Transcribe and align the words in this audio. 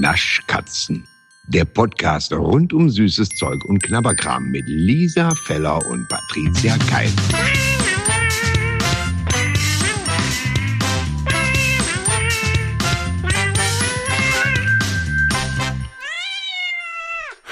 Naschkatzen. 0.00 1.06
Der 1.48 1.64
Podcast 1.64 2.32
rund 2.32 2.72
um 2.72 2.90
süßes 2.90 3.30
Zeug 3.30 3.64
und 3.64 3.82
Knabberkram 3.82 4.50
mit 4.50 4.64
Lisa 4.66 5.34
Feller 5.34 5.84
und 5.86 6.06
Patricia 6.08 6.76
Keil. 6.90 7.10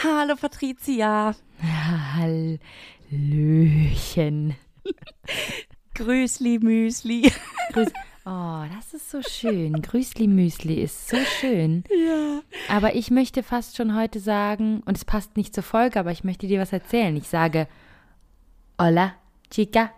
Hallo 0.03 0.37
Patricia. 0.37 1.35
Hallöchen. 3.11 4.55
Grüßli 5.95 6.59
Müsli. 6.59 7.33
Grüß 7.73 7.89
oh, 8.25 8.63
das 8.75 8.95
ist 8.95 9.11
so 9.11 9.21
schön. 9.23 9.81
Grüßli 9.83 10.27
Müsli 10.27 10.83
ist 10.83 11.09
so 11.09 11.17
schön. 11.41 11.85
Ja. 11.91 12.41
Aber 12.69 12.95
ich 12.95 13.11
möchte 13.11 13.43
fast 13.43 13.77
schon 13.77 13.95
heute 13.97 14.21
sagen, 14.21 14.83
und 14.87 14.97
es 14.97 15.05
passt 15.05 15.37
nicht 15.37 15.55
zur 15.55 15.63
Folge, 15.65 15.99
aber 16.01 16.11
ich 16.13 16.25
möchte 16.25 16.47
dir 16.47 16.61
was 16.61 16.73
erzählen. 16.73 17.15
Ich 17.17 17.29
sage 17.29 17.69
Hola, 18.81 19.15
chica. 19.51 19.91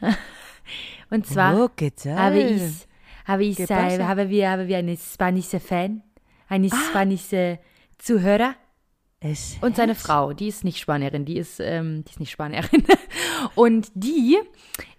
Und 1.10 1.26
zwar 1.26 1.54
Oh, 1.54 1.68
habe 2.16 2.38
ich, 2.40 2.86
habe 3.24 3.44
ich, 3.44 3.56
¿Qué 3.58 3.70
äh, 3.70 4.04
haben 4.04 4.28
wir, 4.28 4.50
haben 4.50 4.68
wir 4.68 4.76
eine 4.78 4.96
spanische 4.96 5.60
Fan, 5.60 6.02
eine 6.48 6.68
Ah. 6.70 6.76
spanische 6.90 7.58
Zuhörer. 7.98 8.54
Es 9.20 9.56
Und 9.62 9.74
seine 9.76 9.94
Frau, 9.94 10.32
die 10.32 10.48
ist 10.48 10.62
nicht 10.64 10.78
Spanierin, 10.78 11.24
die 11.24 11.38
ist, 11.38 11.58
ähm, 11.60 12.04
die 12.04 12.10
ist 12.10 12.20
nicht 12.20 12.30
Spanierin. 12.30 12.84
Und 13.54 13.90
die 13.94 14.38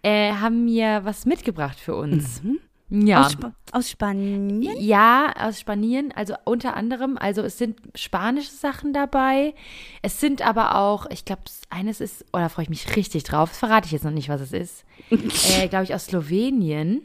äh, 0.02 0.34
haben 0.34 0.66
mir 0.66 1.02
was 1.04 1.26
mitgebracht 1.26 1.80
für 1.80 1.96
uns. 1.96 2.42
Ja. 2.90 3.22
aus, 3.22 3.34
Sp 3.38 3.54
aus 3.72 3.90
Spanien. 3.90 4.76
Ja, 4.80 5.32
aus 5.38 5.60
Spanien, 5.60 6.12
also 6.16 6.34
unter 6.46 6.76
anderem, 6.76 7.18
also 7.20 7.44
es 7.44 7.58
sind 7.58 7.78
spanische 7.94 8.52
Sachen 8.52 8.94
dabei. 8.94 9.54
Es 10.02 10.20
sind 10.20 10.42
aber 10.42 10.76
auch, 10.76 11.06
ich 11.12 11.24
glaube, 11.24 11.44
eines 11.70 12.02
ist, 12.02 12.26
oh, 12.34 12.40
da 12.40 12.50
freue 12.50 12.64
ich 12.64 12.70
mich 12.70 12.96
richtig 12.96 13.24
drauf, 13.24 13.50
das 13.50 13.60
verrate 13.60 13.86
ich 13.86 13.92
jetzt 13.92 14.06
noch 14.06 14.12
nicht, 14.12 14.30
was 14.30 14.42
es 14.42 14.54
ist. 14.54 14.86
äh, 15.12 15.68
glaube 15.68 15.84
ich, 15.84 15.94
aus 15.94 16.08
Slowenien. 16.08 17.04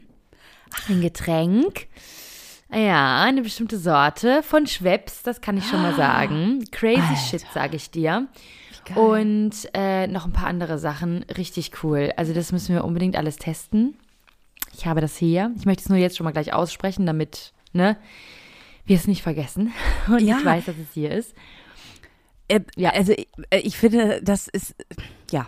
Ein 0.89 1.01
Getränk. 1.01 1.87
Ja, 2.73 3.21
eine 3.21 3.43
bestimmte 3.43 3.77
Sorte 3.77 4.41
von 4.41 4.65
Schweppes, 4.65 5.21
das 5.21 5.39
kann 5.39 5.55
ich 5.57 5.65
schon 5.65 5.81
mal 5.81 5.95
sagen. 5.95 6.65
Crazy 6.71 7.15
Shit, 7.29 7.45
sage 7.53 7.75
ich 7.75 7.91
dir. 7.91 8.27
Und 8.93 9.53
äh, 9.73 10.07
noch 10.07 10.25
ein 10.25 10.31
paar 10.33 10.47
andere 10.47 10.77
Sachen. 10.77 11.23
Richtig 11.37 11.71
cool. 11.83 12.11
Also 12.17 12.33
das 12.33 12.51
müssen 12.51 12.75
wir 12.75 12.83
unbedingt 12.83 13.15
alles 13.15 13.37
testen. 13.37 13.95
Ich 14.77 14.85
habe 14.85 15.01
das 15.01 15.17
hier. 15.17 15.51
Ich 15.57 15.65
möchte 15.65 15.83
es 15.83 15.89
nur 15.89 15.97
jetzt 15.97 16.17
schon 16.17 16.25
mal 16.25 16.31
gleich 16.31 16.53
aussprechen, 16.53 17.05
damit 17.05 17.53
ne, 17.73 17.97
wir 18.85 18.95
es 18.97 19.07
nicht 19.07 19.21
vergessen. 19.23 19.71
Und 20.07 20.19
Ja. 20.21 20.37
ich 20.39 20.45
weiß, 20.45 20.65
dass 20.65 20.75
es 20.77 20.93
hier 20.93 21.11
ist. 21.11 21.33
Äh, 22.47 22.59
Ja. 22.75 22.91
Also 22.91 23.13
ich, 23.13 23.27
äh, 23.49 23.59
ich 23.59 23.77
finde, 23.77 24.21
das 24.23 24.47
ist 24.47 24.75
ja 25.31 25.47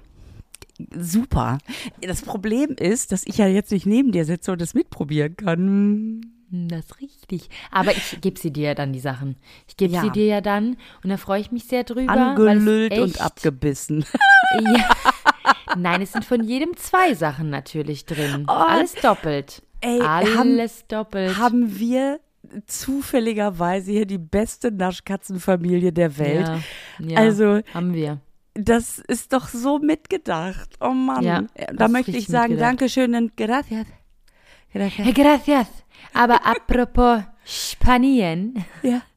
super. 0.95 1.57
Das 2.01 2.21
Problem 2.21 2.71
ist, 2.79 3.11
dass 3.11 3.25
ich 3.25 3.37
ja 3.37 3.47
jetzt 3.47 3.71
nicht 3.71 3.85
neben 3.85 4.11
dir 4.11 4.25
sitze 4.25 4.51
und 4.51 4.61
es 4.61 4.73
mitprobieren 4.73 5.35
kann. 5.35 6.21
Hm, 6.49 6.67
Das 6.69 6.85
ist 6.85 7.01
richtig. 7.01 7.49
Aber 7.71 7.91
ich 7.91 8.19
gebe 8.21 8.39
sie 8.39 8.51
dir 8.51 8.73
dann, 8.75 8.93
die 8.93 8.99
Sachen. 8.99 9.35
Ich 9.67 9.75
gebe 9.77 9.93
Ja. 9.93 10.01
sie 10.01 10.09
dir 10.11 10.25
ja 10.25 10.41
dann. 10.41 10.77
Und 11.03 11.09
da 11.09 11.17
freue 11.17 11.41
ich 11.41 11.51
mich 11.51 11.65
sehr 11.65 11.83
drüber. 11.83 12.11
Angelüllt 12.11 12.97
und 12.97 13.19
abgebissen. 13.21 14.05
Ja. 14.61 14.89
Nein, 15.75 16.01
es 16.01 16.13
sind 16.13 16.23
von 16.23 16.41
jedem 16.43 16.75
zwei 16.77 17.13
Sachen 17.13 17.49
natürlich 17.49 18.05
drin. 18.05 18.47
Alles 18.47 18.93
doppelt. 18.95 19.61
Oh. 19.61 19.87
Ey, 19.87 19.99
haben- 19.99 20.37
Alles 20.37 20.87
doppelt. 20.87 21.37
Haben 21.37 21.77
wir 21.77 22.19
zufälligerweise 22.65 23.91
hier 23.91 24.05
die 24.05 24.17
beste 24.17 24.71
Naschkatzenfamilie 24.71 25.91
der 25.91 26.17
Welt. 26.17 26.47
Ja, 26.47 26.59
ja, 26.99 27.17
Also- 27.19 27.59
haben 27.73 27.93
wir. 27.93 28.19
Das 28.53 28.97
ist 28.99 29.33
doch 29.33 29.49
so 29.49 29.77
mitgedacht. 29.79 30.69
Oh 30.79 30.89
Mann. 30.89 31.23
Ja, 31.23 31.43
da 31.75 31.87
möchte 31.89 32.11
ich 32.17 32.25
sagen. 32.27 32.57
Dankeschön 32.57 33.13
und 33.13 33.37
gracias. 33.37 33.85
Gracias. 34.73 35.13
Gracias. 35.13 35.67
Aber 36.13 36.45
apropos 36.45 37.21
Spanien. 37.45 38.65
Ja. 38.83 39.01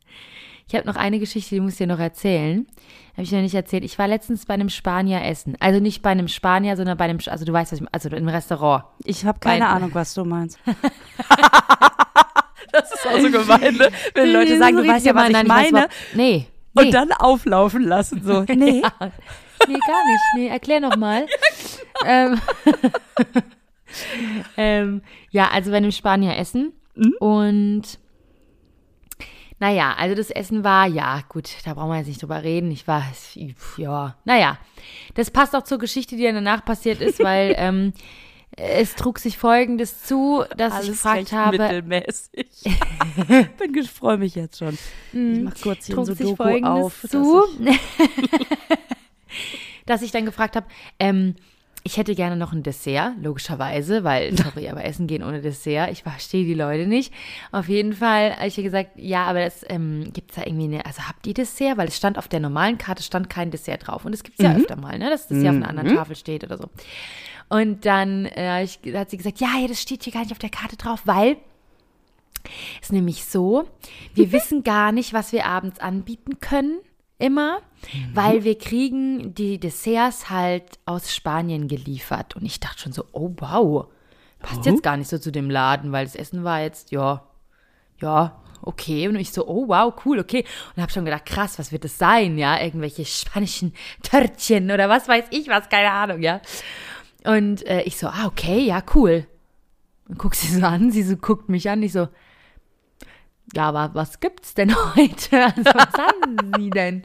Ich 0.72 0.76
habe 0.76 0.86
noch 0.86 0.94
eine 0.94 1.18
Geschichte, 1.18 1.56
die 1.56 1.60
muss 1.60 1.72
ich 1.72 1.78
dir 1.78 1.88
noch 1.88 1.98
erzählen. 1.98 2.64
Habe 3.14 3.22
ich 3.24 3.32
noch 3.32 3.40
nicht 3.40 3.56
erzählt. 3.56 3.82
Ich 3.82 3.98
war 3.98 4.06
letztens 4.06 4.46
bei 4.46 4.54
einem 4.54 4.68
Spanier 4.68 5.20
essen. 5.24 5.56
Also 5.58 5.80
nicht 5.80 6.00
bei 6.00 6.10
einem 6.10 6.28
Spanier, 6.28 6.76
sondern 6.76 6.96
bei 6.96 7.06
einem, 7.06 7.18
also 7.26 7.44
du 7.44 7.52
weißt, 7.52 7.72
was 7.72 7.80
ich 7.80 7.86
also 7.90 8.08
im 8.10 8.28
Restaurant. 8.28 8.84
Ich 9.02 9.24
habe 9.24 9.40
keine 9.40 9.64
Weil- 9.64 9.72
Ahnung, 9.72 9.90
was 9.94 10.14
du 10.14 10.24
meinst. 10.24 10.60
das 12.70 12.92
ist 12.94 13.04
auch 13.04 13.18
so 13.18 13.30
gemein, 13.32 13.74
ne? 13.74 13.88
Wenn 14.14 14.32
Leute 14.32 14.56
sagen, 14.58 14.76
du 14.76 14.86
weißt 14.86 15.06
ja, 15.06 15.14
was 15.16 15.26
ich 15.26 15.32
Nein, 15.32 15.46
meine. 15.48 15.72
weiß, 15.72 15.72
was- 15.72 15.88
nee. 16.14 16.46
nee. 16.72 16.82
Und 16.84 16.94
dann 16.94 17.10
auflaufen 17.14 17.82
lassen, 17.82 18.22
so. 18.24 18.42
Nee. 18.42 18.82
Ja. 18.82 18.92
Nee, 19.66 19.74
gar 19.74 20.04
nicht. 20.06 20.22
Nee, 20.36 20.46
erklär 20.50 20.78
noch 20.78 20.96
mal. 20.96 21.26
ähm, 22.06 22.40
ähm, 24.56 25.02
ja, 25.30 25.48
also 25.48 25.70
bei 25.70 25.76
einem 25.78 25.92
Spanier 25.92 26.36
essen. 26.36 26.72
Mhm. 26.94 27.14
Und 27.20 27.82
naja, 29.58 29.94
also 29.98 30.14
das 30.14 30.30
Essen 30.30 30.64
war, 30.64 30.86
ja, 30.86 31.22
gut, 31.28 31.50
da 31.66 31.74
brauchen 31.74 31.90
wir 31.90 31.98
jetzt 31.98 32.06
nicht 32.06 32.22
drüber 32.22 32.42
reden. 32.42 32.70
Ich 32.70 32.88
war, 32.88 33.04
ja, 33.76 34.16
naja. 34.24 34.58
Das 35.14 35.30
passt 35.30 35.54
auch 35.54 35.64
zur 35.64 35.78
Geschichte, 35.78 36.16
die 36.16 36.22
dann 36.22 36.34
danach 36.34 36.64
passiert 36.64 37.00
ist, 37.02 37.20
weil 37.20 37.54
ähm, 37.58 37.92
es 38.56 38.94
trug 38.94 39.18
sich 39.18 39.36
folgendes 39.36 40.02
zu, 40.04 40.44
dass 40.56 40.82
ich 40.82 40.90
gefragt 40.90 41.32
habe, 41.32 41.58
mittelmäßig. 41.58 42.48
Bin 43.58 43.74
ich 43.76 43.90
freue 43.90 44.16
mich 44.16 44.34
jetzt 44.34 44.58
schon. 44.58 44.78
Ich 45.12 45.40
mach 45.42 45.54
kurz 45.60 45.86
hier 45.86 45.94
trug 45.94 46.06
so 46.06 46.14
sich 46.14 46.26
Doku 46.26 46.36
folgendes 46.36 46.70
auf. 46.70 46.98
dass 47.02 47.10
zu, 47.10 47.42
ich- 47.60 47.78
dass 49.86 50.02
ich 50.02 50.10
dann 50.10 50.24
gefragt 50.24 50.56
habe, 50.56 50.66
ähm, 50.98 51.36
ich 51.82 51.96
hätte 51.96 52.14
gerne 52.14 52.36
noch 52.36 52.52
ein 52.52 52.62
Dessert, 52.62 53.14
logischerweise, 53.22 54.04
weil, 54.04 54.36
sorry, 54.42 54.68
aber 54.68 54.84
essen 54.84 55.06
gehen 55.06 55.22
ohne 55.22 55.40
Dessert, 55.40 55.90
ich 55.90 56.02
verstehe 56.02 56.44
die 56.44 56.54
Leute 56.54 56.86
nicht. 56.86 57.12
Auf 57.52 57.68
jeden 57.68 57.94
Fall 57.94 58.36
habe 58.36 58.46
ich 58.46 58.58
ihr 58.58 58.64
gesagt, 58.64 58.90
ja, 58.96 59.24
aber 59.24 59.44
das 59.44 59.64
ähm, 59.68 60.12
gibt 60.12 60.30
es 60.30 60.36
da 60.36 60.42
irgendwie 60.46 60.64
eine, 60.64 60.84
also 60.84 61.02
habt 61.08 61.26
ihr 61.26 61.34
Dessert? 61.34 61.78
Weil 61.78 61.88
es 61.88 61.96
stand 61.96 62.18
auf 62.18 62.28
der 62.28 62.40
normalen 62.40 62.78
Karte, 62.78 63.02
stand 63.02 63.30
kein 63.30 63.50
Dessert 63.50 63.86
drauf. 63.86 64.04
Und 64.04 64.12
das 64.12 64.22
gibt 64.22 64.38
es 64.38 64.44
ja 64.44 64.54
öfter 64.54 64.76
mal, 64.76 64.98
ne, 64.98 65.10
dass 65.10 65.28
das 65.28 65.42
ja 65.42 65.50
auf 65.50 65.56
einer 65.56 65.68
anderen 65.68 65.96
Tafel 65.96 66.16
steht 66.16 66.44
oder 66.44 66.58
so. 66.58 66.68
Und 67.48 67.84
dann 67.84 68.26
äh, 68.26 68.62
ich, 68.62 68.78
hat 68.94 69.10
sie 69.10 69.16
gesagt, 69.16 69.40
ja, 69.40 69.48
ja, 69.60 69.66
das 69.66 69.80
steht 69.80 70.04
hier 70.04 70.12
gar 70.12 70.20
nicht 70.20 70.32
auf 70.32 70.38
der 70.38 70.50
Karte 70.50 70.76
drauf, 70.76 71.02
weil 71.04 71.36
ist 72.80 72.92
nämlich 72.92 73.24
so, 73.24 73.68
wir 74.14 74.32
wissen 74.32 74.62
gar 74.62 74.92
nicht, 74.92 75.12
was 75.12 75.32
wir 75.32 75.46
abends 75.46 75.80
anbieten 75.80 76.40
können, 76.40 76.78
immer, 77.20 77.60
weil 78.14 78.44
wir 78.44 78.58
kriegen 78.58 79.34
die 79.34 79.58
Desserts 79.58 80.30
halt 80.30 80.78
aus 80.84 81.14
Spanien 81.14 81.68
geliefert. 81.68 82.36
Und 82.36 82.44
ich 82.44 82.60
dachte 82.60 82.80
schon 82.80 82.92
so, 82.92 83.04
oh 83.12 83.32
wow, 83.38 83.86
passt 84.40 84.66
jetzt 84.66 84.82
gar 84.82 84.96
nicht 84.96 85.08
so 85.08 85.18
zu 85.18 85.30
dem 85.30 85.50
Laden, 85.50 85.92
weil 85.92 86.04
das 86.04 86.14
Essen 86.14 86.44
war 86.44 86.60
jetzt, 86.62 86.90
ja, 86.90 87.26
ja, 88.00 88.40
okay. 88.62 89.08
Und 89.08 89.16
ich 89.16 89.32
so, 89.32 89.46
oh 89.46 89.68
wow, 89.68 89.94
cool, 90.04 90.18
okay. 90.18 90.44
Und 90.74 90.82
habe 90.82 90.92
schon 90.92 91.04
gedacht, 91.04 91.26
krass, 91.26 91.58
was 91.58 91.72
wird 91.72 91.84
das 91.84 91.98
sein, 91.98 92.38
ja? 92.38 92.60
Irgendwelche 92.60 93.04
spanischen 93.04 93.74
Törtchen 94.02 94.70
oder 94.70 94.88
was 94.88 95.08
weiß 95.08 95.26
ich 95.30 95.48
was, 95.48 95.68
keine 95.68 95.90
Ahnung, 95.90 96.22
ja. 96.22 96.40
Und 97.24 97.66
äh, 97.66 97.82
ich 97.82 97.98
so, 97.98 98.08
ah, 98.08 98.26
okay, 98.26 98.60
ja, 98.60 98.82
cool. 98.94 99.26
Und 100.08 100.18
guck 100.18 100.34
sie 100.34 100.48
so 100.48 100.64
an, 100.64 100.90
sie 100.90 101.02
so 101.02 101.16
guckt 101.16 101.48
mich 101.48 101.68
an, 101.70 101.82
ich 101.82 101.92
so, 101.92 102.08
ja, 103.54 103.68
aber 103.68 103.94
was 103.94 104.20
gibt's 104.20 104.54
denn 104.54 104.74
heute? 104.96 105.44
Also, 105.44 105.64
was 105.64 105.92
haben 105.94 106.52
Sie 106.56 106.70
denn? 106.70 107.04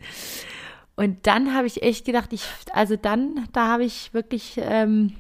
Und 0.96 1.28
dann 1.28 1.54
habe 1.54 1.68
ich 1.68 1.84
echt 1.84 2.06
gedacht, 2.06 2.32
ich, 2.32 2.44
also 2.74 2.96
dann, 2.96 3.48
da 3.52 3.68
habe 3.68 3.84
ich 3.84 4.14
wirklich, 4.14 4.58
ähm, 4.58 5.16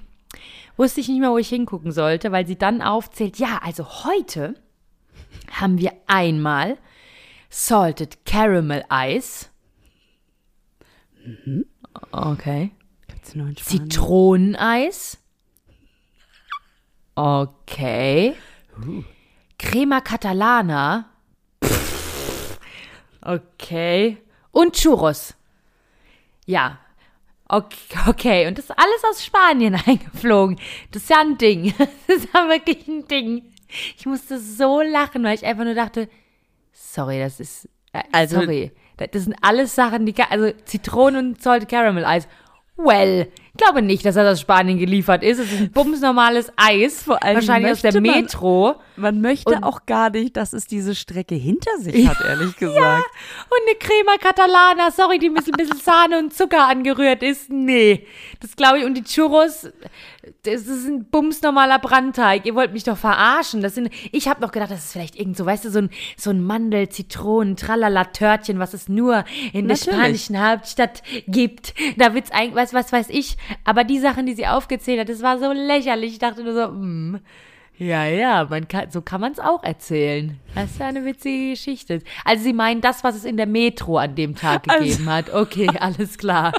wusste 0.77 1.01
ich 1.01 1.09
nicht 1.09 1.19
mehr, 1.19 1.31
wo 1.31 1.37
ich 1.37 1.49
hingucken 1.49 1.91
sollte, 1.91 2.31
weil 2.31 2.47
sie 2.47 2.57
dann 2.57 2.81
aufzählt, 2.81 3.37
ja, 3.39 3.59
also 3.61 4.05
heute 4.05 4.55
haben 5.51 5.77
wir 5.77 5.91
einmal 6.07 6.77
Salted 7.49 8.25
Caramel. 8.25 8.85
Okay. 12.11 12.71
Nur 13.33 13.47
in 13.47 13.57
Spanien? 13.57 13.89
Zitroneneis. 13.89 15.17
Okay. 17.16 18.35
Crema 19.57 20.01
Catalana. 20.01 21.09
Okay. 23.25 24.17
Und 24.51 24.75
Churros. 24.75 25.33
Ja. 26.45 26.77
Okay, 27.47 27.97
okay. 28.07 28.47
Und 28.47 28.57
das 28.57 28.66
ist 28.66 28.72
alles 28.77 29.03
aus 29.09 29.23
Spanien 29.25 29.75
eingeflogen. 29.85 30.57
Das 30.91 31.03
ist 31.03 31.09
ja 31.09 31.19
ein 31.22 31.37
Ding. 31.37 31.73
Das 32.07 32.17
ist 32.17 32.29
ja 32.33 32.47
wirklich 32.49 32.87
ein 32.87 33.07
Ding. 33.07 33.51
Ich 33.97 34.05
musste 34.05 34.39
so 34.39 34.81
lachen, 34.81 35.23
weil 35.23 35.35
ich 35.35 35.45
einfach 35.45 35.63
nur 35.66 35.73
dachte, 35.75 36.07
sorry, 36.72 37.19
das 37.19 37.39
ist, 37.39 37.67
äh, 37.93 38.03
Also- 38.11 38.39
sorry. 38.39 38.72
Das 38.97 39.25
sind 39.25 39.35
alles 39.41 39.75
Sachen, 39.75 40.05
die, 40.05 40.16
also 40.29 40.51
Zitronen 40.63 41.31
und 41.33 41.41
Salted 41.43 41.67
Caramel 41.67 42.05
Eis. 42.05 42.29
Well, 42.78 43.28
ich 43.47 43.53
glaube 43.57 43.81
nicht, 43.81 44.05
dass 44.05 44.16
das 44.16 44.25
aus 44.25 44.39
Spanien 44.39 44.78
geliefert 44.78 45.21
ist. 45.21 45.39
Es 45.39 45.51
ist 45.51 45.59
ein 45.59 45.71
bumsnormales 45.71 46.49
Eis. 46.55 47.03
Vor 47.03 47.21
allem 47.21 47.35
wahrscheinlich 47.35 47.73
aus 47.73 47.81
der 47.81 47.99
Metro. 47.99 48.75
Man 48.97 49.21
möchte 49.21 49.63
auch 49.63 49.85
gar 49.85 50.09
nicht, 50.09 50.37
dass 50.37 50.53
es 50.53 50.67
diese 50.67 50.95
Strecke 50.95 51.35
hinter 51.35 51.77
sich 51.79 52.07
hat, 52.07 52.21
ehrlich 52.21 52.55
gesagt. 52.57 53.05
Und 53.49 53.59
eine 53.67 53.77
Crema 53.79 54.17
Catalana, 54.17 54.91
sorry, 54.91 55.19
die 55.19 55.29
mit 55.29 55.45
ein 55.45 55.51
bisschen 55.51 55.79
Sahne 55.79 56.19
und 56.19 56.33
Zucker 56.33 56.67
angerührt 56.67 57.23
ist. 57.23 57.49
Nee, 57.49 58.07
das 58.39 58.55
glaube 58.55 58.79
ich. 58.79 58.85
Und 58.85 58.95
die 58.95 59.03
Churros, 59.03 59.69
das 60.43 60.67
ist 60.67 60.87
ein 60.87 61.05
bumsnormaler 61.05 61.79
Brandteig. 61.79 62.45
Ihr 62.45 62.55
wollt 62.55 62.73
mich 62.73 62.83
doch 62.83 62.97
verarschen. 62.97 63.61
Das 63.61 63.75
sind, 63.75 63.89
ich 64.11 64.27
habe 64.27 64.41
noch 64.41 64.51
gedacht, 64.51 64.71
das 64.71 64.85
ist 64.85 64.93
vielleicht 64.93 65.15
irgend 65.15 65.37
so, 65.37 65.45
weißt 65.45 65.65
du, 65.65 65.69
so 65.69 65.79
ein, 65.79 65.89
so 66.17 66.29
ein 66.29 66.43
Mandel, 66.43 66.89
Zitronen, 66.89 67.55
Tralala-Törtchen, 67.55 68.59
was 68.59 68.73
es 68.73 68.89
nur 68.89 69.25
in 69.53 69.67
der 69.67 69.77
Natürlich. 69.77 69.83
spanischen 69.83 70.41
Hauptstadt 70.41 71.03
gibt. 71.27 71.73
Da 71.97 72.13
wird's 72.13 72.31
eigentlich, 72.31 72.55
was, 72.55 72.73
was 72.73 72.91
weiß 72.91 73.09
ich. 73.09 73.37
Aber 73.63 73.83
die 73.83 73.99
Sachen, 73.99 74.25
die 74.25 74.33
sie 74.33 74.47
aufgezählt 74.47 74.99
hat, 74.99 75.09
das 75.09 75.21
war 75.21 75.39
so 75.39 75.51
lächerlich. 75.51 76.13
Ich 76.13 76.19
dachte 76.19 76.43
nur 76.43 76.53
so, 76.53 76.67
hm, 76.67 77.19
ja, 77.77 78.05
ja, 78.05 78.45
man 78.49 78.67
kann, 78.67 78.89
so 78.91 79.01
kann 79.01 79.22
man 79.22 79.31
es 79.33 79.39
auch 79.39 79.63
erzählen. 79.63 80.39
Das 80.53 80.72
ist 80.72 80.79
ja 80.79 80.87
eine 80.87 81.03
witzige 81.05 81.51
Geschichte. 81.51 82.01
Also 82.23 82.43
sie 82.43 82.53
meinen 82.53 82.81
das, 82.81 83.03
was 83.03 83.16
es 83.16 83.25
in 83.25 83.37
der 83.37 83.47
Metro 83.47 83.97
an 83.97 84.16
dem 84.16 84.35
Tag 84.35 84.63
Also- 84.69 84.83
gegeben 84.83 85.09
hat. 85.09 85.33
Okay, 85.33 85.69
alles 85.79 86.17
klar. 86.17 86.53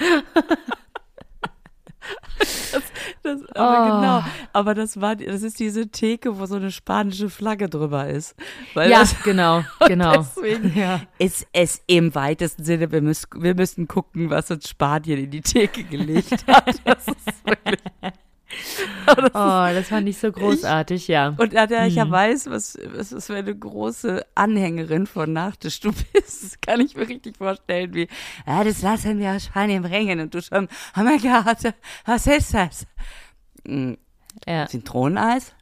Das, 3.23 3.41
aber 3.55 3.81
Oh. 3.81 4.01
genau. 4.01 4.25
Aber 4.53 4.75
das 4.75 5.01
war, 5.01 5.17
das 5.17 5.43
ist 5.43 5.59
diese 5.59 5.89
Theke, 5.89 6.39
wo 6.39 6.47
so 6.47 6.57
eine 6.57 6.71
spanische 6.71 7.29
Flagge 7.31 7.69
drüber 7.69 8.07
ist. 8.09 8.37
Ja, 8.75 8.89
das, 9.01 9.21
genau, 9.25 9.65
genau. 9.89 10.13
deswegen 10.19 10.73
Ja. 10.79 11.01
ist 11.19 11.47
es 11.53 11.83
im 11.87 12.15
weitesten 12.15 12.63
Sinne, 12.63 12.93
wir 12.93 13.01
müssen, 13.03 13.27
wir 13.43 13.55
müssen 13.57 13.89
gucken, 13.89 14.31
was 14.31 14.51
uns 14.51 14.69
Spanien 14.69 15.19
in 15.25 15.31
die 15.31 15.41
Theke 15.41 15.83
gelegt 15.83 16.47
hat. 16.47 16.77
Das 16.85 17.09
ist 17.09 17.45
wirklich, 17.47 17.81
Oh, 19.09 19.29
das 19.33 19.89
fand 19.89 20.09
ich 20.09 20.19
so 20.19 20.31
großartig, 20.31 21.09
ja. 21.09 21.35
und 21.37 21.53
da 21.55 21.67
der 21.67 21.87
ich 21.87 21.97
ja 21.97 22.05
Mhm. 22.05 22.11
weiß, 22.11 22.51
was, 22.51 22.79
was, 22.95 23.13
was 23.15 23.27
für 23.27 23.35
eine 23.37 23.55
große 23.57 24.25
Anhängerin 24.35 25.07
von 25.07 25.33
Nachtisch 25.33 25.81
du 25.81 25.93
bist, 25.93 26.45
das 26.45 26.61
kann 26.61 26.81
ich 26.81 26.97
mir 26.97 27.09
richtig 27.09 27.37
vorstellen, 27.37 27.93
wie, 27.95 28.09
ja, 28.47 28.63
das 28.65 28.83
lassen 28.83 29.19
wir 29.19 29.33
aus 29.33 29.45
Spanien 29.47 29.83
bringen. 29.83 30.21
Und 30.21 30.35
du 30.35 30.41
schon, 30.43 30.69
oh 30.97 31.01
mein 31.03 31.21
Gott, 31.21 31.75
was 32.05 32.27
ist 32.27 32.55
das? 32.55 32.87
Mm, 33.65 33.95
ja. 34.47 34.67
Zitroneneis. 34.67 35.53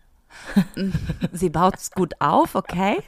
Sie 1.32 1.48
baut 1.48 1.76
es 1.76 1.90
gut 1.92 2.14
auf, 2.19 2.54
okay? 2.54 2.98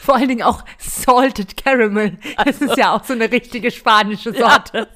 Vor 0.00 0.16
allen 0.16 0.28
Dingen 0.28 0.42
auch 0.42 0.64
Salted 0.78 1.56
Caramel. 1.62 2.16
Das 2.44 2.60
ist 2.60 2.76
ja 2.78 2.94
auch 2.94 3.04
so 3.04 3.12
eine 3.12 3.30
richtige 3.30 3.70
spanische 3.70 4.32
Sorte. 4.32 4.88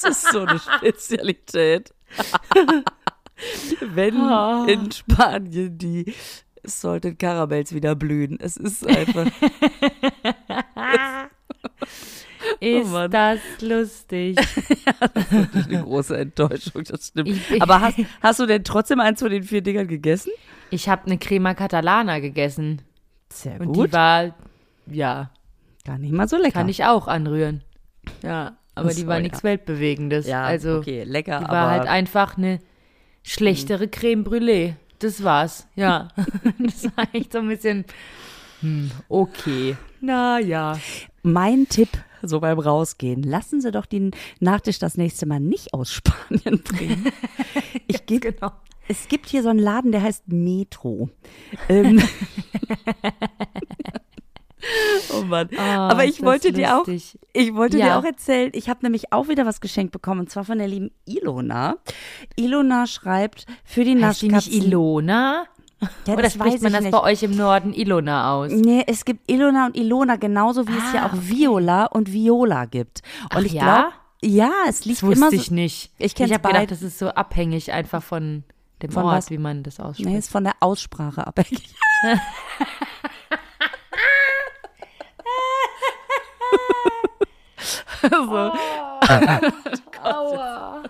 Das 0.00 0.02
ist 0.04 0.32
so 0.32 0.40
eine 0.40 0.58
Spezialität. 0.58 1.92
Wenn 3.80 4.16
Oh. 4.20 4.64
in 4.66 4.90
Spanien 4.90 5.78
die 5.78 6.12
Salted 6.64 7.18
Caramels 7.18 7.74
wieder 7.74 7.94
blühen. 7.94 8.38
Es 8.40 8.56
ist 8.56 8.86
einfach. 8.86 9.26
Ist 12.60 12.90
Mann. 12.90 13.10
das 13.10 13.40
lustig. 13.60 14.36
eine 15.68 15.82
große 15.82 16.16
Enttäuschung, 16.16 16.82
das 16.84 17.08
stimmt. 17.08 17.28
Ich- 17.28 17.60
Aber 17.62 17.80
hast, 17.80 17.98
hast 18.22 18.40
du 18.40 18.46
denn 18.46 18.64
trotzdem 18.64 19.00
eins 19.00 19.20
von 19.20 19.30
den 19.30 19.42
vier 19.42 19.60
Dingern 19.60 19.86
gegessen? 19.86 20.30
Ich 20.70 20.88
habe 20.88 21.06
eine 21.06 21.18
Crema 21.18 21.54
Catalana 21.54 22.20
gegessen. 22.20 22.82
Sehr 23.32 23.60
Und 23.60 23.74
die 23.76 23.92
war, 23.92 24.34
ja, 24.86 25.30
Gar 25.84 25.98
nicht 25.98 26.12
mal 26.12 26.28
so 26.28 26.36
lecker. 26.36 26.52
kann 26.52 26.68
ich 26.68 26.84
auch 26.84 27.06
anrühren. 27.08 27.62
Ja, 28.22 28.56
aber 28.74 28.90
Ach 28.90 28.94
die 28.94 29.06
war 29.06 29.16
ja. 29.16 29.22
nichts 29.22 29.42
Weltbewegendes. 29.44 30.26
ja, 30.26 30.44
also, 30.44 30.78
okay, 30.78 31.04
lecker, 31.04 31.40
die 31.40 31.48
war 31.48 31.70
halt 31.70 31.86
einfach 31.86 32.38
eine 32.38 32.60
schlechtere 33.28 33.88
Creme 33.88 34.24
Brûlée. 34.24 34.74
Das 34.98 35.22
war's, 35.22 35.66
ja. 35.76 36.08
das 36.58 36.84
war 36.96 37.06
echt 37.12 37.32
so 37.32 37.38
ein 37.38 37.48
bisschen, 37.48 37.84
hm, 38.60 38.90
okay. 39.08 39.76
Na 40.00 40.38
ja. 40.38 40.78
mein 41.22 41.68
Tipp 41.68 41.90
so 42.22 42.40
beim 42.40 42.58
Rausgehen, 42.58 43.22
lassen 43.22 43.60
Sie 43.60 43.70
doch 43.70 43.86
den 43.86 44.10
Nachtisch 44.40 44.80
das 44.80 44.96
nächste 44.96 45.26
Mal 45.26 45.38
nicht 45.38 45.72
aus 45.72 45.92
Spanien 45.92 46.62
bringen. 46.64 47.12
Ich 47.86 48.06
gebe 48.06 48.32
Genau. 48.32 48.52
Es 48.88 49.06
gibt 49.06 49.28
hier 49.28 49.42
so 49.42 49.50
einen 49.50 49.58
Laden, 49.58 49.92
der 49.92 50.02
heißt 50.02 50.28
Metro. 50.28 51.10
Ähm. 51.68 52.02
oh 55.14 55.22
Mann. 55.22 55.48
Aber 55.58 56.04
ich 56.04 56.22
wollte 56.22 56.52
dir 56.52 56.76
auch, 56.78 56.86
ich 56.88 57.54
wollte 57.54 57.76
dir 57.76 57.86
Ja. 57.86 57.98
auch 57.98 58.04
erzählen, 58.04 58.50
ich 58.54 58.68
habe 58.68 58.80
nämlich 58.82 59.12
auch 59.12 59.28
wieder 59.28 59.46
was 59.46 59.60
geschenkt 59.60 59.92
bekommen 59.92 60.20
und 60.20 60.30
zwar 60.30 60.44
von 60.44 60.58
der 60.58 60.68
lieben 60.68 60.90
Ilona. 61.04 61.76
Ilona 62.36 62.86
schreibt 62.86 63.46
für 63.64 63.84
die 63.84 64.02
Heißt 64.02 64.22
die 64.22 64.28
Naschkatzen. 64.28 64.52
nicht 64.58 64.66
Ilona? 64.66 65.44
Ja, 66.06 66.14
Oder 66.14 66.22
das 66.22 66.34
spricht 66.34 66.54
weiß 66.56 66.60
man 66.62 66.72
das 66.72 66.82
nicht. 66.82 66.90
bei 66.90 67.00
euch 67.02 67.22
im 67.22 67.36
Norden 67.36 67.72
Ilona 67.72 68.32
aus? 68.34 68.50
Nee, 68.50 68.82
es 68.88 69.04
gibt 69.04 69.30
Ilona 69.30 69.66
und 69.66 69.76
Ilona, 69.76 70.16
genauso 70.16 70.66
wie 70.66 70.76
es 70.76 70.92
ja 70.92 71.02
Ah, 71.04 71.06
auch 71.06 71.12
Viola 71.14 71.84
und 71.86 72.12
Viola 72.12 72.64
gibt. 72.64 73.02
Und 73.24 73.28
Ach 73.30 73.40
ich 73.42 73.52
ja? 73.52 73.62
glaube, 73.62 73.92
ja, 74.24 74.50
es 74.68 74.84
liegt 74.84 74.98
Das 74.98 75.02
wusste 75.06 75.18
immer 75.20 75.30
so. 75.30 75.36
ich 75.36 75.52
nicht. 75.52 75.92
Ich 75.98 76.16
kenn's 76.16 76.30
ich 76.30 76.34
habe 76.36 76.48
gedacht, 76.48 76.72
das 76.72 76.82
ist 76.82 76.98
so 76.98 77.10
abhängig 77.10 77.70
einfach 77.72 78.02
von 78.02 78.42
dem 78.82 78.90
Von 78.90 79.04
Ort, 79.04 79.14
was? 79.18 79.30
wie 79.30 79.38
man 79.38 79.62
das 79.62 79.78
ausspricht. 79.78 80.08
Nee, 80.10 80.18
ist 80.18 80.30
von 80.32 80.42
der 80.42 80.54
Aussprache 80.58 81.24
abhängig. 81.24 81.62
also, 88.10 88.52
Aua. 90.02 90.82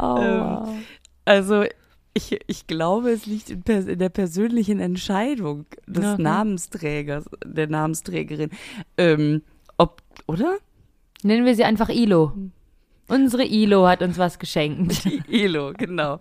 Ähm, 0.00 0.84
also 1.24 1.64
ich, 2.14 2.38
ich 2.46 2.66
glaube, 2.66 3.10
es 3.10 3.26
liegt 3.26 3.50
in, 3.50 3.62
in 3.66 3.98
der 3.98 4.08
persönlichen 4.08 4.80
Entscheidung 4.80 5.66
des 5.86 6.04
Okay. 6.04 6.22
Namensträgers, 6.22 7.24
der 7.44 7.68
Namensträgerin. 7.68 8.50
Ähm, 8.96 9.42
ob, 9.78 10.02
oder? 10.26 10.56
Nennen 11.22 11.44
wir 11.44 11.54
sie 11.54 11.64
einfach 11.64 11.88
Ilo. 11.88 12.32
Unsere 13.10 13.44
Ilo 13.44 13.88
hat 13.88 14.02
uns 14.02 14.18
was 14.18 14.38
geschenkt. 14.38 15.04
Die 15.04 15.22
Elo, 15.42 15.72
genau. 15.76 16.20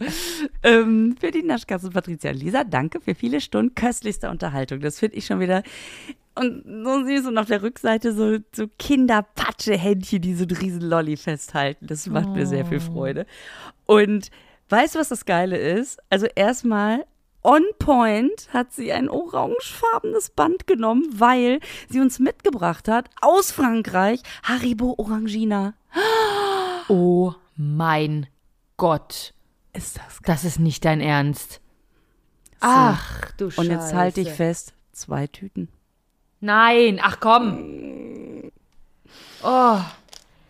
ähm, 0.63 1.15
für 1.19 1.29
die 1.29 1.43
Naschkatzen 1.43 1.91
Patricia 1.91 2.31
Lisa, 2.31 2.63
danke 2.63 2.99
für 2.99 3.13
viele 3.13 3.41
Stunden 3.41 3.75
köstlichster 3.75 4.31
Unterhaltung. 4.31 4.79
Das 4.79 4.97
finde 4.97 5.17
ich 5.17 5.27
schon 5.27 5.39
wieder. 5.39 5.61
Und 6.33 6.63
so 6.65 7.05
süß 7.05 7.27
und 7.27 7.37
auf 7.37 7.45
der 7.45 7.61
Rückseite 7.61 8.13
so, 8.13 8.39
so 8.53 8.65
Kinderpatsche-Händchen, 8.79 10.21
die 10.21 10.33
so 10.33 10.45
einen 10.45 10.57
riesen 10.57 10.81
Lolli 10.81 11.15
festhalten. 11.15 11.85
Das 11.85 12.07
macht 12.07 12.29
mir 12.29 12.47
sehr 12.47 12.65
viel 12.65 12.79
Freude. 12.79 13.27
Und 13.85 14.31
weißt 14.69 14.95
du, 14.95 14.99
was 14.99 15.09
das 15.09 15.25
Geile 15.25 15.57
ist? 15.57 15.99
Also 16.09 16.25
erstmal 16.33 17.05
on 17.43 17.63
point 17.77 18.49
hat 18.51 18.73
sie 18.73 18.91
ein 18.91 19.09
orangefarbenes 19.09 20.31
Band 20.31 20.65
genommen, 20.65 21.07
weil 21.13 21.59
sie 21.87 21.99
uns 21.99 22.17
mitgebracht 22.17 22.87
hat 22.87 23.11
aus 23.21 23.51
Frankreich 23.51 24.21
Haribo 24.41 24.95
Orangina. 24.97 25.75
Oh 26.89 27.33
mein 27.55 28.27
Gott. 28.77 29.33
Ist 29.73 29.97
das 29.97 30.19
Das 30.25 30.43
ist 30.43 30.59
nicht 30.59 30.83
dein 30.85 30.99
Ernst. 31.01 31.61
Ach, 32.59 33.31
du 33.37 33.49
Scheiße. 33.49 33.61
Und 33.61 33.69
jetzt 33.71 33.93
halte 33.93 34.21
ich 34.21 34.29
fest, 34.29 34.73
zwei 34.91 35.27
Tüten. 35.27 35.69
Nein, 36.41 36.99
ach 37.01 37.19
komm. 37.19 38.51
Oh, 39.43 39.79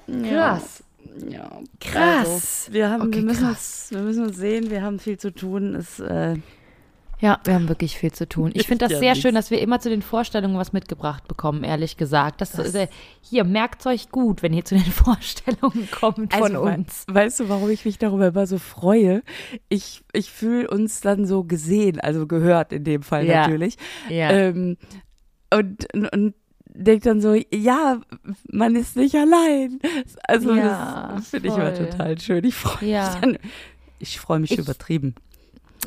krass. 0.08 0.84
Ja, 1.28 1.50
Krass. 1.80 2.28
Also, 2.66 2.74
wir 2.74 2.90
haben, 2.90 3.02
Okay, 3.04 3.18
wir 3.18 3.24
müssen 3.24 3.44
krass. 3.46 3.88
uns, 3.90 3.92
wir 3.92 4.02
müssen 4.02 4.24
uns 4.28 4.38
sehen, 4.38 4.70
wir 4.70 4.82
haben 4.82 5.00
viel 5.00 5.18
zu 5.18 5.32
tun. 5.34 5.76
Es, 5.76 6.00
äh, 6.00 6.38
Ja, 7.22 7.40
wir 7.44 7.54
haben 7.54 7.68
wirklich 7.68 7.98
viel 7.98 8.14
zu 8.14 8.30
tun. 8.30 8.52
Ich 8.54 8.68
finde 8.68 8.86
das 8.86 8.94
Ja, 8.94 9.00
sehr 9.00 9.10
nichts. 9.12 9.22
schön, 9.24 9.36
dass 9.36 9.52
wir 9.52 9.60
immer 9.62 9.80
zu 9.82 9.90
den 9.90 10.02
Vorstellungen 10.02 10.58
was 10.58 10.72
mitgebracht 10.72 11.28
bekommen, 11.28 11.66
ehrlich 11.66 11.98
gesagt. 11.98 12.40
Das, 12.40 12.58
äh, 12.58 12.88
hier, 13.22 13.44
merkt 13.44 13.86
euch 13.86 14.10
gut, 14.10 14.42
wenn 14.42 14.54
ihr 14.54 14.64
zu 14.64 14.76
den 14.76 14.84
Vorstellungen 14.92 15.90
kommt 15.92 16.34
von 16.34 16.44
also, 16.56 16.64
wei- 16.66 16.76
uns. 16.76 17.04
Weißt 17.10 17.42
du, 17.42 17.50
warum 17.50 17.70
ich 17.72 17.84
mich 17.84 17.98
darüber 17.98 18.28
immer 18.28 18.48
so 18.48 18.58
freue? 18.58 19.22
Ich, 19.68 20.02
ich 20.14 20.32
fühle 20.32 20.70
uns 20.70 21.02
dann 21.02 21.26
so 21.26 21.44
gesehen, 21.44 22.00
also 22.00 22.26
gehört 22.26 22.72
in 22.72 22.86
dem 22.86 23.02
Fall 23.04 23.26
Ja. 23.26 23.42
natürlich. 23.42 23.76
Ja. 24.10 24.30
Ähm, 24.32 24.78
und, 25.54 25.94
und, 25.94 26.08
und 26.14 26.34
denkt 26.72 27.06
dann 27.06 27.20
so, 27.20 27.34
ja, 27.54 28.00
man 28.50 28.78
ist 28.78 28.96
nicht 28.96 29.16
allein. 29.16 29.80
Also 30.26 30.56
Ja, 30.56 31.14
das 31.18 31.30
finde 31.32 31.50
ich 31.50 31.54
immer 31.56 31.74
total 31.74 32.18
schön. 32.20 32.46
Ich 32.46 32.56
freue 32.56 32.88
mich 32.90 33.20
dann. 33.22 33.38
Ich 34.00 34.20
freue 34.22 34.40
mich 34.40 34.52
Ich- 34.52 34.60
übertrieben. 34.60 35.16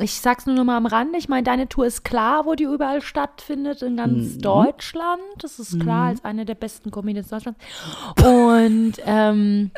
Ich 0.00 0.20
sag's 0.20 0.46
nur 0.46 0.54
noch 0.56 0.64
mal 0.64 0.76
am 0.76 0.86
Rande. 0.86 1.18
Ich 1.18 1.28
meine, 1.28 1.42
deine 1.42 1.68
Tour 1.68 1.86
ist 1.86 2.02
klar, 2.04 2.46
wo 2.46 2.54
die 2.54 2.64
überall 2.64 3.02
stattfindet, 3.02 3.82
in 3.82 3.96
ganz 3.98 4.36
Mhm. 4.36 4.40
Deutschland. 4.42 5.20
Das 5.38 5.58
ist 5.58 5.78
klar, 5.80 6.08
als 6.08 6.24
eine 6.24 6.44
der 6.44 6.54
besten 6.54 6.90
Comedians 6.90 7.28
Deutschlands. 7.28 7.60
Und 8.24 8.94
ähm, 9.04 9.70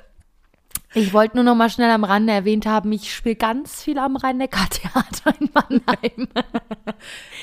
ich 0.95 1.13
wollte 1.13 1.37
nur 1.37 1.45
noch 1.45 1.57
mal 1.57 1.69
schnell 1.69 1.91
am 1.91 2.05
Rande 2.05 2.33
erwähnt 2.33 2.65
haben, 2.67 2.93
ich 2.93 3.13
spiele 3.13 3.35
ganz 3.35 3.83
viel 3.83 3.99
am 3.99 4.15
Rhein-Neckar-Theater 4.17 5.35
in 5.41 5.51
Mannheim. 5.53 6.29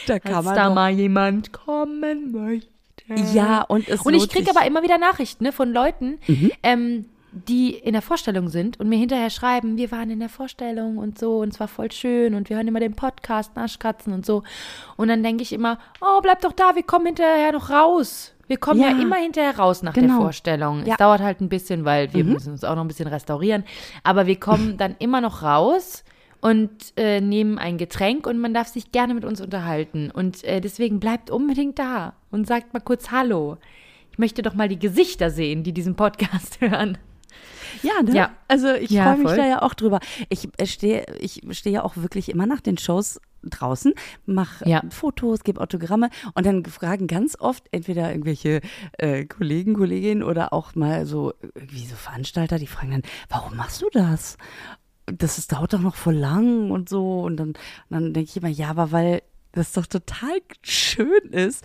Da 0.07 0.17
kann 0.19 0.35
Als 0.35 0.45
man 0.45 0.55
da 0.55 0.69
mal 0.69 0.91
jemand 0.91 1.51
kommen 1.53 2.31
möchte. 2.31 2.69
Ja, 3.35 3.61
und 3.63 3.87
es 3.89 4.01
Und 4.01 4.13
ich 4.13 4.29
kriege 4.29 4.49
aber 4.49 4.65
immer 4.65 4.81
wieder 4.83 4.97
Nachrichten 4.97 5.43
ne, 5.43 5.51
von 5.51 5.71
Leuten, 5.71 6.17
Mhm. 6.27 6.51
ähm, 6.63 7.05
die 7.31 7.73
in 7.75 7.93
der 7.93 8.01
Vorstellung 8.01 8.49
sind 8.49 8.79
und 8.79 8.89
mir 8.89 8.97
hinterher 8.97 9.29
schreiben, 9.29 9.77
wir 9.77 9.91
waren 9.91 10.09
in 10.09 10.19
der 10.19 10.29
Vorstellung 10.29 10.97
und 10.97 11.17
so 11.17 11.39
und 11.39 11.53
es 11.53 11.59
war 11.59 11.67
voll 11.69 11.91
schön 11.91 12.33
und 12.35 12.49
wir 12.49 12.57
hören 12.57 12.67
immer 12.67 12.79
den 12.81 12.93
Podcast 12.95 13.55
Naschkatzen 13.55 14.11
und 14.13 14.25
so. 14.25 14.43
Und 14.97 15.07
dann 15.07 15.23
denke 15.23 15.43
ich 15.43 15.53
immer, 15.53 15.77
oh, 16.01 16.19
bleib 16.21 16.41
doch 16.41 16.51
da, 16.51 16.75
wir 16.75 16.83
kommen 16.83 17.05
hinterher 17.05 17.53
noch 17.53 17.69
raus. 17.69 18.33
Wir 18.47 18.57
kommen 18.57 18.81
ja, 18.81 18.89
Ja. 18.89 19.01
immer 19.01 19.15
hinterher 19.15 19.57
raus 19.57 19.81
nach 19.81 19.93
der 19.93 20.03
Genau. 20.03 20.17
Vorstellung. 20.17 20.79
Ja. 20.79 20.83
Mhm. 20.83 20.91
Es 20.91 20.97
dauert 20.97 21.21
halt 21.21 21.39
ein 21.39 21.47
bisschen, 21.47 21.85
weil 21.85 22.13
wir 22.13 22.25
müssen 22.25 22.51
uns 22.51 22.65
auch 22.65 22.75
noch 22.75 22.83
ein 22.83 22.89
bisschen 22.89 23.07
restaurieren. 23.07 23.63
Aber 24.03 24.27
wir 24.27 24.37
kommen 24.37 24.75
dann 24.77 24.95
immer 24.99 25.21
noch 25.21 25.41
raus 25.41 26.03
und 26.41 26.69
äh, 26.97 27.21
nehmen 27.21 27.57
ein 27.57 27.77
Getränk 27.77 28.27
und 28.27 28.39
man 28.39 28.53
darf 28.53 28.67
sich 28.67 28.91
gerne 28.91 29.13
mit 29.13 29.23
uns 29.23 29.39
unterhalten. 29.39 30.11
Und 30.11 30.43
äh, 30.43 30.59
deswegen 30.59 30.99
bleibt 30.99 31.29
unbedingt 31.29 31.79
da 31.79 32.13
und 32.29 32.45
sagt 32.45 32.73
mal 32.73 32.81
kurz 32.81 33.09
Hallo. 33.11 33.57
Ich 34.11 34.17
möchte 34.19 34.41
doch 34.41 34.53
mal 34.55 34.67
die 34.67 34.79
Gesichter 34.79 35.29
sehen, 35.29 35.63
die 35.63 35.71
diesen 35.71 35.95
Podcast 35.95 36.59
hören. 36.59 36.97
Ja, 37.83 38.01
ne? 38.03 38.15
Ja. 38.15 38.29
Also 38.47 38.73
ich 38.73 38.89
Ja, 38.91 39.03
freue 39.05 39.17
mich 39.17 39.27
voll. 39.27 39.37
da 39.37 39.47
ja 39.47 39.61
auch 39.61 39.73
drüber. 39.73 39.99
Ich 40.29 40.49
äh, 40.57 40.65
stehe 40.65 41.05
ich 41.19 41.41
stehe 41.51 41.75
ja 41.75 41.83
auch 41.83 41.97
wirklich 41.97 42.29
immer 42.29 42.45
nach 42.45 42.61
den 42.61 42.77
Shows 42.77 43.19
draußen, 43.43 43.93
mache 44.25 44.69
Ja. 44.69 44.83
Fotos, 44.91 45.43
gebe 45.43 45.59
Autogramme 45.61 46.09
und 46.35 46.45
dann 46.45 46.63
fragen 46.65 47.07
ganz 47.07 47.35
oft 47.39 47.63
entweder 47.71 48.11
irgendwelche 48.11 48.61
äh, 48.99 49.25
Kollegen, 49.25 49.73
Kolleginnen 49.73 50.21
oder 50.23 50.53
auch 50.53 50.75
mal 50.75 51.05
so 51.07 51.33
irgendwie 51.55 51.85
so 51.87 51.95
Veranstalter, 51.95 52.59
die 52.59 52.67
fragen 52.67 52.91
dann, 52.91 53.01
warum 53.29 53.57
machst 53.57 53.81
du 53.81 53.87
das? 53.91 54.37
Das 55.07 55.39
ist, 55.39 55.51
dauert 55.51 55.73
doch 55.73 55.79
noch 55.79 55.95
voll 55.95 56.15
lang 56.15 56.69
und 56.69 56.87
so 56.87 57.21
und 57.21 57.37
dann, 57.37 57.53
dann 57.89 58.13
denke 58.13 58.29
ich 58.29 58.37
immer, 58.37 58.47
ja, 58.47 58.69
aber 58.69 58.91
weil 58.91 59.23
das 59.51 59.73
doch 59.73 59.85
total 59.85 60.39
schön 60.63 61.29
ist, 61.31 61.63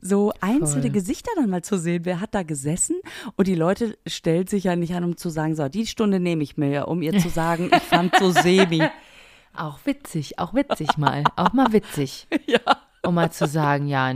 so 0.00 0.32
einzelne 0.40 0.82
Voll. 0.82 0.90
Gesichter 0.90 1.30
dann 1.36 1.48
mal 1.48 1.62
zu 1.62 1.78
sehen. 1.78 2.04
Wer 2.04 2.20
hat 2.20 2.34
da 2.34 2.42
gesessen? 2.42 2.96
Und 3.36 3.46
die 3.46 3.54
Leute 3.54 3.96
stellt 4.06 4.50
sich 4.50 4.64
ja 4.64 4.76
nicht 4.76 4.94
an, 4.94 5.04
um 5.04 5.16
zu 5.16 5.30
sagen, 5.30 5.54
so, 5.54 5.68
die 5.68 5.86
Stunde 5.86 6.18
nehme 6.18 6.42
ich 6.42 6.56
mir, 6.56 6.88
um 6.88 7.02
ihr 7.02 7.16
zu 7.18 7.28
sagen, 7.30 7.70
ich 7.74 7.82
fand 7.82 8.14
so 8.16 8.30
semi. 8.30 8.82
Auch 9.54 9.78
witzig, 9.84 10.38
auch 10.38 10.54
witzig 10.54 10.96
mal. 10.96 11.24
Auch 11.36 11.52
mal 11.52 11.72
witzig. 11.72 12.26
Ja. 12.46 12.60
Um 13.04 13.14
mal 13.16 13.32
zu 13.32 13.46
sagen, 13.48 13.88
ja, 13.88 14.14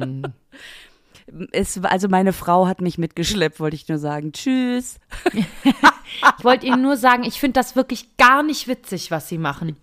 Es, 1.50 1.82
also 1.82 2.08
meine 2.08 2.32
Frau 2.32 2.68
hat 2.68 2.80
mich 2.80 2.99
mitgeschleppt, 2.99 3.58
wollte 3.58 3.75
ich 3.75 3.88
nur 3.88 3.99
sagen. 3.99 4.32
Tschüss. 4.32 5.00
ich 5.35 6.44
wollte 6.44 6.66
Ihnen 6.66 6.82
nur 6.82 6.96
sagen, 6.96 7.25
ich 7.25 7.40
finde 7.40 7.54
das 7.54 7.75
wirklich 7.75 8.16
gar 8.16 8.44
nicht 8.44 8.68
witzig, 8.68 9.11
was 9.11 9.28
Sie 9.28 9.38
machen. 9.38 9.76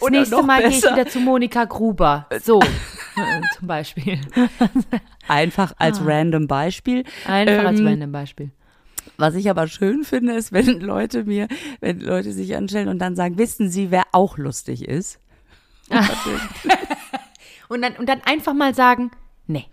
Das 0.00 0.06
Oder 0.06 0.18
nächste 0.18 0.42
Mal 0.42 0.60
gehe 0.60 0.70
ich 0.70 0.82
wieder 0.82 1.06
zu 1.06 1.20
Monika 1.20 1.64
Gruber. 1.66 2.26
So, 2.42 2.60
äh, 3.16 3.40
zum 3.58 3.68
Beispiel. 3.68 4.18
Einfach 5.28 5.74
als 5.76 6.00
random 6.04 6.46
Beispiel. 6.46 7.04
Einfach 7.26 7.66
als 7.66 7.80
Ähm, 7.80 7.86
random 7.86 8.12
Beispiel. 8.12 8.50
Was 9.18 9.34
ich 9.34 9.50
aber 9.50 9.68
schön 9.68 10.04
finde, 10.04 10.32
ist, 10.32 10.52
wenn 10.52 10.80
Leute 10.80 11.24
mir, 11.24 11.48
wenn 11.80 12.00
Leute 12.00 12.32
sich 12.32 12.56
anstellen 12.56 12.88
und 12.88 12.98
dann 12.98 13.14
sagen, 13.14 13.36
wissen 13.36 13.68
Sie, 13.70 13.90
wer 13.90 14.04
auch 14.12 14.38
lustig 14.38 14.88
ist? 14.88 15.20
Und 17.68 17.82
dann, 17.82 17.94
und 17.96 18.08
dann 18.08 18.20
einfach 18.24 18.52
mal 18.52 18.74
sagen, 18.74 19.12
nee. 19.46 19.66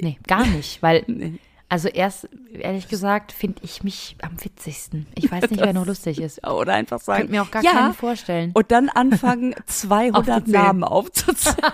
Nee, 0.00 0.16
gar 0.28 0.46
nicht, 0.46 0.80
weil, 0.80 1.02
Nee. 1.08 1.40
Also 1.68 1.88
erst, 1.88 2.28
ehrlich 2.52 2.88
gesagt, 2.88 3.32
finde 3.32 3.60
ich 3.62 3.82
mich 3.82 4.16
am 4.22 4.32
witzigsten. 4.42 5.06
Ich 5.14 5.30
weiß 5.30 5.50
nicht, 5.50 5.60
wer 5.60 5.72
noch 5.72 5.86
lustig 5.86 6.20
ist. 6.20 6.46
Oder 6.46 6.74
einfach 6.74 7.00
sagen, 7.00 7.22
Könnte 7.22 7.32
mir 7.32 7.42
auch 7.42 7.50
gar 7.50 7.62
ja, 7.62 7.72
keinen 7.72 7.94
vorstellen. 7.94 8.50
Und 8.54 8.70
dann 8.70 8.88
anfangen, 8.88 9.54
200 9.66 10.16
Aufzuzählen. 10.16 10.64
Namen 10.64 10.84
aufzuzählen. 10.84 11.56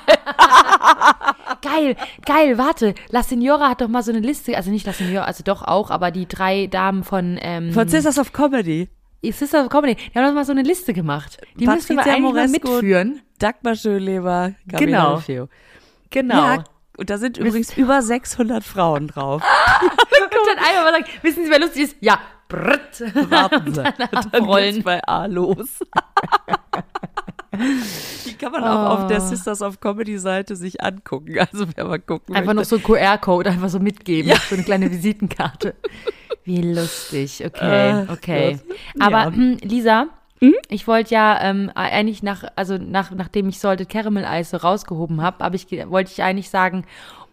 Geil, 1.62 1.96
geil, 2.24 2.56
warte. 2.56 2.94
La 3.10 3.22
Signora 3.22 3.68
hat 3.68 3.82
doch 3.82 3.88
mal 3.88 4.02
so 4.02 4.12
eine 4.12 4.20
Liste, 4.20 4.56
also 4.56 4.70
nicht 4.70 4.86
La 4.86 4.92
Signora, 4.94 5.24
also 5.26 5.42
doch 5.44 5.62
auch, 5.62 5.90
aber 5.90 6.10
die 6.10 6.26
drei 6.26 6.68
Damen 6.68 7.04
von, 7.04 7.38
ähm, 7.42 7.72
Von 7.72 7.86
Sisters 7.86 8.18
of 8.18 8.32
Comedy. 8.32 8.88
Sister 9.22 9.64
of 9.64 9.68
Comedy, 9.68 9.96
die 9.96 10.18
haben 10.18 10.26
doch 10.26 10.32
mal 10.32 10.44
so 10.46 10.52
eine 10.52 10.62
Liste 10.62 10.94
gemacht. 10.94 11.38
Die 11.56 11.66
müsste 11.66 11.94
man 11.94 12.04
Patricia 12.04 12.16
eigentlich 12.16 12.34
mal 12.34 12.46
Moresco. 12.48 12.70
mitführen. 12.72 13.20
Dagmar 13.38 13.74
Schönleber, 13.74 14.54
Gabriele 14.66 14.90
Genau. 15.26 15.48
Genau. 16.10 16.34
Ja, 16.34 16.64
und 17.00 17.10
da 17.10 17.18
sind 17.18 17.36
übrigens 17.38 17.76
über 17.76 18.02
600 18.02 18.62
Frauen 18.62 19.08
drauf. 19.08 19.42
Und 19.82 20.46
dann 20.46 20.58
einfach 20.64 20.84
mal 20.84 20.92
sagen, 20.92 21.04
wissen 21.22 21.44
Sie, 21.44 21.50
wer 21.50 21.58
lustig 21.60 21.82
ist? 21.84 21.96
Ja, 22.00 22.18
brrrt. 22.48 23.00
Warten 23.30 23.74
Sie. 23.74 23.82
Dann 23.82 23.94
Dann 24.32 24.46
geht's 24.56 24.82
bei 24.84 25.02
A 25.04 25.26
los. 25.26 25.80
Die 28.26 28.34
kann 28.34 28.52
man 28.52 28.62
auch 28.64 29.00
auf 29.00 29.06
der 29.08 29.18
Oh. 29.20 29.26
Sisters 29.26 29.60
of 29.60 29.80
Comedy 29.80 30.18
Seite 30.18 30.56
sich 30.56 30.82
angucken. 30.82 31.36
Also 31.38 31.66
wer 31.74 31.84
mal 31.84 31.98
gucken 31.98 32.34
Einfach 32.36 32.52
noch 32.54 32.60
möchte. 32.62 32.78
so 32.78 32.92
einen 32.94 33.00
QR-Code 33.18 33.50
einfach 33.50 33.68
so 33.68 33.80
mitgeben, 33.80 34.32
so 34.48 34.54
eine 34.54 34.64
kleine 34.64 34.90
Visitenkarte. 34.90 35.74
Wie 36.44 36.62
lustig, 36.62 37.42
okay, 37.44 38.04
Ach 38.08 38.12
okay. 38.12 38.58
Gott. 38.66 38.76
Aber 39.00 39.18
Ja. 39.24 39.32
hm, 39.32 39.58
Lisa, 40.40 40.54
ich 40.68 40.86
wollte 40.86 41.14
ja 41.14 41.38
ähm, 41.42 41.70
eigentlich 41.74 42.22
nach, 42.22 42.44
also 42.56 42.78
nach, 42.78 43.10
nachdem 43.10 43.48
ich 43.48 43.58
Salted 43.58 43.88
Caramel 43.88 44.24
Eis 44.24 44.50
so 44.50 44.56
rausgehoben 44.56 45.20
habe, 45.20 45.44
hab 45.44 45.54
ich, 45.54 45.66
wollte 45.70 46.10
ich 46.12 46.22
eigentlich 46.22 46.48
sagen, 46.48 46.84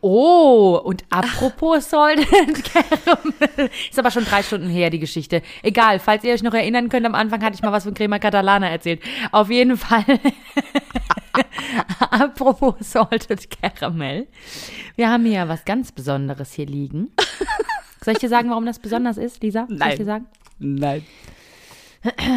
oh, 0.02 0.80
und 0.84 1.06
apropos 1.10 1.90
Salted 1.90 2.28
Caramel, 2.64 3.70
ist 3.90 3.98
aber 3.98 4.12
schon 4.12 4.26
drei 4.26 4.44
Stunden 4.44 4.70
her, 4.70 4.90
die 4.90 5.00
Geschichte. 5.00 5.42
Egal, 5.64 6.00
falls 6.00 6.24
ihr 6.24 6.34
euch 6.34 6.44
noch 6.44 6.54
erinnern 6.54 6.90
könnt, 6.90 7.06
am 7.06 7.16
Anfang 7.16 7.42
hatte 7.44 7.56
ich 7.56 7.62
mal 7.62 7.72
was 7.72 7.86
von 7.86 7.94
Crema 7.94 8.20
Catalana 8.20 8.70
erzählt. 8.70 9.02
Auf 9.32 9.50
jeden 9.50 9.78
Fall. 9.78 10.04
Apropos 12.00 12.76
Salted 12.80 13.48
Caramel. 13.50 14.28
Wir 14.96 15.10
haben 15.10 15.26
hier 15.26 15.48
was 15.48 15.64
ganz 15.66 15.92
Besonderes 15.92 16.54
hier 16.54 16.66
liegen. 16.66 17.12
Soll 18.04 18.14
ich 18.14 18.20
dir 18.20 18.30
sagen, 18.30 18.50
warum 18.50 18.66
das 18.66 18.80
besonders 18.80 19.18
ist, 19.18 19.42
Lisa? 19.44 19.66
Soll 19.68 19.76
ich 19.76 19.80
Nein. 19.80 19.98
dir 19.98 20.06
sagen? 20.06 20.26
Nein. 20.60 21.06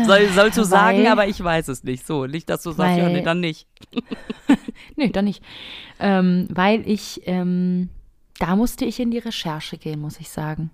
Soll, 0.06 0.28
sollst 0.30 0.58
du 0.58 0.64
sagen, 0.64 1.06
aber 1.08 1.26
ich 1.28 1.42
weiß 1.42 1.68
es 1.68 1.84
nicht. 1.84 2.06
So, 2.06 2.26
nicht, 2.26 2.48
dass 2.48 2.62
du 2.62 2.72
sagst, 2.72 2.98
ja, 2.98 3.08
nee, 3.08 3.22
dann 3.22 3.40
nicht. 3.40 3.66
Nee, 4.96 5.10
dann 5.10 5.24
nicht. 5.26 5.42
Ähm, 5.98 6.46
weil 6.50 6.86
ich, 6.88 7.22
ähm, 7.26 7.88
da 8.38 8.56
musste 8.56 8.84
ich 8.84 8.98
in 9.00 9.10
die 9.10 9.18
Recherche 9.18 9.78
gehen, 9.78 10.00
muss 10.00 10.18
ich 10.20 10.28
sagen. 10.30 10.70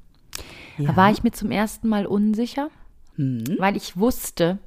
Da 0.78 0.96
war 0.96 1.10
ich 1.10 1.22
mir 1.22 1.30
zum 1.32 1.50
ersten 1.50 1.88
Mal 1.88 2.06
unsicher, 2.06 2.70
weil 3.58 3.76
ich 3.76 3.96
wusste, 3.96 4.58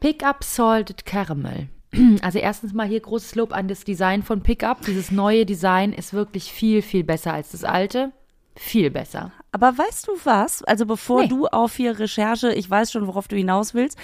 Pick 0.00 0.24
Up 0.24 0.44
Salted 0.44 1.04
Caramel. 1.04 1.68
Also 2.22 2.38
erstens 2.38 2.72
mal 2.74 2.86
hier 2.86 3.00
großes 3.00 3.34
Lob 3.34 3.52
an 3.52 3.66
das 3.68 3.82
Design 3.84 4.22
von 4.22 4.42
Pickup. 4.42 4.82
Dieses 4.84 5.10
neue 5.10 5.46
Design 5.46 5.92
ist 5.92 6.12
wirklich 6.12 6.52
viel, 6.52 6.82
viel 6.82 7.02
besser 7.04 7.32
als 7.32 7.52
das 7.52 7.64
alte. 7.64 8.12
Viel 8.58 8.90
besser. 8.90 9.32
Aber 9.52 9.78
weißt 9.78 10.08
du 10.08 10.12
was? 10.24 10.62
Also 10.64 10.84
bevor 10.84 11.22
Nee. 11.22 11.28
du 11.28 11.46
auf 11.46 11.76
hier 11.76 11.98
Recherche, 11.98 12.52
ich 12.52 12.68
weiß 12.68 12.90
schon, 12.92 13.06
worauf 13.06 13.28
du 13.28 13.36
hinaus 13.36 13.72
willst. 13.72 13.96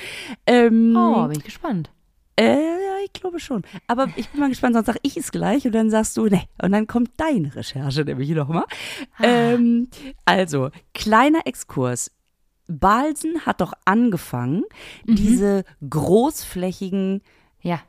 Ähm, 0.46 0.96
Oh, 0.96 1.22
bin 1.26 1.38
ich 1.38 1.44
gespannt. 1.44 1.90
Äh, 2.36 3.04
ich 3.04 3.12
glaube 3.12 3.38
schon. 3.40 3.62
Aber 3.86 4.08
ich 4.16 4.28
bin 4.30 4.40
mal 4.40 4.48
gespannt, 4.48 4.74
sonst 4.74 4.86
sag 4.86 4.96
ich 5.02 5.16
es 5.16 5.30
gleich 5.32 5.66
und 5.66 5.72
dann 5.72 5.90
sagst 5.90 6.16
du, 6.16 6.26
ne. 6.26 6.42
Und 6.62 6.72
dann 6.72 6.86
kommt 6.86 7.10
deine 7.16 7.54
Recherche 7.54 8.02
nämlich 8.04 8.30
nochmal. 8.30 8.64
Ähm, 9.22 9.88
also, 10.24 10.70
kleiner 10.94 11.46
Exkurs. 11.46 12.10
Balsen 12.66 13.44
hat 13.44 13.60
doch 13.60 13.72
angefangen, 13.84 14.64
diese 15.04 15.64
großflächigen 15.88 17.22
Ja, 17.60 17.80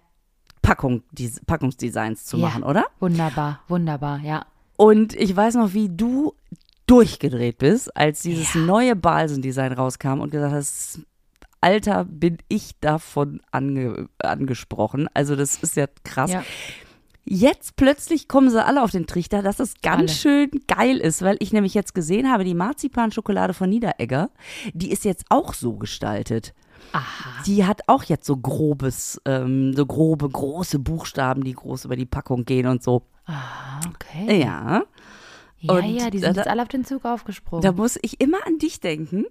Packung, 0.62 1.03
diese 1.12 1.41
Packungsdesigns 1.45 2.25
zu 2.25 2.38
Ja. 2.38 2.48
machen, 2.48 2.63
oder? 2.63 2.86
wunderbar, 3.00 3.62
wunderbar, 3.67 4.19
ja. 4.19 4.45
Und 4.77 5.13
ich 5.15 5.36
weiß 5.36 5.55
noch, 5.55 5.74
wie 5.74 5.89
du 5.89 6.34
durchgedreht 6.88 7.58
bist, 7.58 7.96
als 7.96 8.22
dieses 8.22 8.55
neue 8.55 8.96
Balsen-Design 8.96 9.74
rauskam 9.74 10.20
und 10.20 10.32
gesagt 10.32 10.53
hast, 10.53 11.00
Alter, 11.62 12.05
bin 12.05 12.38
ich 12.48 12.79
davon 12.79 13.41
ange 13.51 14.08
angesprochen. 14.20 15.08
Also 15.13 15.36
das 15.36 15.58
ist 15.63 15.75
ja 15.75 15.88
krass. 16.03 16.32
Ja. 16.32 16.44
Jetzt 17.27 17.75
plötzlich 17.75 18.27
kommen 18.27 18.51
sie 18.51 18.63
alle 18.63 18.84
auf 18.84 18.91
den 18.91 19.08
Trichter, 19.08 19.41
dass 19.41 19.60
es 19.60 19.82
ganz 19.82 20.00
Alle. 20.00 20.10
schön 20.10 20.51
geil 20.67 20.98
ist, 20.98 21.24
weil 21.24 21.38
ich 21.39 21.51
nämlich 21.53 21.74
jetzt 21.74 21.96
gesehen 21.96 22.32
habe, 22.32 22.44
die 22.44 22.53
Marzipanschokolade 22.53 23.55
von 23.55 23.67
Niederegger, 23.67 24.29
die 24.74 24.91
ist 24.91 25.05
jetzt 25.05 25.25
auch 25.29 25.55
so 25.55 25.74
gestaltet. 25.74 26.53
Aha. 26.91 27.44
Die 27.48 27.65
hat 27.65 27.82
auch 27.88 28.03
jetzt 28.03 28.27
so 28.27 28.38
grobes, 28.38 29.20
ähm, 29.25 29.74
so 29.74 29.88
grobe, 29.88 30.29
große 30.29 30.77
Buchstaben, 30.77 31.44
die 31.44 31.53
groß 31.53 31.86
über 31.86 31.96
die 31.96 32.05
Packung 32.05 32.46
gehen 32.46 32.67
und 32.67 32.84
so. 32.84 33.01
Ah, 33.25 33.79
okay. 33.88 34.39
Ja. 34.41 34.84
Ja, 35.60 35.74
Und 35.74 35.86
ja, 35.86 36.10
die 36.12 36.20
da- 36.20 36.27
sind 36.27 36.38
da- 36.38 36.41
jetzt 36.41 36.48
alle 36.50 36.62
auf 36.62 36.67
den 36.67 36.86
Zug 36.86 37.05
aufgesprungen. 37.05 37.63
Da 37.63 37.72
muss 37.72 37.98
ich 38.01 38.22
immer 38.22 38.46
an 38.46 38.60
dich 38.60 38.82
denken. 38.82 39.25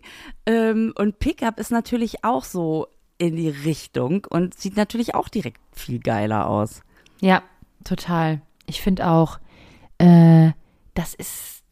Ähm, 0.47 0.93
und 0.99 1.19
Pickup 1.21 1.61
ist 1.61 1.71
natürlich 1.71 2.25
auch 2.25 2.43
so 2.45 2.89
in 3.19 3.37
die 3.37 3.51
Richtung 3.51 4.27
und 4.29 4.59
sieht 4.59 4.77
natürlich 4.77 5.15
auch 5.15 5.29
direkt 5.29 5.61
viel 5.73 6.01
geiler 6.01 6.49
aus. 6.49 6.81
Ja, 7.21 7.43
total. 7.85 8.41
Ich 8.67 8.81
finde 8.83 9.07
auch, 9.09 9.39
äh, 9.99 10.51
das 10.95 11.15
ist, 11.15 11.63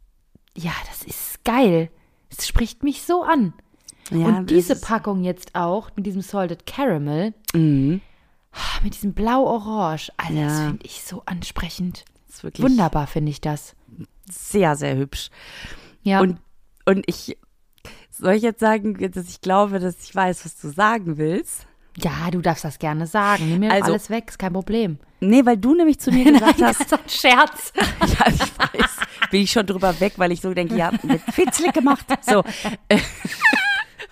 ja, 0.57 0.71
das 0.89 1.03
ist 1.03 1.45
geil. 1.45 1.91
Es 2.31 2.47
spricht 2.47 2.85
mich 2.85 3.03
so 3.03 3.23
an. 3.25 3.55
Ja, 4.11 4.27
Und 4.27 4.51
diese 4.51 4.81
Packung 4.81 5.25
jetzt 5.25 5.55
auch 5.57 5.91
mit 5.97 6.07
diesem 6.07 6.23
Salted 6.23 6.67
Caramel, 6.67 7.35
Mhm. 7.55 8.01
mit 8.85 8.95
diesem 8.95 9.13
Blau-Orange, 9.15 10.13
also 10.19 10.35
das 10.35 10.59
Ja. 10.59 10.67
finde 10.69 10.85
ich 10.87 11.03
so 11.03 11.23
ansprechend. 11.27 12.05
Ist 12.35 12.45
wirklich 12.45 12.65
Wunderbar 12.65 13.07
finde 13.07 13.31
ich 13.31 13.41
das. 13.41 13.75
sehr, 14.31 14.77
sehr 14.77 14.97
hübsch. 14.97 15.31
Ja, 16.03 16.21
Und, 16.21 16.39
und 16.87 17.05
ich, 17.07 17.37
Soll 18.11 18.35
ich 18.35 18.43
jetzt 18.43 18.61
sagen, 18.61 18.97
dass 19.13 19.29
ich 19.29 19.41
glaube, 19.41 19.79
dass 19.81 19.97
ich 20.05 20.15
weiß, 20.15 20.45
was 20.45 20.57
du 20.59 20.69
sagen 20.71 21.17
willst? 21.17 21.67
Ja, 21.99 22.31
du 22.31 22.41
darfst 22.41 22.65
das 22.65 22.79
gerne 22.79 23.07
sagen. 23.07 23.49
Nimm 23.49 23.61
mir 23.61 23.73
Also- 23.73 23.87
alles 23.93 24.11
weg, 24.11 24.27
ist 24.29 24.39
kein 24.39 24.53
Problem. 24.53 24.99
Nee, 25.21 25.45
weil 25.45 25.57
du 25.57 25.75
nämlich 25.75 25.99
zu 26.01 26.11
mir 26.11 26.25
gesagt 26.33 26.59
Nein, 26.59 26.69
hast, 26.69 26.81
das 26.81 26.87
ist 26.87 26.93
ein 26.93 27.09
Scherz. 27.09 27.73
ja, 27.77 28.27
ich 28.29 28.41
weiß, 28.59 28.91
bin 29.31 29.43
ich 29.43 29.51
schon 29.53 29.67
drüber 29.67 29.99
weg, 30.01 30.15
weil 30.17 30.33
ich 30.33 30.41
so 30.41 30.53
denke, 30.55 30.77
ja, 30.77 30.91
mit 31.03 31.21
Fitzlick 31.33 31.73
gemacht. 31.75 32.07
So. 32.23 32.43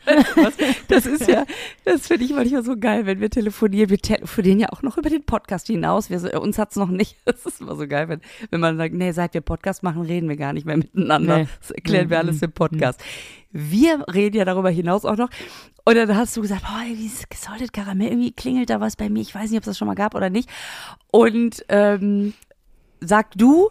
Weißt 0.05 0.37
du 0.37 0.45
was? 0.45 0.55
Das 0.89 1.07
ist 1.07 1.29
ja, 1.29 1.45
das 1.85 2.07
finde 2.07 2.25
ich 2.25 2.33
manchmal 2.33 2.63
so 2.65 2.77
geil, 2.77 3.07
wenn 3.07 3.21
wir 3.21 3.31
telefonieren. 3.31 3.91
Wir 3.91 3.99
telefonieren 3.99 4.61
ja 4.61 4.69
auch 4.71 4.83
noch 4.83 4.97
über 4.97 5.11
den 5.11 5.25
Podcast 5.25 5.67
hinaus. 5.67 6.11
Wir, 6.11 6.41
uns 6.41 6.59
hat's 6.59 6.77
noch 6.77 6.89
nicht. 6.89 7.17
Das 7.31 7.47
ist 7.47 7.61
immer 7.61 7.77
so 7.77 7.87
geil, 7.87 8.09
wenn, 8.09 8.21
wenn 8.51 8.61
man 8.61 8.77
sagt, 8.77 8.93
nee, 8.93 9.13
seit 9.13 9.35
wir 9.35 9.41
Podcast 9.41 9.83
machen, 9.83 10.03
reden 10.03 10.29
wir 10.29 10.37
gar 10.37 10.53
nicht 10.53 10.67
mehr 10.67 10.77
miteinander. 10.77 11.39
Nee. 11.39 11.49
Das 11.61 11.71
erklären 11.71 12.11
wir 12.11 12.19
alles 12.19 12.43
im 12.43 12.53
Podcast. 12.53 13.01
Wir 13.53 14.05
reden 14.13 14.37
ja 14.37 14.45
darüber 14.45 14.71
hinaus 14.71 15.05
auch 15.05 15.17
noch. 15.17 15.31
Und 15.85 15.95
dann 15.95 16.15
hast 16.17 16.37
du 16.37 16.43
gesagt, 16.43 16.63
oh, 16.67 16.95
dieses 16.95 17.25
Salted 17.35 17.73
Karamell, 17.73 18.09
irgendwie 18.09 18.33
klingelt 18.33 18.69
da 18.69 18.81
was 18.81 18.97
bei 18.97 19.09
mir. 19.09 19.21
Ich 19.21 19.35
weiß 19.35 19.51
nicht, 19.51 19.59
ob 19.59 19.63
es 19.63 19.67
das 19.67 19.79
schon 19.79 19.89
mal 19.89 19.95
gab 19.95 20.15
oder 20.15 20.29
nicht. 20.29 20.51
Und 21.11 21.65
ähm, 21.69 22.35
sag 23.01 23.33
du, 23.37 23.71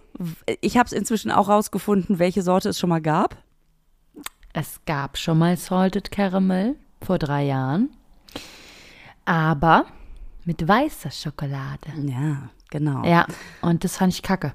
ich 0.61 0.77
habe 0.77 0.87
es 0.87 0.93
inzwischen 0.93 1.31
auch 1.31 1.49
rausgefunden, 1.49 2.19
welche 2.19 2.41
Sorte 2.41 2.69
es 2.69 2.79
schon 2.79 2.89
mal 2.89 3.01
gab. 3.01 3.37
Es 4.53 4.81
gab 4.85 5.17
schon 5.17 5.37
mal 5.37 5.57
Salted 5.57 6.11
Caramel 6.11 6.75
vor 7.01 7.19
drei 7.19 7.43
Jahren. 7.43 7.89
Aber 9.25 9.85
mit 10.45 10.67
weißer 10.67 11.11
Schokolade. 11.11 11.91
Ja, 12.03 12.49
genau. 12.69 13.05
Ja, 13.05 13.27
und 13.61 13.83
das 13.83 13.97
fand 13.97 14.13
ich 14.13 14.23
kacke. 14.23 14.53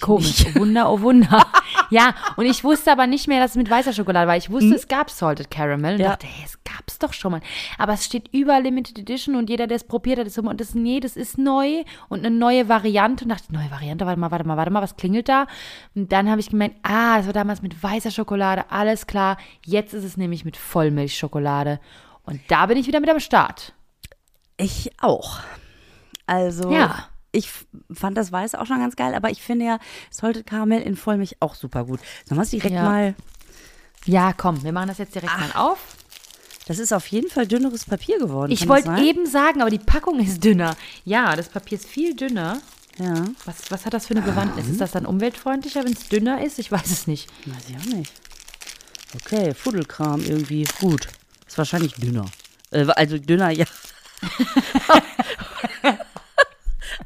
Komisch. 0.00 0.44
Oh 0.54 0.60
Wunder, 0.60 0.90
oh 0.90 1.00
Wunder. 1.00 1.46
ja, 1.94 2.14
und 2.36 2.46
ich 2.46 2.64
wusste 2.64 2.90
aber 2.92 3.06
nicht 3.06 3.28
mehr, 3.28 3.40
dass 3.40 3.52
es 3.52 3.56
mit 3.56 3.70
weißer 3.70 3.92
Schokolade 3.92 4.26
war. 4.26 4.36
Ich 4.36 4.50
wusste, 4.50 4.74
es 4.74 4.88
gab 4.88 5.10
Salted 5.10 5.50
Caramel 5.50 5.94
und 5.94 6.00
Ja. 6.00 6.10
dachte, 6.10 6.26
hey, 6.26 6.44
es 6.44 6.58
gab's 6.64 6.98
doch 6.98 7.12
schon 7.12 7.32
mal. 7.32 7.40
Aber 7.78 7.92
es 7.92 8.04
steht 8.04 8.28
überall 8.32 8.62
Limited 8.62 8.98
Edition 8.98 9.36
und 9.36 9.48
jeder, 9.48 9.66
der 9.66 9.76
es 9.76 9.84
probiert 9.84 10.18
hat, 10.18 10.26
ist 10.26 10.34
so, 10.34 10.42
und 10.42 10.60
das, 10.60 10.74
nee, 10.74 11.00
das 11.00 11.16
ist 11.16 11.38
neu 11.38 11.84
und 12.08 12.20
eine 12.26 12.30
neue 12.34 12.68
Variante. 12.68 13.24
Und 13.24 13.30
dachte, 13.30 13.52
neue 13.52 13.70
Variante, 13.70 14.06
warte 14.06 14.18
mal, 14.18 14.30
warte 14.30 14.46
mal, 14.46 14.56
warte 14.56 14.70
mal, 14.72 14.82
was 14.82 14.96
klingelt 14.96 15.28
da? 15.28 15.46
Und 15.94 16.10
dann 16.12 16.28
habe 16.28 16.40
ich 16.40 16.50
gemeint, 16.50 16.74
ah, 16.82 17.16
das 17.18 17.26
war 17.26 17.32
damals 17.32 17.62
mit 17.62 17.80
weißer 17.82 18.10
Schokolade, 18.10 18.64
alles 18.70 19.06
klar. 19.06 19.36
Jetzt 19.64 19.94
ist 19.94 20.04
es 20.04 20.16
nämlich 20.16 20.44
mit 20.44 20.56
Vollmilchschokolade. 20.56 21.80
Und 22.24 22.40
da 22.48 22.66
bin 22.66 22.76
ich 22.78 22.86
wieder 22.86 23.00
mit 23.00 23.10
am 23.10 23.20
Start. 23.20 23.72
Ich 24.56 24.90
auch. 25.00 25.40
Also, 26.26 26.70
Ja. 26.72 27.08
Ich 27.34 27.50
fand 27.92 28.16
das 28.16 28.32
Weiße 28.32 28.60
auch 28.60 28.66
schon 28.66 28.78
ganz 28.78 28.96
geil, 28.96 29.14
aber 29.14 29.30
ich 29.30 29.42
finde 29.42 29.66
ja 29.66 29.78
Salted 30.10 30.46
Caramel 30.46 30.80
in 30.82 30.96
Vollmilch 30.96 31.36
auch 31.40 31.54
super 31.54 31.84
gut. 31.84 32.00
Sollen 32.26 32.38
wir 32.38 32.42
es 32.42 32.50
direkt 32.50 32.74
Ja. 32.74 32.82
mal, 32.84 33.14
Ja, 34.06 34.32
komm, 34.32 34.62
wir 34.64 34.72
machen 34.72 34.88
das 34.88 34.98
jetzt 34.98 35.14
direkt 35.14 35.32
mal 35.38 35.52
auf. 35.54 35.78
das 36.66 36.78
ist 36.78 36.92
auf 36.92 37.06
jeden 37.08 37.28
Fall 37.30 37.46
dünneres 37.46 37.84
Papier 37.84 38.18
geworden. 38.18 38.52
Ich 38.52 38.68
wollte 38.68 38.90
eben 39.02 39.26
sagen, 39.26 39.60
aber 39.60 39.70
die 39.70 39.78
Packung 39.78 40.20
ist 40.20 40.42
dünner. 40.44 40.76
Ja, 41.04 41.36
das 41.36 41.48
Papier 41.48 41.78
ist 41.78 41.86
viel 41.86 42.14
dünner. 42.14 42.60
Ja, 42.98 43.24
Was, 43.44 43.56
was 43.70 43.84
hat 43.86 43.92
das 43.92 44.06
für 44.06 44.14
eine 44.14 44.22
Bewandtnis? 44.22 44.68
Ist 44.68 44.80
das 44.80 44.92
dann 44.92 45.04
umweltfreundlicher, 45.04 45.84
wenn 45.84 45.94
es 45.94 46.08
dünner 46.08 46.44
ist? 46.44 46.58
Ich 46.60 46.70
weiß 46.70 46.90
es 46.90 47.06
nicht. 47.08 47.28
weiß 47.46 47.64
ich 47.68 47.76
auch 47.76 47.96
nicht. 47.96 48.12
Okay, 49.16 49.52
Fuddelkram 49.52 50.20
irgendwie. 50.24 50.64
Gut. 50.80 51.08
Ist 51.46 51.58
wahrscheinlich 51.58 51.94
dünner. 51.94 52.26
Äh, 52.70 52.86
also 52.94 53.18
dünner, 53.18 53.50
ja. 53.50 53.64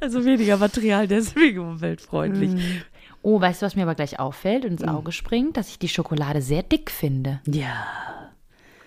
also 0.01 0.25
weniger 0.25 0.57
Material, 0.57 1.07
deswegen 1.07 1.61
umweltfreundlich. 1.61 2.85
Oh, 3.23 3.41
weißt 3.41 3.63
du, 3.63 3.67
was 3.67 3.77
mir 3.77 3.83
aber 3.83 3.95
gleich 3.95 4.19
auffällt 4.19 4.65
und 4.65 4.73
ins 4.73 4.85
Auge 4.85 5.13
springt? 5.13 5.57
Dass 5.57 5.69
ich 5.69 5.79
die 5.79 5.89
Schokolade 5.89 6.41
sehr 6.41 6.63
dick 6.63 6.91
finde. 6.91 7.41
Ja. 7.47 7.87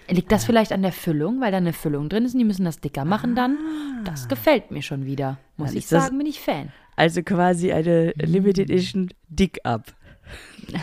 Liegt 0.09 0.31
das 0.31 0.45
vielleicht 0.45 0.71
an 0.73 0.81
der 0.81 0.91
Füllung, 0.91 1.39
weil 1.41 1.51
da 1.51 1.57
eine 1.57 1.73
Füllung 1.73 2.09
drin 2.09 2.25
ist 2.25 2.33
und 2.33 2.39
die 2.39 2.45
müssen 2.45 2.65
das 2.65 2.79
dicker 2.79 3.05
machen 3.05 3.35
dann? 3.35 3.57
Das 4.03 4.27
gefällt 4.27 4.71
mir 4.71 4.81
schon 4.81 5.05
wieder. 5.05 5.37
Muss 5.57 5.69
Dann 5.69 5.77
ich 5.77 5.87
sagen, 5.87 6.17
bin 6.17 6.27
ich 6.27 6.41
Fan. 6.41 6.71
Also 6.95 7.23
quasi 7.23 7.71
eine 7.71 8.11
Limited 8.17 8.69
Edition 8.69 9.09
Dick 9.29 9.59
Up. 9.63 9.93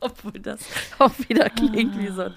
Obwohl 0.00 0.40
das 0.40 0.60
auch 0.98 1.12
wieder 1.28 1.50
klingt 1.50 1.98
wie 1.98 2.08
so 2.08 2.22
ein 2.22 2.34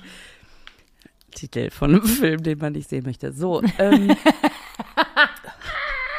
Titel 1.32 1.70
von 1.70 1.92
einem 1.92 2.04
Film, 2.04 2.44
den 2.44 2.58
man 2.58 2.74
nicht 2.74 2.90
sehen 2.90 3.06
möchte. 3.06 3.32
So, 3.32 3.62
ähm, 3.78 4.16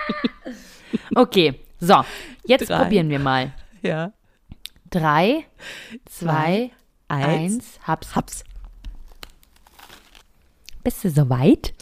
Okay, 1.14 1.58
so, 1.80 2.04
jetzt 2.46 2.68
Drei. 2.68 2.78
probieren 2.82 3.08
wir 3.08 3.18
mal. 3.18 3.52
ja. 3.82 4.12
Drei, 4.90 5.46
zwei, 6.04 6.70
Eins. 7.08 7.54
eins, 7.54 7.80
hab's. 7.86 8.14
Hab's. 8.14 8.44
Bist 10.84 11.02
du 11.04 11.08
soweit? 11.10 11.72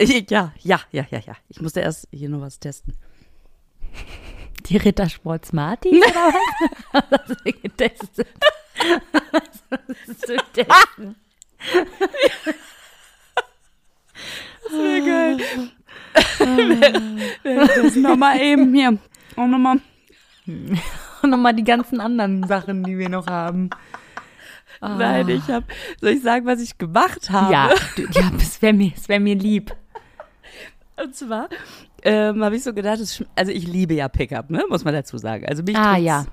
Ja, 0.00 0.52
ja, 0.60 0.80
ja, 0.90 1.06
ja, 1.10 1.18
ja. 1.18 1.36
Ich 1.48 1.60
musste 1.60 1.80
erst 1.80 2.08
hier 2.12 2.30
noch 2.30 2.40
was 2.40 2.58
testen. 2.58 2.96
Die 4.66 4.78
Rittersport 4.78 5.44
Smarties 5.44 5.92
oder 6.02 6.14
was? 6.14 6.34
Was 6.92 7.04
hast 7.28 7.28
du 7.44 7.52
getestet? 7.52 8.28
Was 9.12 9.88
hast 10.06 10.28
du 10.28 10.36
testen? 10.54 11.16
Das 14.62 14.72
wäre 14.72 15.36
geil. 15.36 15.70
Das 17.44 17.96
nochmal 17.96 18.40
eben 18.40 18.74
hier. 18.74 18.98
Auch 19.36 19.46
nochmal. 19.46 19.80
Und 20.46 21.30
nochmal 21.30 21.54
die 21.54 21.64
ganzen 21.64 22.00
anderen 22.00 22.46
Sachen, 22.46 22.84
die 22.84 22.98
wir 22.98 23.08
noch 23.08 23.26
haben. 23.26 23.70
Nein, 24.80 25.28
ich 25.28 25.48
habe. 25.48 25.66
Soll 26.00 26.10
ich 26.10 26.22
sagen, 26.22 26.46
was 26.46 26.60
ich 26.60 26.76
gemacht 26.76 27.30
habe? 27.30 27.52
Ja, 27.52 27.70
ja, 28.12 28.30
es 28.36 28.60
wäre 28.60 28.74
mir, 28.74 28.92
es 28.94 29.08
wär 29.08 29.20
mir 29.20 29.34
lieb. 29.34 29.74
Und 31.02 31.14
zwar 31.14 31.48
ähm, 32.02 32.44
habe 32.44 32.56
ich 32.56 32.62
so 32.62 32.74
gedacht, 32.74 33.00
also 33.34 33.52
ich 33.52 33.66
liebe 33.66 33.94
ja 33.94 34.08
Pickup, 34.08 34.50
ne? 34.50 34.64
muss 34.68 34.84
man 34.84 34.94
dazu 34.94 35.18
sagen. 35.18 35.46
Also 35.46 35.62
mich 35.62 35.76
Ah, 35.76 35.96
ja. 35.96 36.26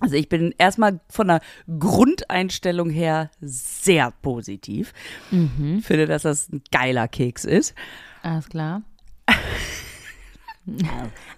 Also 0.00 0.16
ich 0.16 0.28
bin 0.28 0.52
erstmal 0.58 1.00
von 1.08 1.28
der 1.28 1.40
Grundeinstellung 1.78 2.90
her 2.90 3.30
sehr 3.40 4.10
positiv. 4.22 4.92
Mhm. 5.30 5.82
Finde, 5.82 6.06
dass 6.06 6.22
das 6.22 6.48
ein 6.50 6.62
geiler 6.72 7.06
Keks 7.06 7.44
ist. 7.44 7.74
Alles 8.24 8.48
klar. 8.48 8.82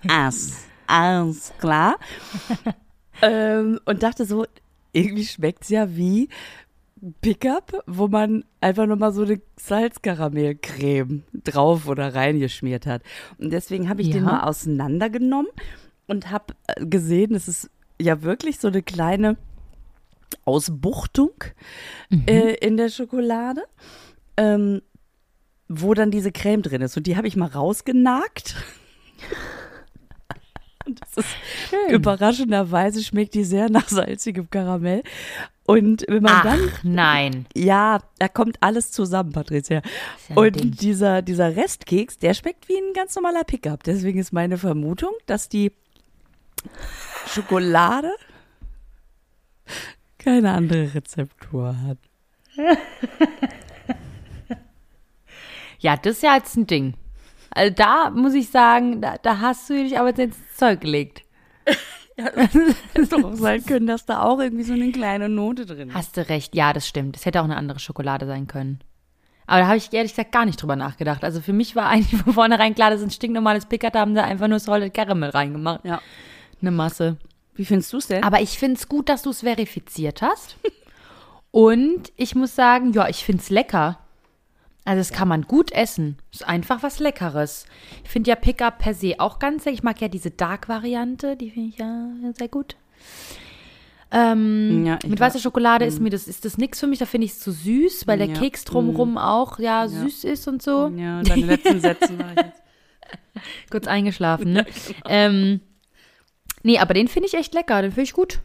Alles, 0.08 0.66
alles 0.86 1.52
klar. 1.58 1.96
ähm, 3.22 3.80
und 3.84 4.02
dachte 4.04 4.24
so, 4.24 4.46
irgendwie 4.92 5.24
schmeckt 5.24 5.64
es 5.64 5.70
ja 5.70 5.96
wie 5.96 6.28
Pickup, 7.20 7.82
wo 7.88 8.06
man 8.06 8.44
einfach 8.60 8.86
nochmal 8.86 9.12
so 9.12 9.22
eine 9.24 9.40
Salzkaramellcreme 9.58 11.24
drauf 11.44 11.88
oder 11.88 12.14
reingeschmiert 12.14 12.86
hat. 12.86 13.02
Und 13.38 13.52
deswegen 13.52 13.88
habe 13.88 14.00
ich 14.02 14.10
den 14.10 14.24
Ja. 14.24 14.30
mal 14.30 14.40
auseinandergenommen 14.44 15.50
und 16.06 16.30
habe 16.30 16.54
gesehen, 16.78 17.34
es 17.34 17.48
ist 17.48 17.68
ja 18.00 18.22
wirklich 18.22 18.58
so 18.60 18.68
eine 18.68 18.82
kleine 18.82 19.36
Ausbuchtung 20.44 21.32
äh, 22.26 22.54
in 22.64 22.76
der 22.76 22.90
Schokolade, 22.90 23.64
ähm, 24.36 24.82
wo 25.68 25.94
dann 25.94 26.10
diese 26.10 26.32
Creme 26.32 26.62
drin 26.62 26.82
ist. 26.82 26.96
Und 26.96 27.06
die 27.06 27.16
habe 27.16 27.28
ich 27.28 27.36
mal 27.36 27.48
rausgenagt. 27.48 28.54
Überraschenderweise 31.88 33.02
schmeckt 33.02 33.34
die 33.34 33.44
sehr 33.44 33.68
nach 33.70 33.88
salzigem 33.88 34.48
Karamell. 34.50 35.02
Und 35.66 36.04
wenn 36.06 36.22
man 36.22 36.44
dann 36.44 36.60
Ach, 36.72 36.84
nein. 36.84 37.46
ja, 37.54 37.98
da 38.20 38.28
kommt 38.28 38.56
alles 38.60 38.92
zusammen, 38.92 39.32
Patricia. 39.32 39.82
ja 40.28 40.36
Und 40.36 40.60
Ding. 40.60 40.70
dieser, 40.70 41.22
dieser 41.22 41.56
Restkeks, 41.56 42.18
der 42.18 42.34
schmeckt 42.34 42.68
wie 42.68 42.76
ein 42.76 42.92
ganz 42.94 43.16
normaler 43.16 43.42
Pickup. 43.42 43.82
Deswegen 43.82 44.20
ist 44.20 44.32
meine 44.32 44.58
Vermutung, 44.58 45.10
dass 45.26 45.48
die 45.48 45.72
Schokolade 47.26 48.12
keine 50.18 50.52
andere 50.52 50.94
Rezeptur 50.94 51.74
hat. 51.82 51.98
Ja, 55.86 55.96
das 55.96 56.16
ist 56.16 56.22
ja 56.24 56.34
jetzt 56.34 56.56
ein 56.56 56.66
Ding. 56.66 56.94
Also 57.50 57.72
da 57.72 58.10
muss 58.10 58.34
ich 58.34 58.50
sagen, 58.50 59.00
da, 59.00 59.18
da 59.22 59.38
hast 59.38 59.70
du 59.70 59.74
dich 59.74 59.96
aber 59.96 60.08
jetzt 60.08 60.18
ins 60.18 60.36
Zeug 60.56 60.80
gelegt. 60.80 61.22
Es 62.94 63.10
doch 63.10 63.22
auch 63.22 63.34
sein 63.34 63.64
können, 63.66 63.86
dass 63.86 64.06
da 64.06 64.22
auch 64.22 64.40
irgendwie 64.40 64.64
so 64.64 64.72
eine 64.72 64.90
kleine 64.90 65.28
Note 65.28 65.66
drin 65.66 65.90
ist. 65.90 65.94
Hast 65.94 66.16
du 66.16 66.26
recht, 66.26 66.56
ja, 66.56 66.72
das 66.72 66.88
stimmt. 66.88 67.14
Es 67.14 67.26
hätte 67.26 67.40
auch 67.40 67.44
eine 67.44 67.58
andere 67.58 67.78
Schokolade 67.78 68.26
sein 68.26 68.46
können. 68.46 68.80
Aber 69.46 69.60
da 69.60 69.66
habe 69.66 69.76
ich 69.76 69.92
ehrlich 69.92 70.12
gesagt 70.12 70.32
gar 70.32 70.46
nicht 70.46 70.60
drüber 70.60 70.76
nachgedacht. 70.76 71.22
Also 71.22 71.40
für 71.40 71.52
mich 71.52 71.76
war 71.76 71.86
eigentlich 71.90 72.20
von 72.20 72.32
vornherein 72.32 72.74
klar, 72.74 72.90
das 72.90 73.00
ist 73.00 73.06
ein 73.06 73.10
stinknormales 73.10 73.66
Pickard, 73.66 73.94
da 73.94 74.00
haben 74.00 74.14
sie 74.14 74.24
einfach 74.24 74.48
nur 74.48 74.58
Salted 74.58 74.94
Caramel 74.94 75.30
reingemacht. 75.30 75.84
Ja. 75.84 76.00
Eine 76.60 76.70
Masse. 76.72 77.18
Wie 77.54 77.64
findest 77.64 77.92
du 77.92 77.98
es 77.98 78.08
denn? 78.08 78.24
Aber 78.24 78.40
ich 78.40 78.58
finde 78.58 78.76
es 78.76 78.88
gut, 78.88 79.08
dass 79.08 79.22
du 79.22 79.30
es 79.30 79.40
verifiziert 79.40 80.20
hast. 80.20 80.56
Und 81.52 82.12
ich 82.16 82.34
muss 82.34 82.56
sagen, 82.56 82.92
ja, 82.92 83.08
ich 83.08 83.24
finde 83.24 83.42
es 83.42 83.50
lecker. 83.50 84.00
Also 84.86 85.00
das 85.00 85.10
kann 85.10 85.26
man 85.26 85.42
gut 85.42 85.72
essen. 85.72 86.16
Ist 86.32 86.46
einfach 86.46 86.84
was 86.84 87.00
Leckeres. 87.00 87.66
Ich 88.04 88.10
finde 88.10 88.30
ja 88.30 88.36
Pickup 88.36 88.78
per 88.78 88.94
se 88.94 89.16
auch 89.18 89.40
ganz 89.40 89.64
lecker. 89.64 89.74
Ich 89.74 89.82
mag 89.82 90.00
ja 90.00 90.06
diese 90.06 90.30
Dark-Variante, 90.30 91.36
die 91.36 91.50
finde 91.50 91.68
ich 91.70 91.78
ja 91.78 92.08
sehr 92.38 92.46
gut. 92.46 92.76
Ähm, 94.12 94.86
Ja, 94.86 95.00
mit 95.04 95.18
weißer 95.18 95.40
Schokolade 95.40 95.84
ist 95.84 96.00
mir 96.00 96.10
das, 96.10 96.28
ist 96.28 96.44
das 96.44 96.56
nix 96.56 96.78
für 96.78 96.86
mich, 96.86 97.00
da 97.00 97.06
finde 97.06 97.24
ich 97.24 97.32
es 97.32 97.40
zu 97.40 97.50
süß, 97.50 98.06
weil 98.06 98.18
der 98.18 98.28
Ja. 98.28 98.34
Mhm. 98.36 98.40
Keks 98.40 98.64
drumrum 98.64 99.18
auch 99.18 99.58
ja, 99.58 99.88
süß 99.88 100.22
ist 100.22 100.46
und 100.46 100.62
so. 100.62 100.92
Ja, 100.96 101.20
deine 101.22 101.46
letzten 101.46 101.80
Sätze 101.80 102.16
war 102.16 102.30
ich 102.30 102.36
jetzt. 102.36 102.62
Kurz 103.70 103.88
eingeschlafen, 103.88 104.52
ne? 104.52 104.66
ähm, 105.06 105.60
nee, 106.62 106.78
aber 106.78 106.94
den 106.94 107.08
finde 107.08 107.26
ich 107.26 107.34
echt 107.34 107.54
lecker, 107.54 107.82
den 107.82 107.90
finde 107.90 108.04
ich 108.04 108.12
gut. 108.12 108.38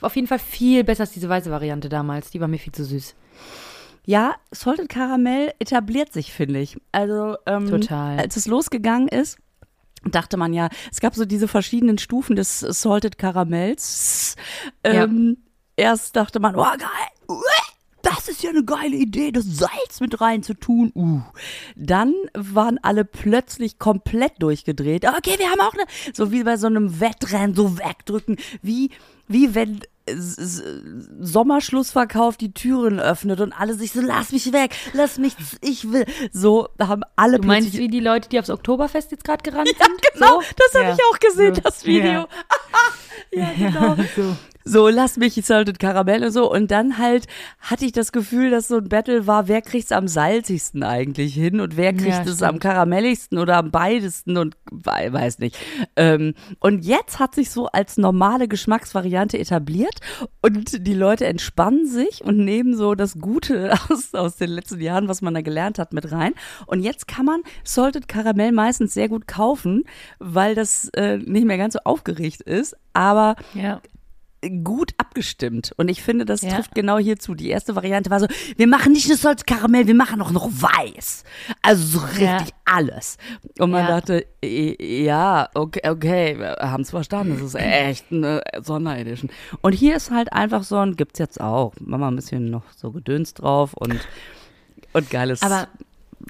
Auf 0.00 0.16
jeden 0.16 0.26
Fall 0.26 0.40
viel 0.40 0.82
besser 0.82 1.02
als 1.02 1.12
diese 1.12 1.28
weiße 1.28 1.52
Variante 1.52 1.88
damals, 1.88 2.30
die 2.32 2.40
war 2.40 2.48
mir 2.48 2.58
viel 2.58 2.72
zu 2.72 2.84
süß. 2.84 3.14
Ja, 4.06 4.34
Salted 4.50 4.88
Caramel 4.88 5.52
etabliert 5.58 6.12
sich, 6.12 6.32
finde 6.32 6.60
ich. 6.60 6.76
Also, 6.92 7.36
ähm, 7.46 7.68
Total. 7.68 8.18
als 8.18 8.36
es 8.36 8.46
losgegangen 8.46 9.08
ist, 9.08 9.38
dachte 10.04 10.36
man 10.36 10.52
ja, 10.52 10.68
es 10.92 11.00
gab 11.00 11.14
so 11.14 11.24
diese 11.24 11.48
verschiedenen 11.48 11.98
Stufen 11.98 12.36
des 12.36 12.60
Salted 12.60 13.16
Karamells. 13.18 14.36
Ähm, 14.82 15.38
Erst 15.76 16.14
dachte 16.14 16.38
man, 16.38 16.54
oh 16.54 16.62
geil, 16.62 17.38
das 18.02 18.28
ist 18.28 18.42
ja 18.42 18.50
eine 18.50 18.64
geile 18.64 18.96
Idee, 18.96 19.32
das 19.32 19.44
Salz 19.44 20.00
mit 20.00 20.20
rein 20.20 20.42
zu 20.42 20.54
tun. 20.54 20.92
Uh. 20.94 21.22
Dann 21.74 22.14
waren 22.34 22.78
alle 22.82 23.04
plötzlich 23.04 23.78
komplett 23.78 24.34
durchgedreht. 24.40 25.06
Okay, 25.06 25.36
wir 25.38 25.50
haben 25.50 25.60
auch 25.60 25.72
eine, 25.72 25.84
so 26.12 26.30
wie 26.30 26.44
bei 26.44 26.56
so 26.56 26.66
einem 26.66 27.00
Wettrennen, 27.00 27.56
so 27.56 27.78
wegdrücken, 27.78 28.36
wie, 28.62 28.90
wie 29.26 29.54
wenn 29.54 29.80
Sommerschlussverkauf 31.20 32.36
die 32.36 32.52
Türen 32.52 33.00
öffnet 33.00 33.40
und 33.40 33.52
alle 33.52 33.74
sich 33.74 33.92
so, 33.92 34.00
lass 34.00 34.32
mich 34.32 34.52
weg, 34.52 34.74
lass 34.92 35.18
mich, 35.18 35.34
ich 35.60 35.90
will. 35.92 36.04
So 36.32 36.68
haben 36.80 37.02
alle 37.16 37.38
Du 37.40 37.46
meinst, 37.46 37.72
wie 37.74 37.88
die 37.88 38.00
Leute, 38.00 38.28
die 38.28 38.38
aufs 38.38 38.50
Oktoberfest 38.50 39.10
jetzt 39.12 39.24
gerade 39.24 39.42
gerannt 39.42 39.68
sind? 39.68 39.78
Genau, 40.14 40.40
so? 40.40 40.46
das 40.56 40.74
habe 40.74 40.84
Ja. 40.90 40.94
ich 40.94 41.00
auch 41.12 41.18
gesehen, 41.18 41.54
So. 41.54 41.60
das 41.62 41.84
Video. 41.84 42.26
Ja, 43.32 43.52
genau. 43.58 43.96
so. 44.16 44.36
So, 44.66 44.88
lass 44.88 45.18
mich 45.18 45.34
Salted 45.44 45.78
Karamell 45.78 46.24
und 46.24 46.30
so. 46.32 46.50
Und 46.50 46.70
dann 46.70 46.96
halt 46.98 47.26
hatte 47.60 47.84
ich 47.84 47.92
das 47.92 48.12
Gefühl, 48.12 48.50
dass 48.50 48.68
so 48.68 48.78
ein 48.78 48.88
Battle 48.88 49.26
war, 49.26 49.46
wer 49.46 49.60
kriegt's 49.60 49.92
am 49.92 50.08
salzigsten 50.08 50.82
eigentlich 50.82 51.34
hin 51.34 51.60
und 51.60 51.76
wer 51.76 51.92
kriegt 51.92 52.08
Ja, 52.08 52.22
es 52.22 52.36
stimmt. 52.36 52.42
am 52.42 52.58
karamelligsten 52.60 53.38
oder 53.38 53.58
am 53.58 53.70
beidesten 53.70 54.38
und 54.38 54.56
we- 54.70 55.12
weiß 55.12 55.38
nicht. 55.38 55.56
Ähm, 55.96 56.32
und 56.60 56.84
jetzt 56.84 57.18
hat 57.18 57.34
sich 57.34 57.50
so 57.50 57.66
als 57.66 57.98
normale 57.98 58.48
Geschmacksvariante 58.48 59.38
etabliert 59.38 59.98
und 60.40 60.86
die 60.86 60.94
Leute 60.94 61.26
entspannen 61.26 61.86
sich 61.86 62.24
und 62.24 62.38
nehmen 62.38 62.74
so 62.76 62.94
das 62.94 63.18
Gute 63.20 63.72
aus, 63.90 64.14
aus 64.14 64.36
den 64.36 64.50
letzten 64.50 64.80
Jahren, 64.80 65.08
was 65.08 65.20
man 65.20 65.34
da 65.34 65.42
gelernt 65.42 65.78
hat, 65.78 65.92
mit 65.92 66.10
rein. 66.10 66.32
Und 66.66 66.80
jetzt 66.80 67.06
kann 67.06 67.26
man 67.26 67.42
Salted 67.64 68.08
Karamell 68.08 68.52
meistens 68.52 68.94
sehr 68.94 69.08
gut 69.10 69.26
kaufen, 69.28 69.84
weil 70.20 70.54
das 70.54 70.88
äh, 70.94 71.18
nicht 71.18 71.44
mehr 71.46 71.58
ganz 71.58 71.74
so 71.74 71.80
aufgeregt 71.84 72.40
ist, 72.40 72.74
aber 72.94 73.36
Ja. 73.52 73.82
Gut 74.50 74.92
abgestimmt. 74.98 75.72
Und 75.76 75.88
ich 75.88 76.02
finde, 76.02 76.24
das 76.24 76.42
Ja. 76.42 76.54
trifft 76.54 76.74
genau 76.74 76.98
hierzu. 76.98 77.34
Die 77.34 77.48
erste 77.48 77.74
Variante 77.76 78.10
war 78.10 78.20
so, 78.20 78.26
wir 78.56 78.66
machen 78.66 78.92
nicht 78.92 79.08
nur 79.08 79.16
Salz 79.16 79.44
Karamell, 79.44 79.86
wir 79.86 79.94
machen 79.94 80.20
auch 80.22 80.30
noch 80.30 80.46
weiß. 80.50 81.24
Also 81.62 81.98
so 81.98 82.04
richtig 82.06 82.20
Ja. 82.22 82.44
alles. 82.64 83.16
Und 83.58 83.70
man 83.70 83.86
Ja. 83.86 84.00
dachte, 84.00 84.26
ja, 84.44 85.48
okay, 85.54 85.88
okay, 85.88 86.38
wir 86.38 86.56
haben 86.60 86.82
es 86.82 86.90
verstanden. 86.90 87.34
Das 87.34 87.42
ist 87.42 87.54
echt 87.54 88.06
eine 88.10 88.42
Sonderedition. 88.62 89.30
Und 89.62 89.72
hier 89.72 89.96
ist 89.96 90.10
halt 90.10 90.32
einfach 90.32 90.62
so 90.64 90.76
ein, 90.78 90.96
gibt's 90.96 91.18
jetzt 91.18 91.40
auch. 91.40 91.72
Machen 91.80 92.00
wir 92.00 92.08
ein 92.10 92.16
bisschen 92.16 92.50
noch 92.50 92.64
so 92.76 92.90
Gedöns 92.90 93.34
drauf 93.34 93.74
und, 93.74 93.98
und 94.92 95.10
geiles 95.10 95.42
Aber 95.42 95.68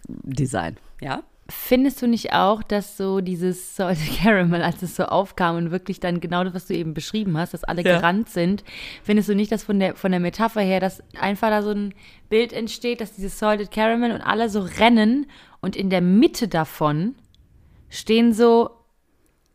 Design. 0.09 0.77
Ja? 1.01 1.23
Findest 1.49 2.01
du 2.01 2.07
nicht 2.07 2.33
auch, 2.33 2.63
dass 2.63 2.97
so 2.97 3.21
dieses 3.21 3.77
Salted 3.77 4.17
Caramel, 4.23 4.63
als 4.63 4.83
es 4.83 4.97
so 4.97 5.05
aufkam 5.05 5.57
und 5.57 5.71
wirklich 5.71 6.01
dann 6.01 6.21
genau 6.21 6.43
das, 6.43 6.55
was 6.55 6.67
du 6.67 6.75
eben 6.75 6.95
beschrieben 6.95 7.37
hast, 7.37 7.53
dass 7.53 7.65
alle 7.65 7.83
Ja. 7.83 7.97
gerannt 7.99 8.31
sind, 8.31 8.65
findest 9.03 9.29
du 9.29 9.35
nicht, 9.35 9.53
dass 9.53 9.63
von 9.65 9.79
der, 9.79 9.95
von 9.95 10.11
der 10.11 10.21
Metapher 10.21 10.63
her, 10.63 10.81
dass 10.81 11.03
einfach 11.21 11.49
da 11.51 11.63
so 11.63 11.71
ein 11.71 11.93
Bild 12.31 12.53
entsteht, 12.55 13.01
dass 13.03 13.13
dieses 13.13 13.39
Salted 13.39 13.71
Caramel 13.71 14.13
und 14.13 14.23
alle 14.23 14.49
so 14.49 14.61
rennen 14.61 15.27
und 15.61 15.77
in 15.77 15.91
der 15.91 16.01
Mitte 16.01 16.49
davon 16.49 17.15
stehen 17.91 18.33
so 18.33 18.71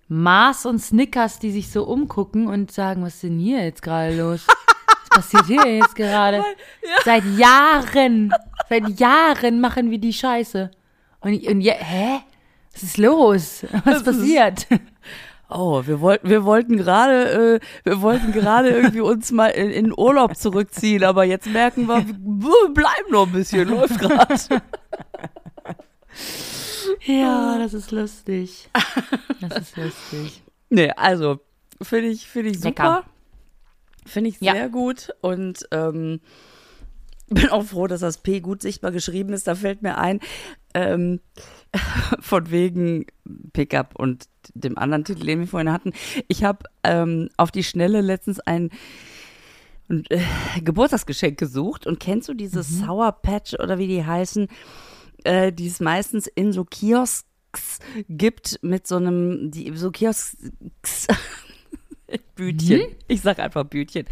Mars 0.08 0.65
und 0.67 0.80
Snickers, 0.80 1.39
die 1.39 1.52
sich 1.52 1.71
so 1.71 1.84
umgucken 1.86 2.47
und 2.47 2.71
sagen, 2.71 3.04
was 3.04 3.15
ist 3.15 3.23
denn 3.23 3.39
hier 3.39 3.63
jetzt 3.63 3.82
gerade 3.82 4.15
los? 4.15 4.45
Was 5.10 5.10
passiert 5.32 5.45
hier 5.47 5.78
jetzt 5.78 5.95
gerade? 5.95 6.43
Seit 7.04 7.23
Jahren, 7.38 8.32
seit 8.69 8.99
Jahren 8.99 9.60
machen 9.60 9.89
wir 9.91 9.97
die 9.97 10.13
Scheiße. 10.13 10.69
Und, 11.21 11.47
und 11.47 11.62
je, 11.62 11.71
hä? 11.71 12.19
Was 12.73 12.84
ist 12.84 12.97
los? 12.97 13.65
Was 13.86 14.03
passiert? 14.03 14.67
Oh, 15.51 15.82
wir 15.88 15.99
wollten, 15.99 16.29
wir 16.29 16.43
wollten 16.45 16.77
gerade, 16.77 17.55
äh, 17.55 17.60
wir 17.84 18.01
wollten 18.03 18.32
gerade 18.34 18.69
irgendwie 18.69 19.01
uns 19.01 19.32
mal 19.32 19.47
in, 19.47 19.71
in 19.71 19.91
Urlaub 19.97 20.38
zurückziehen, 20.38 21.03
aber 21.03 21.23
jetzt 21.23 21.47
merken 21.47 21.88
wir, 21.88 22.05
wir 22.05 22.71
bleiben 22.71 23.10
noch 23.10 23.25
ein 23.25 23.32
bisschen, 23.32 23.67
läuft 23.67 23.97
gerade. 23.99 24.36
Ja, 27.05 27.58
das 27.58 27.73
ist 27.73 27.89
lustig. 27.91 28.69
Das 29.41 29.58
ist 29.58 29.77
lustig. 29.77 30.43
Nee, 30.69 30.91
also, 30.91 31.39
finde 31.82 32.10
ich, 32.10 32.27
finde 32.27 32.51
ich 32.51 32.60
super. 32.62 33.03
Finde 34.05 34.29
ich 34.29 34.39
Ja. 34.41 34.53
sehr 34.53 34.69
gut 34.69 35.10
und 35.21 35.67
ähm, 35.71 36.19
bin 37.34 37.50
auch 37.50 37.63
froh, 37.63 37.88
dass 37.88 38.02
das 38.02 38.20
P 38.20 38.39
gut 38.39 38.62
sichtbar 38.62 38.92
geschrieben 38.92 39.34
ist. 39.34 39.48
Da 39.48 39.56
fällt 39.56 39.82
mir 39.82 39.98
ein, 39.98 40.20
ähm, 40.74 41.20
von 42.20 42.52
wegen 42.52 43.06
Pickup 43.54 43.96
und 43.96 44.28
dem 44.54 44.78
anderen 44.78 45.04
Titel, 45.04 45.26
den 45.26 45.39
wir 45.39 45.48
vorhin 45.48 45.72
hatten. 45.72 45.94
Ich 46.28 46.44
habe 46.44 46.65
ähm, 46.84 47.30
auf 47.38 47.52
die 47.52 47.63
Schnelle 47.63 48.02
letztens 48.02 48.39
ein 48.39 48.72
äh, 49.89 50.22
Geburtstagsgeschenk 50.62 51.38
gesucht 51.38 51.88
und 51.88 52.00
kennst 52.00 52.30
du 52.30 52.34
diese 52.34 52.63
Sour 52.63 53.12
Patch 53.12 53.54
oder 53.56 53.78
wie 53.78 53.88
die 53.88 54.06
heißen, 54.06 54.48
äh, 55.24 55.52
die 55.52 55.68
es 55.68 55.80
meistens 55.80 56.28
in 56.28 56.54
so 56.54 56.63
Kiosks 56.63 57.80
gibt 58.08 58.60
mit 58.62 58.88
so 58.88 58.98
einem, 58.98 59.52
die 59.52 59.76
so 59.76 59.92
Kiosks 59.92 60.38
Bütchen. 62.36 62.82
Ich 63.08 63.22
sag 63.22 63.39
einfach 63.39 63.63
Bütchen. 63.65 64.06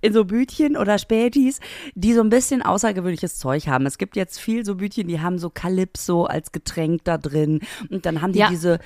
In 0.00 0.12
so 0.12 0.24
Bütchen 0.24 0.76
oder 0.76 0.98
Spätis, 0.98 1.60
die 1.94 2.12
so 2.14 2.20
ein 2.20 2.28
bisschen 2.30 2.62
außergewöhnliches 2.62 3.38
Zeug 3.38 3.68
haben. 3.68 3.86
Es 3.86 3.98
gibt 3.98 4.16
jetzt 4.16 4.38
viel 4.38 4.64
so 4.64 4.76
Bütchen, 4.76 5.08
die 5.08 5.20
haben 5.20 5.38
so 5.38 5.50
Calypso 5.50 6.24
als 6.24 6.52
Getränk 6.52 7.04
da 7.04 7.18
drin. 7.18 7.60
Und 7.90 8.06
dann 8.06 8.22
haben 8.22 8.32
die 8.32 8.40
Ja. 8.40 8.48
diese 8.50 8.78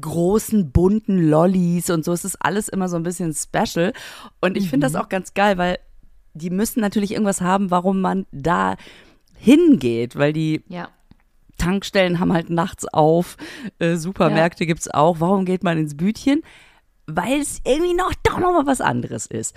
großen 0.00 0.70
bunten 0.72 1.28
Lollis 1.28 1.88
und 1.90 2.04
so. 2.04 2.12
Es 2.12 2.24
ist 2.24 2.36
alles 2.36 2.68
immer 2.68 2.88
so 2.88 2.96
ein 2.96 3.02
bisschen 3.02 3.34
special. 3.34 3.92
Und 4.40 4.56
ich 4.56 4.68
finde 4.68 4.86
das 4.86 4.94
auch 4.94 5.08
ganz 5.08 5.32
geil, 5.34 5.56
weil 5.58 5.78
die 6.34 6.50
müssen 6.50 6.80
natürlich 6.80 7.12
irgendwas 7.12 7.40
haben, 7.40 7.70
warum 7.70 8.00
man 8.02 8.26
da 8.30 8.76
hingeht, 9.38 10.16
weil 10.16 10.32
die 10.32 10.62
Ja. 10.68 10.88
Tankstellen 11.58 12.20
haben 12.20 12.34
halt 12.34 12.50
nachts 12.50 12.86
auf, 12.86 13.38
äh, 13.78 13.96
Supermärkte 13.96 14.66
gibt's 14.66 14.88
auch. 14.88 15.20
Warum 15.20 15.46
geht 15.46 15.64
man 15.64 15.78
ins 15.78 15.96
Bütchen? 15.96 16.42
Weil 17.06 17.40
es 17.40 17.60
irgendwie 17.64 17.94
noch 17.94 18.12
doch 18.22 18.38
noch 18.38 18.52
mal 18.52 18.66
was 18.66 18.80
anderes 18.80 19.26
ist. 19.26 19.54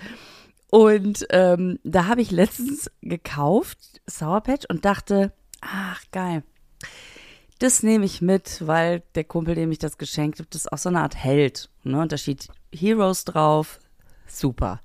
Und 0.70 1.26
ähm, 1.30 1.78
da 1.82 2.06
habe 2.06 2.22
ich 2.22 2.30
letztens 2.30 2.90
gekauft, 3.02 3.78
Sour 4.06 4.40
Patch, 4.40 4.66
und 4.68 4.84
dachte, 4.84 5.32
ach 5.60 6.02
geil, 6.12 6.44
das 7.58 7.82
nehme 7.82 8.06
ich 8.06 8.22
mit, 8.22 8.66
weil 8.66 9.02
der 9.14 9.24
Kumpel, 9.24 9.54
dem 9.54 9.70
ich 9.70 9.78
das 9.78 9.98
geschenkt 9.98 10.38
habe, 10.38 10.48
das 10.50 10.62
ist 10.62 10.72
auch 10.72 10.78
so 10.78 10.88
eine 10.88 11.00
Art 11.02 11.16
Held. 11.16 11.68
Ne? 11.82 12.00
Und 12.00 12.12
da 12.12 12.16
steht 12.16 12.48
Heroes 12.72 13.24
drauf. 13.24 13.80
Super. 14.26 14.80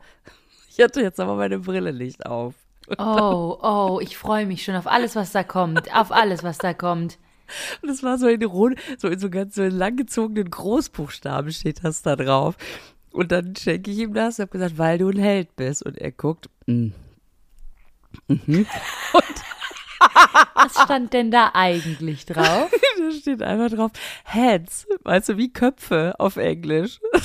Ich 0.70 0.84
hatte 0.84 1.02
jetzt 1.02 1.20
aber 1.20 1.36
meine 1.36 1.60
Brille 1.60 1.94
nicht 1.94 2.26
auf. 2.26 2.56
Oh, 2.98 3.58
oh, 3.62 4.00
ich 4.02 4.18
freue 4.18 4.46
mich 4.46 4.64
schon 4.64 4.76
auf 4.76 4.88
alles, 4.88 5.16
was 5.16 5.32
da 5.32 5.44
kommt. 5.44 5.94
Auf 5.96 6.12
alles, 6.12 6.44
was 6.44 6.58
da 6.58 6.74
kommt. 6.74 7.18
Und 7.82 7.90
es 7.90 8.04
war 8.04 8.18
so 8.18 8.28
in 8.28 8.42
so 8.98 9.08
in 9.08 9.20
so 9.20 9.30
ganz 9.30 9.56
so 9.56 9.64
langgezogenen 9.64 10.50
Großbuchstaben 10.50 11.52
steht 11.52 11.84
das 11.84 12.02
da 12.02 12.16
drauf. 12.16 12.56
Und 13.12 13.32
dann 13.32 13.56
schenke 13.56 13.92
ich 13.92 14.00
ihm 14.00 14.14
das 14.14 14.40
und 14.40 14.44
habe 14.44 14.52
gesagt, 14.52 14.78
weil 14.78 14.98
du 14.98 15.10
ein 15.10 15.18
Held 15.18 15.56
bist. 15.56 15.84
Und 15.84 15.98
er 15.98 16.12
guckt, 16.12 16.50
mm. 16.66 16.90
mhm. 18.28 18.68
Was 20.54 20.84
stand 20.84 21.14
denn 21.14 21.32
da 21.32 21.52
eigentlich 21.54 22.26
drauf? 22.26 22.72
da 22.98 23.12
steht 23.12 23.42
einfach 23.42 23.70
drauf, 23.76 23.92
Heads, 24.24 24.88
weißt 25.04 25.30
du, 25.30 25.38
wie 25.38 25.52
Köpfe 25.52 26.16
auf 26.18 26.38
Englisch. 26.38 27.00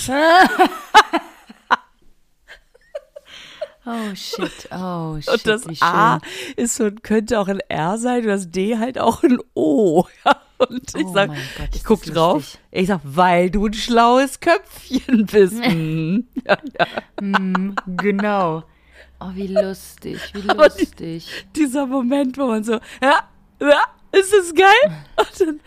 Oh 3.92 4.14
shit, 4.14 4.68
oh 4.72 5.16
shit. 5.20 5.28
Und 5.32 5.46
das. 5.46 5.82
A 5.82 6.18
ist 6.56 6.76
so, 6.76 6.90
könnte 6.90 7.40
auch 7.40 7.48
ein 7.48 7.60
R 7.68 7.98
sein 7.98 8.22
und 8.22 8.28
das 8.28 8.50
D 8.50 8.78
halt 8.78 8.98
auch 8.98 9.22
ein 9.22 9.38
O. 9.54 10.04
Ja, 10.24 10.66
und 10.68 10.94
ich 10.94 11.06
Oh 11.06 11.12
sag, 11.14 11.28
mein 11.28 11.38
Gott, 11.56 11.68
ich 11.74 11.84
guck 11.84 12.04
das 12.04 12.12
drauf, 12.14 12.34
lustig. 12.34 12.60
ich 12.70 12.86
sag, 12.88 13.00
weil 13.02 13.50
du 13.50 13.64
ein 13.66 13.72
schlaues 13.72 14.40
Köpfchen 14.40 15.24
bist. 15.32 15.54
Mm. 15.54 16.18
ja, 16.46 16.58
ja. 16.78 16.86
Mm, 17.26 17.74
genau. 17.96 18.64
Oh, 19.20 19.30
wie 19.34 19.46
lustig, 19.46 20.18
wie 20.34 20.48
Aber 20.50 20.68
die- 20.68 20.80
lustig. 20.84 21.46
Dieser 21.56 21.86
Moment, 21.86 22.36
wo 22.36 22.46
man 22.48 22.62
so, 22.62 22.72
ja, 23.02 23.20
ja, 23.60 23.82
ist 24.12 24.34
es 24.34 24.54
geil? 24.54 25.04
Und 25.16 25.40
dann, 25.40 25.60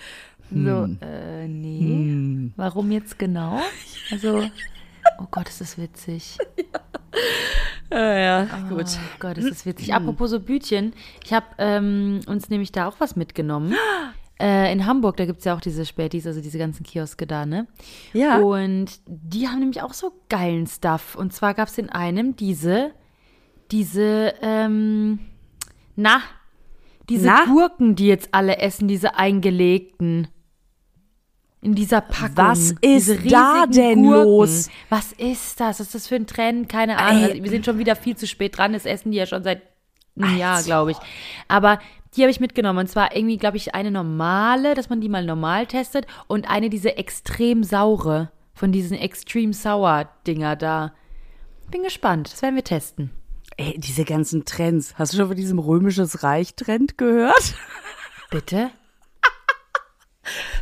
So, 1.00 1.06
äh, 1.06 1.48
nee. 1.48 1.80
Hm. 1.80 2.54
Warum 2.56 2.92
jetzt 2.92 3.18
genau? 3.18 3.62
Also, 4.12 4.48
oh 5.20 5.28
Gott, 5.32 5.50
ist 5.50 5.62
das 5.62 5.78
witzig. 5.80 6.38
Äh, 7.94 8.24
ja, 8.26 8.46
Gut. 8.70 8.86
Oh 8.88 9.18
Gott, 9.20 9.38
das 9.38 9.46
ist 9.46 9.66
witzig. 9.66 9.94
Apropos 9.94 10.32
so 10.32 10.40
Bütchen, 10.40 10.94
ich 11.24 11.34
habe 11.34 11.46
ähm, 11.58 12.22
uns 12.28 12.50
nämlich 12.50 12.72
da 12.72 12.88
auch 12.88 12.96
was 13.00 13.16
mitgenommen. 13.16 13.76
Äh, 14.40 14.74
in 14.74 14.88
Hamburg, 14.88 15.16
da 15.18 15.26
gibt 15.26 15.40
es 15.40 15.46
ja 15.46 15.56
auch 15.56 15.62
diese 15.62 15.86
Spätis, 15.86 16.26
also 16.26 16.42
diese 16.42 16.58
ganzen 16.58 16.84
Kioske 16.84 17.28
da, 17.28 17.46
ne? 17.46 17.68
Ja. 18.14 18.40
Und 18.40 19.00
die 19.06 19.48
haben 19.48 19.60
nämlich 19.60 19.84
auch 19.84 19.94
so 19.94 20.12
geilen 20.28 20.66
Stuff. 20.66 21.16
Und 21.16 21.32
zwar 21.34 21.54
gab 21.54 21.68
es 21.68 21.78
in 21.78 21.90
einem 21.90 22.36
diese, 22.36 22.92
diese, 23.72 24.34
ähm, 24.42 25.20
na, 25.96 26.22
diese 27.10 27.28
Na? 27.28 27.46
Gurken, 27.46 27.96
die 27.96 28.08
jetzt 28.08 28.30
alle 28.32 28.58
essen, 28.58 28.88
diese 28.88 29.16
eingelegten. 29.16 30.28
In 31.64 31.76
dieser 31.76 32.02
Packung. 32.02 32.36
Was 32.36 32.76
ist 32.82 33.32
da 33.32 33.66
denn 33.66 34.04
Gurken. 34.04 34.24
los? 34.26 34.70
Was 34.90 35.14
ist 35.14 35.62
das? 35.62 35.80
Was 35.80 35.88
ist 35.88 35.96
das 35.96 36.08
für 36.08 36.16
ein 36.16 36.28
Trend? 36.28 36.68
Keine 36.68 36.98
Ahnung. 36.98 37.24
Also, 37.24 37.44
wir 37.44 37.50
sind 37.50 37.66
schon 37.66 37.78
wieder 37.80 37.96
viel 37.96 38.18
zu 38.18 38.28
spät 38.28 38.58
dran. 38.58 38.74
Das 38.74 38.86
essen 38.86 39.12
die 39.12 39.18
ja 39.18 39.26
schon 39.26 39.44
seit 39.44 39.62
einem 40.20 40.38
Jahr, 40.38 40.62
glaube 40.62 40.92
ich. 40.92 40.98
Aber 41.48 41.80
die 42.16 42.22
habe 42.22 42.32
ich 42.32 42.42
mitgenommen. 42.42 42.80
Und 42.80 42.88
zwar 42.88 43.16
irgendwie, 43.16 43.38
glaube 43.38 43.56
ich, 43.56 43.74
eine 43.74 43.92
normale, 43.92 44.76
dass 44.76 44.90
man 44.90 45.00
die 45.00 45.08
mal 45.08 45.26
normal 45.26 45.66
testet. 45.66 46.06
Und 46.28 46.50
eine 46.50 46.70
diese 46.70 46.98
extrem 46.98 47.64
saure. 47.64 48.30
Von 48.54 48.72
diesen 48.72 48.98
Extreme 48.98 49.54
Sour 49.54 50.10
Dinger 50.28 50.56
da. 50.56 50.94
Bin 51.72 51.82
gespannt. 51.82 52.32
Das 52.32 52.42
werden 52.42 52.56
wir 52.56 52.64
testen. 52.64 53.10
Ey, 53.58 53.80
diese 53.80 54.04
ganzen 54.04 54.46
Trends. 54.46 54.96
Hast 54.98 55.14
du 55.14 55.18
schon 55.18 55.28
von 55.28 55.38
diesem 55.38 55.60
römisches 55.60 56.24
Reich-Trend 56.24 56.98
gehört? 56.98 57.56
Bitte? 58.30 58.70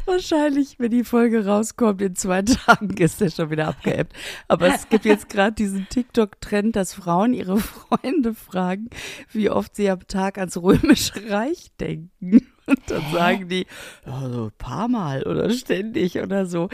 Wahrscheinlich, 0.05 0.79
wenn 0.79 0.91
die 0.91 1.03
Folge 1.03 1.45
rauskommt, 1.45 2.01
in 2.01 2.15
zwei 2.15 2.41
Tagen 2.43 2.97
ist 2.97 3.21
der 3.21 3.29
schon 3.29 3.49
wieder 3.49 3.67
abgeebbt. 3.67 4.13
Aber 4.47 4.67
es 4.67 4.89
gibt 4.89 5.05
jetzt 5.05 5.29
gerade 5.29 5.53
diesen 5.53 5.87
TikTok-Trend, 5.89 6.75
dass 6.75 6.93
Frauen 6.93 7.33
ihre 7.33 7.57
Freunde 7.59 8.33
fragen, 8.33 8.89
wie 9.31 9.49
oft 9.49 9.75
sie 9.75 9.89
am 9.89 10.07
Tag 10.07 10.37
ans 10.37 10.57
Römische 10.57 11.29
Reich 11.29 11.71
denken. 11.79 12.47
Und 12.65 12.79
dann 12.87 13.11
sagen 13.11 13.49
die, 13.49 13.65
ja, 14.05 14.29
so 14.29 14.45
ein 14.45 14.51
paar 14.57 14.87
Mal 14.87 15.23
oder 15.23 15.49
ständig 15.49 16.19
oder 16.19 16.45
so. 16.45 16.69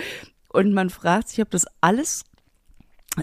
Und 0.50 0.74
man 0.74 0.90
fragt 0.90 1.30
sich, 1.30 1.42
ob 1.42 1.50
das 1.50 1.66
alles 1.82 2.24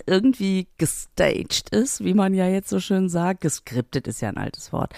irgendwie 0.07 0.69
gestaged 0.79 1.71
ist, 1.71 2.05
wie 2.05 2.15
man 2.15 2.35
ja 2.35 2.49
jetzt 2.49 2.69
so 2.69 2.81
schön 2.81 3.09
sagt. 3.09 3.41
Geskriptet 3.41 4.07
ist 4.09 4.21
ja 4.21 4.29
ein 4.29 4.39
altes 4.39 4.73
Wort. 4.73 4.93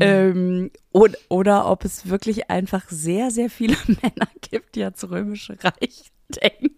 Ähm, 0.00 0.70
und, 0.92 1.16
oder 1.28 1.70
ob 1.70 1.84
es 1.84 2.08
wirklich 2.08 2.50
einfach 2.50 2.88
sehr, 2.88 3.30
sehr 3.30 3.50
viele 3.50 3.76
Männer 3.86 4.28
gibt, 4.40 4.74
die 4.74 4.84
ans 4.84 5.08
Römische 5.08 5.56
Reich 5.62 6.10
denken. 6.28 6.76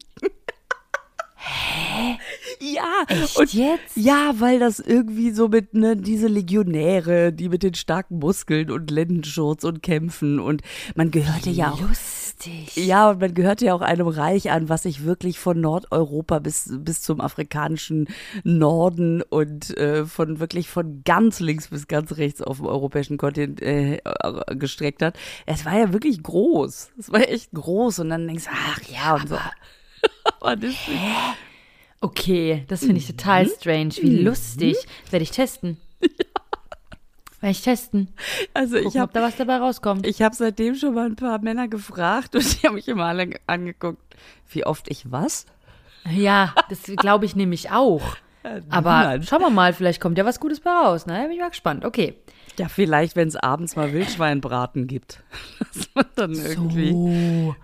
Hä? 1.46 2.18
Ja, 2.60 3.04
Echt 3.08 3.38
und 3.38 3.54
jetzt? 3.54 3.96
ja, 3.96 4.34
weil 4.38 4.58
das 4.58 4.80
irgendwie 4.80 5.30
so 5.30 5.48
mit, 5.48 5.74
ne, 5.74 5.96
diese 5.96 6.26
Legionäre, 6.26 7.32
die 7.32 7.48
mit 7.48 7.62
den 7.62 7.74
starken 7.74 8.18
Muskeln 8.18 8.70
und 8.70 8.90
Lendenschurz 8.90 9.62
und 9.64 9.82
Kämpfen 9.82 10.40
und 10.40 10.62
man 10.94 11.10
gehörte 11.10 11.50
ja 11.50 11.70
auch 11.70 11.80
Lustig. 11.80 12.76
ja, 12.76 13.10
und 13.10 13.20
man 13.20 13.34
gehörte 13.34 13.66
ja 13.66 13.74
auch 13.74 13.80
einem 13.80 14.08
Reich 14.08 14.50
an, 14.50 14.68
was 14.68 14.82
sich 14.82 15.04
wirklich 15.04 15.38
von 15.38 15.60
Nordeuropa 15.60 16.40
bis, 16.40 16.72
bis 16.80 17.02
zum 17.02 17.20
afrikanischen 17.20 18.08
Norden 18.42 19.22
und 19.22 19.76
äh, 19.76 20.04
von 20.04 20.40
wirklich 20.40 20.68
von 20.68 21.02
ganz 21.04 21.40
links 21.40 21.68
bis 21.68 21.86
ganz 21.86 22.16
rechts 22.16 22.42
auf 22.42 22.56
dem 22.58 22.66
europäischen 22.66 23.18
Kontinent 23.18 23.62
äh, 23.62 23.98
gestreckt 24.50 25.02
hat. 25.02 25.16
Es 25.46 25.64
war 25.64 25.78
ja 25.78 25.92
wirklich 25.92 26.22
groß. 26.22 26.90
Es 26.98 27.12
war 27.12 27.20
echt 27.28 27.52
groß. 27.52 28.00
Und 28.00 28.10
dann 28.10 28.26
denkst 28.26 28.44
du, 28.44 28.50
ach 28.52 28.80
ja, 28.88 29.14
und 29.14 29.28
so. 29.28 29.38
Aber 30.40 30.56
das, 30.56 30.74
Okay, 32.00 32.64
das 32.68 32.80
finde 32.80 32.98
ich 32.98 33.06
total 33.06 33.48
strange. 33.48 33.94
Wie 34.00 34.22
lustig. 34.22 34.76
Das 35.04 35.12
werde 35.12 35.22
ich 35.22 35.30
testen. 35.30 35.78
Werde 37.40 37.50
ich 37.50 37.62
testen. 37.62 38.08
also 38.54 38.76
ich 38.76 38.84
Gucken, 38.84 39.00
ob 39.02 39.08
habe 39.08 39.12
da 39.12 39.22
was 39.22 39.36
dabei 39.36 39.56
rauskommt. 39.58 40.06
ich 40.06 40.22
hab 40.22 40.34
seitdem 40.34 40.74
schon 40.74 40.94
mal 40.94 41.06
ein 41.06 41.16
paar 41.16 41.38
Männer 41.38 41.68
gefragt 41.68 42.34
und 42.34 42.62
die 42.62 42.66
haben 42.66 42.76
mich 42.76 42.88
immer 42.88 43.04
alle 43.04 43.30
angeguckt, 43.46 44.16
wie 44.48 44.64
oft 44.64 44.90
ich 44.90 45.10
was? 45.10 45.44
Ja, 46.10 46.54
das 46.70 46.84
glaube 46.96 47.24
ich 47.24 47.36
nämlich 47.36 47.70
auch. 47.70 48.02
Aber 48.70 49.00
niemand. 49.00 49.26
schauen 49.26 49.42
wir 49.42 49.50
mal, 49.50 49.72
vielleicht 49.72 50.00
kommt 50.00 50.16
ja 50.16 50.24
was 50.24 50.40
Gutes 50.40 50.60
bei 50.60 50.70
raus. 50.70 51.06
Ne? 51.06 51.22
Bin 51.22 51.32
ich 51.32 51.40
mal 51.40 51.50
gespannt. 51.50 51.84
Okay. 51.84 52.14
Ja, 52.58 52.68
vielleicht, 52.68 53.16
wenn 53.16 53.28
es 53.28 53.36
abends 53.36 53.76
mal 53.76 53.92
Wildschweinbraten 53.92 54.86
gibt. 54.86 55.22
Dass 55.58 55.88
man 55.94 56.06
dann 56.14 56.32
irgendwie. 56.32 56.92
So. 56.92 57.56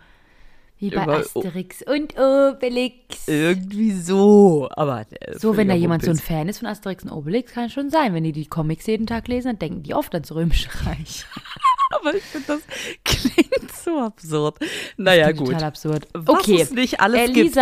Wie 0.82 0.90
bei 0.90 1.04
Über- 1.04 1.18
Asterix 1.18 1.82
und 1.82 2.18
Obelix. 2.18 3.28
Irgendwie 3.28 3.92
so. 3.92 4.68
Aber 4.72 5.06
äh, 5.20 5.38
So, 5.38 5.56
wenn 5.56 5.68
da 5.68 5.74
jemand 5.74 6.04
so 6.04 6.10
ein. 6.10 6.16
Fan 6.16 6.48
ist 6.48 6.58
von 6.58 6.66
Asterix 6.66 7.04
und 7.04 7.10
Obelix, 7.12 7.52
kann 7.52 7.70
schon 7.70 7.88
sein. 7.88 8.14
Wenn 8.14 8.24
die 8.24 8.32
die 8.32 8.46
Comics 8.46 8.86
jeden 8.86 9.06
Tag 9.06 9.28
lesen, 9.28 9.48
dann 9.50 9.58
denken 9.60 9.82
die 9.84 9.94
oft 9.94 10.12
ans 10.12 10.32
Römische 10.34 10.68
Reich. 10.84 11.24
Aber 11.92 12.14
ich 12.14 12.22
finde, 12.24 12.46
das 12.48 12.60
klingt 13.04 13.72
so 13.72 13.98
absurd. 14.00 14.56
Naja, 14.96 15.26
Klingt 15.26 15.38
gut. 15.38 15.48
Total 15.52 15.64
absurd. 15.64 16.08
Was 16.14 16.28
okay. 16.28 16.60
es 16.60 16.72
nicht 16.72 17.00
alles 17.00 17.30
äh, 17.30 17.32
gibt. 17.32 17.56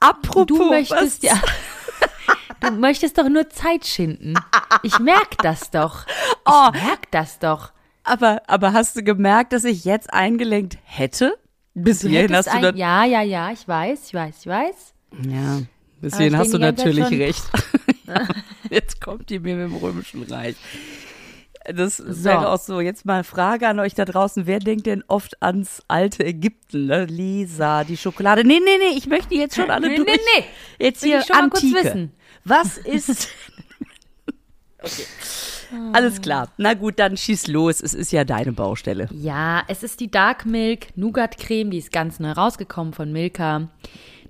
Apropos, 0.00 0.46
du 0.46 0.68
möchtest 0.68 1.22
ja. 1.22 1.40
Du 2.60 2.70
möchtest 2.72 3.18
doch 3.18 3.28
nur 3.28 3.50
Zeit 3.50 3.84
schinden. 3.86 4.34
Ich 4.82 4.98
merk 4.98 5.36
das 5.42 5.70
doch. 5.70 6.06
Ich 6.06 6.12
Oh. 6.46 6.70
merk 6.72 7.10
das 7.10 7.38
doch. 7.38 7.72
Aber, 8.04 8.40
aber 8.46 8.72
hast 8.72 8.96
du 8.96 9.02
gemerkt, 9.02 9.52
dass 9.52 9.64
ich 9.64 9.84
jetzt 9.84 10.12
eingelenkt 10.12 10.78
hätte? 10.84 11.36
Bis 11.74 12.00
Du 12.00 12.08
hierhin 12.08 12.34
hast 12.34 12.46
du 12.46 12.52
ein, 12.52 12.76
ja, 12.76 13.04
ja, 13.04 13.22
ja, 13.22 13.50
ich 13.50 13.66
weiß, 13.66 14.06
ich 14.06 14.14
weiß, 14.14 14.36
ich 14.40 14.46
weiß. 14.46 14.94
Ja, 15.28 15.60
bis 16.00 16.16
hierhin 16.16 16.38
hast 16.38 16.52
du 16.54 16.58
natürlich 16.58 17.10
recht. 17.10 17.42
jetzt 18.70 19.00
kommt 19.00 19.30
die 19.30 19.38
mir 19.40 19.56
mit 19.56 19.66
dem 19.70 19.76
Römischen 19.76 20.22
Reich. 20.22 20.54
Das 21.66 21.96
So. 21.96 22.24
wäre 22.24 22.50
auch 22.50 22.58
so. 22.58 22.80
Jetzt 22.80 23.06
mal 23.06 23.24
Frage 23.24 23.66
an 23.68 23.80
euch 23.80 23.94
da 23.94 24.04
draußen. 24.04 24.46
Wer 24.46 24.58
denkt 24.58 24.84
denn 24.86 25.02
oft 25.08 25.42
ans 25.42 25.82
alte 25.88 26.22
Ägypten? 26.24 26.86
Ne? 26.86 27.06
Lisa, 27.06 27.84
die 27.84 27.96
Schokolade. 27.96 28.44
Nee, 28.44 28.60
nee, 28.62 28.76
nee, 28.78 28.98
ich 28.98 29.06
möchte 29.06 29.34
jetzt 29.34 29.56
schon 29.56 29.70
alle 29.70 29.88
Nee, 29.88 29.96
durch. 29.96 30.08
nee, 30.08 30.18
nee. 30.38 30.44
Jetzt 30.78 31.02
Will 31.02 31.08
hier 31.10 31.20
ich 31.20 31.26
schon 31.26 31.36
mal 31.36 31.48
kurz 31.48 31.62
Antike. 31.64 31.84
wissen. 31.84 32.12
Was 32.44 32.76
ist... 32.76 33.28
okay. 34.84 35.04
Alles 35.92 36.20
klar. 36.20 36.48
Na 36.56 36.74
gut, 36.74 36.98
dann 36.98 37.16
schieß 37.16 37.48
los. 37.48 37.80
Es 37.80 37.94
ist 37.94 38.12
ja 38.12 38.24
deine 38.24 38.52
Baustelle. 38.52 39.08
Ja, 39.12 39.62
es 39.68 39.82
ist 39.82 40.00
die 40.00 40.10
Dark 40.10 40.46
Milk 40.46 40.96
Nougat 40.96 41.38
Creme, 41.38 41.70
die 41.70 41.78
ist 41.78 41.92
ganz 41.92 42.20
neu 42.20 42.32
rausgekommen 42.32 42.92
von 42.92 43.12
Milka. 43.12 43.68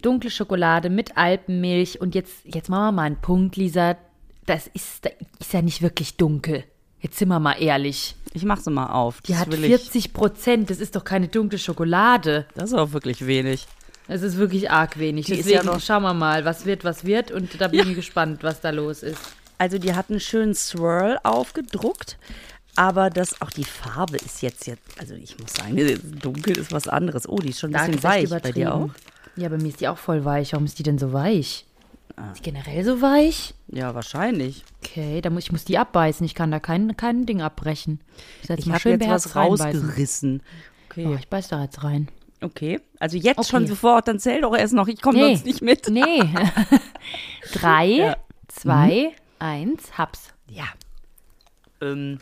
Dunkle 0.02 0.30
Schokolade 0.30 0.90
mit 0.90 1.16
Alpenmilch 1.16 2.00
und 2.00 2.14
jetzt 2.14 2.32
jetzt 2.44 2.68
machen 2.68 2.84
wir 2.84 2.92
mal 2.92 3.02
einen 3.02 3.20
Punkt, 3.20 3.56
Lisa. 3.56 3.96
Das 4.46 4.66
ist, 4.68 5.04
das 5.04 5.12
ist 5.40 5.52
ja 5.52 5.62
nicht 5.62 5.80
wirklich 5.80 6.16
dunkel. 6.16 6.64
Jetzt 7.00 7.18
sind 7.18 7.28
wir 7.28 7.40
mal 7.40 7.54
ehrlich. 7.54 8.14
Ich 8.34 8.44
mach 8.44 8.60
sie 8.60 8.70
mal 8.70 8.86
auf. 8.86 9.20
Die 9.22 9.32
Das 9.32 9.42
hat 9.42 9.52
will 9.52 9.60
40 9.60 10.12
Prozent. 10.12 10.70
Das 10.70 10.80
ist 10.80 10.96
doch 10.96 11.04
keine 11.04 11.28
dunkle 11.28 11.58
Schokolade. 11.58 12.46
Das 12.54 12.70
ist 12.70 12.74
auch 12.74 12.92
wirklich 12.92 13.26
wenig. 13.26 13.66
Das 14.08 14.22
ist 14.22 14.36
wirklich 14.36 14.70
arg 14.70 14.98
wenig. 14.98 15.26
Die 15.26 15.36
Deswegen 15.36 15.66
ja 15.66 15.80
schauen 15.80 16.02
wir 16.02 16.14
mal, 16.14 16.44
was 16.44 16.66
wird, 16.66 16.84
was 16.84 17.04
wird. 17.04 17.30
Und 17.30 17.60
da 17.60 17.68
bin 17.68 17.88
ich 17.88 17.94
gespannt, 17.94 18.42
was 18.42 18.60
da 18.60 18.70
los 18.70 19.02
ist. 19.02 19.18
Also 19.58 19.78
die 19.78 19.94
hat 19.94 20.10
einen 20.10 20.20
schönen 20.20 20.54
Swirl 20.54 21.18
aufgedruckt, 21.22 22.18
aber 22.76 23.08
das 23.10 23.40
auch 23.40 23.50
die 23.50 23.64
Farbe 23.64 24.16
ist 24.16 24.42
jetzt 24.42 24.66
jetzt, 24.66 24.82
also 24.98 25.14
ich 25.14 25.38
muss 25.38 25.52
sagen, 25.54 25.76
dunkel 26.20 26.58
ist 26.58 26.72
was 26.72 26.88
anderes. 26.88 27.28
Oh, 27.28 27.36
die 27.38 27.50
ist 27.50 27.60
schon 27.60 27.74
ein 27.74 27.86
bisschen 27.92 28.02
weich. 28.02 28.28
Bei 28.30 28.52
dir 28.52 28.74
auch? 28.74 28.90
Ja, 29.36 29.48
bei 29.48 29.56
mir 29.58 29.68
ist 29.68 29.80
die 29.80 29.88
auch 29.88 29.98
voll 29.98 30.24
weich. 30.24 30.52
Warum 30.52 30.64
ist 30.64 30.78
die 30.78 30.82
denn 30.82 30.98
so 30.98 31.12
weich? 31.12 31.66
Ah. 32.16 32.30
Ist 32.32 32.38
die 32.38 32.50
generell 32.50 32.84
so 32.84 33.00
weich? 33.02 33.54
Ja, 33.68 33.94
wahrscheinlich. 33.94 34.64
Okay, 34.84 35.20
da 35.20 35.30
muss 35.30 35.44
ich 35.44 35.52
muss 35.52 35.64
die 35.64 35.78
abbeißen. 35.78 36.24
Ich 36.24 36.34
kann 36.34 36.50
da 36.52 36.60
kein, 36.60 36.96
kein 36.96 37.26
Ding 37.26 37.42
abbrechen. 37.42 38.00
Ich, 38.42 38.50
Ich 38.50 38.70
habe 38.70 38.90
jetzt 38.90 39.08
was 39.08 39.34
rausgerissen. 39.36 40.42
Oh, 40.42 40.90
Okay. 40.90 41.16
ich 41.18 41.28
beiß 41.28 41.48
da 41.48 41.62
jetzt 41.64 41.82
rein. 41.82 42.08
Okay. 42.40 42.80
Also 43.00 43.16
jetzt 43.16 43.38
Okay. 43.38 43.48
schon 43.50 43.66
sofort, 43.66 44.06
dann 44.06 44.20
zähl 44.20 44.42
doch 44.42 44.56
erst 44.56 44.74
noch. 44.74 44.86
Ich 44.86 45.00
komme 45.02 45.18
sonst 45.18 45.44
nicht 45.44 45.60
mit. 45.62 45.88
Nee. 45.90 46.22
Drei, 47.52 47.86
Ja. 47.86 48.16
zwei, 48.48 49.12
eins, 49.44 49.96
hab's. 49.98 50.33
Ja. 50.48 50.64
Ähm, 51.80 52.18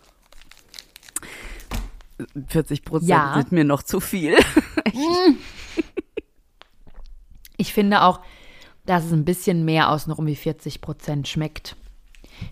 40 2.49 2.85
Prozent 2.85 3.09
Ja. 3.09 3.35
sind 3.37 3.53
mir 3.53 3.65
noch 3.65 3.83
zu 3.83 4.01
viel. 4.01 4.37
Ich 7.59 7.73
finde 7.75 8.03
auch, 8.03 8.21
dass 8.87 9.05
es 9.05 9.13
ein 9.13 9.25
bisschen 9.25 9.65
mehr 9.65 9.91
außenrum 9.91 10.27
wie 10.27 10.35
40 10.35 10.81
Prozent 10.81 11.29
schmeckt. 11.29 11.77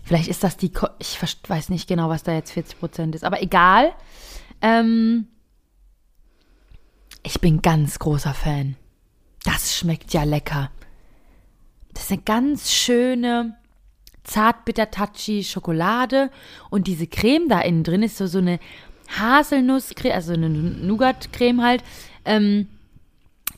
Vielleicht 0.03 0.29
ist 0.29 0.43
das 0.45 0.55
die, 0.55 0.71
Ko 0.71 0.87
ich 0.99 1.19
weiß 1.21 1.67
nicht 1.67 1.89
genau, 1.89 2.07
was 2.07 2.23
da 2.23 2.31
jetzt 2.33 2.51
40 2.51 2.79
Prozent 2.79 3.15
ist, 3.15 3.25
aber 3.25 3.41
egal. 3.41 3.91
Ähm, 4.61 5.27
ich 7.23 7.41
bin 7.41 7.61
ganz 7.61 7.99
großer 7.99 8.33
Fan. 8.33 8.77
Das 9.43 9.75
schmeckt 9.75 10.13
ja 10.13 10.23
lecker. 10.23 10.71
Das 11.93 12.03
ist 12.03 12.11
eine 12.11 12.21
ganz 12.21 12.71
schöne, 12.71 13.57
zartbitter-touchy 14.23 15.43
Schokolade 15.43 16.29
und 16.69 16.87
diese 16.87 17.07
Creme 17.07 17.49
da 17.49 17.61
innen 17.61 17.83
drin 17.83 18.03
ist 18.03 18.17
so, 18.17 18.27
so 18.27 18.37
eine 18.37 18.59
Haselnusscreme, 19.19 20.13
also 20.13 20.33
eine 20.33 20.49
Nougat-Creme 20.49 21.63
halt, 21.63 21.83
ähm, 22.25 22.67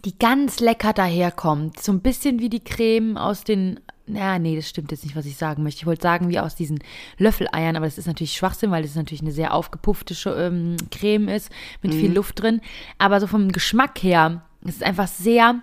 die 0.06 0.18
ganz 0.18 0.60
lecker 0.60 0.94
daherkommt. 0.94 1.82
So 1.82 1.92
ein 1.92 2.02
bisschen 2.02 2.40
wie 2.40 2.50
die 2.50 2.64
Creme 2.64 3.18
aus 3.18 3.44
den 3.44 3.80
na, 4.06 4.38
nee, 4.38 4.56
das 4.56 4.68
stimmt 4.68 4.92
jetzt 4.92 5.06
nicht, 5.06 5.16
was 5.16 5.26
ich 5.26 5.38
sagen 5.38 5.64
möchte. 5.64 5.80
Ich 5.80 5.86
wollte 5.86 6.02
sagen, 6.02 6.28
wie 6.28 6.40
aus 6.40 6.56
diesen 6.56 6.80
Löffeleiern, 7.18 7.78
aber 7.78 7.86
das 7.86 7.98
ist 7.98 8.08
natürlich 8.08 8.34
Schwachsinn, 8.34 8.70
weil 8.70 8.84
das 8.84 8.96
natürlich 8.96 9.22
eine 9.22 9.32
sehr 9.32 9.54
aufgepuffte 9.54 10.14
ähm, 10.38 10.76
Creme 10.92 11.30
ist, 11.30 11.50
mit 11.82 11.94
viel 11.94 12.14
Luft 12.14 12.42
drin. 12.42 12.60
Aber 12.98 13.22
so 13.22 13.28
vom 13.28 13.52
Geschmack 13.54 14.04
her, 14.04 14.44
es 14.66 14.76
ist 14.76 14.84
einfach 14.84 15.08
sehr 15.08 15.62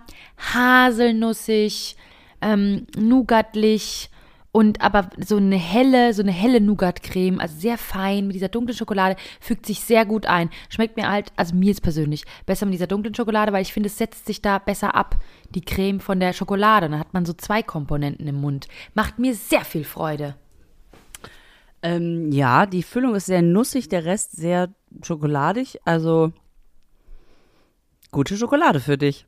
haselnussig, 0.54 1.96
ähm, 2.40 2.86
nougatlich 2.96 4.09
und 4.52 4.80
aber 4.80 5.10
so 5.18 5.36
eine 5.36 5.56
helle, 5.56 6.12
so 6.12 6.22
eine 6.22 6.32
helle 6.32 6.60
Nougat-Creme, 6.60 7.38
also 7.40 7.56
sehr 7.58 7.78
fein 7.78 8.26
mit 8.26 8.34
dieser 8.34 8.48
dunklen 8.48 8.76
Schokolade, 8.76 9.16
fügt 9.40 9.64
sich 9.66 9.80
sehr 9.80 10.04
gut 10.04 10.26
ein. 10.26 10.50
Schmeckt 10.68 10.96
mir 10.96 11.08
halt, 11.08 11.32
also 11.36 11.54
mir 11.54 11.66
jetzt 11.66 11.82
persönlich, 11.82 12.24
besser 12.46 12.66
mit 12.66 12.74
dieser 12.74 12.88
dunklen 12.88 13.14
Schokolade, 13.14 13.52
weil 13.52 13.62
ich 13.62 13.72
finde, 13.72 13.88
es 13.88 13.98
setzt 13.98 14.26
sich 14.26 14.42
da 14.42 14.58
besser 14.58 14.94
ab, 14.94 15.16
die 15.54 15.60
Creme 15.60 16.00
von 16.00 16.18
der 16.18 16.32
Schokolade. 16.32 16.88
Dann 16.88 16.98
hat 16.98 17.14
man 17.14 17.24
so 17.24 17.32
zwei 17.32 17.62
Komponenten 17.62 18.26
im 18.26 18.40
Mund. 18.40 18.66
Macht 18.94 19.18
mir 19.18 19.34
sehr 19.34 19.64
viel 19.64 19.84
Freude. 19.84 20.34
Ähm, 21.82 22.30
ja, 22.32 22.66
die 22.66 22.82
Füllung 22.82 23.14
ist 23.14 23.26
sehr 23.26 23.42
nussig, 23.42 23.88
der 23.88 24.04
Rest 24.04 24.36
sehr 24.36 24.74
schokoladig. 25.02 25.80
Also 25.84 26.32
gute 28.10 28.36
Schokolade 28.36 28.80
für 28.80 28.98
dich. 28.98 29.26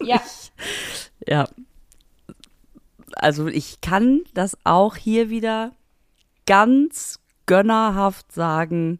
Ja. 0.00 0.20
Ja. 1.26 1.48
Also 3.16 3.46
ich 3.46 3.80
kann 3.80 4.20
das 4.34 4.56
auch 4.64 4.96
hier 4.96 5.30
wieder 5.30 5.72
ganz 6.46 7.20
gönnerhaft 7.46 8.32
sagen. 8.32 8.98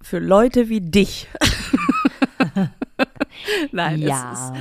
Für 0.00 0.18
Leute 0.18 0.68
wie 0.68 0.80
dich. 0.80 1.28
Nein, 3.72 3.98
Ja. 4.00 4.32
es 4.32 4.40
ist, 4.40 4.52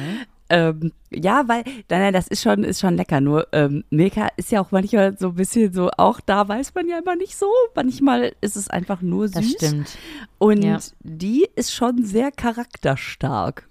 ähm, 0.49 0.93
ja, 1.09 1.43
weil, 1.47 1.63
nein, 1.89 1.99
nein, 2.01 2.13
das 2.13 2.27
ist 2.29 2.41
schon, 2.41 2.63
ist 2.63 2.79
schon 2.79 2.95
lecker. 2.95 3.19
Nur 3.19 3.47
ähm, 3.51 3.83
Milka 3.89 4.29
ist 4.37 4.49
ja 4.51 4.61
auch 4.61 4.71
manchmal 4.71 5.17
so 5.17 5.29
ein 5.29 5.35
bisschen 5.35 5.73
so, 5.73 5.89
auch 5.97 6.21
da 6.21 6.47
weiß 6.47 6.73
man 6.73 6.87
ja 6.87 6.99
immer 6.99 7.17
nicht 7.17 7.35
so. 7.37 7.47
Manchmal 7.75 8.33
ist 8.39 8.55
es 8.55 8.69
einfach 8.69 9.01
nur 9.01 9.27
süß. 9.27 9.33
Das 9.35 9.51
stimmt. 9.51 9.97
Und 10.37 10.63
Ja. 10.63 10.79
die 11.01 11.47
ist 11.55 11.73
schon 11.73 12.05
sehr 12.05 12.31
charakterstark. 12.31 13.67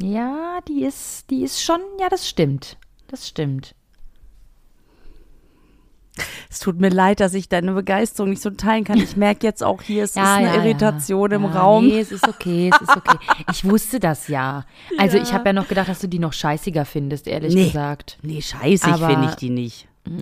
Ja, 0.00 0.60
die 0.68 0.84
ist, 0.84 1.28
die 1.30 1.42
ist 1.42 1.62
schon, 1.62 1.80
ja, 2.00 2.08
das 2.08 2.28
stimmt. 2.28 2.76
Das 3.08 3.26
stimmt. 3.28 3.74
Es 6.50 6.58
tut 6.58 6.80
mir 6.80 6.88
leid, 6.88 7.20
dass 7.20 7.34
ich 7.34 7.48
deine 7.48 7.72
Begeisterung 7.72 8.30
nicht 8.30 8.42
so 8.42 8.50
teilen 8.50 8.82
kann. 8.84 8.98
Ich 8.98 9.16
merke 9.16 9.46
jetzt 9.46 9.62
auch 9.62 9.82
hier, 9.82 10.02
es 10.04 10.10
ist 10.16 10.18
eine 10.18 10.56
Irritation 10.56 11.30
im 11.30 11.44
ja, 11.44 11.50
Raum. 11.60 11.86
Nee, 11.86 12.00
es 12.00 12.10
ist 12.10 12.26
okay, 12.26 12.70
es 12.74 12.80
ist 12.80 12.96
okay. 12.96 13.18
Ich 13.52 13.64
wusste 13.64 14.00
das 14.00 14.26
ja. 14.28 14.64
Also 14.98 15.16
ich 15.18 15.32
habe 15.32 15.46
ja 15.50 15.52
noch 15.52 15.68
gedacht, 15.68 15.88
dass 15.88 16.00
du 16.00 16.08
die 16.08 16.18
noch 16.18 16.32
scheißiger 16.32 16.84
findest, 16.84 17.28
ehrlich 17.28 17.54
Nee. 17.54 17.66
gesagt. 17.66 18.18
Nee, 18.22 18.40
scheiße, 18.42 18.86
Aber- 18.86 19.08
finde 19.08 19.28
ich 19.28 19.34
die 19.36 19.50
nicht. 19.50 19.86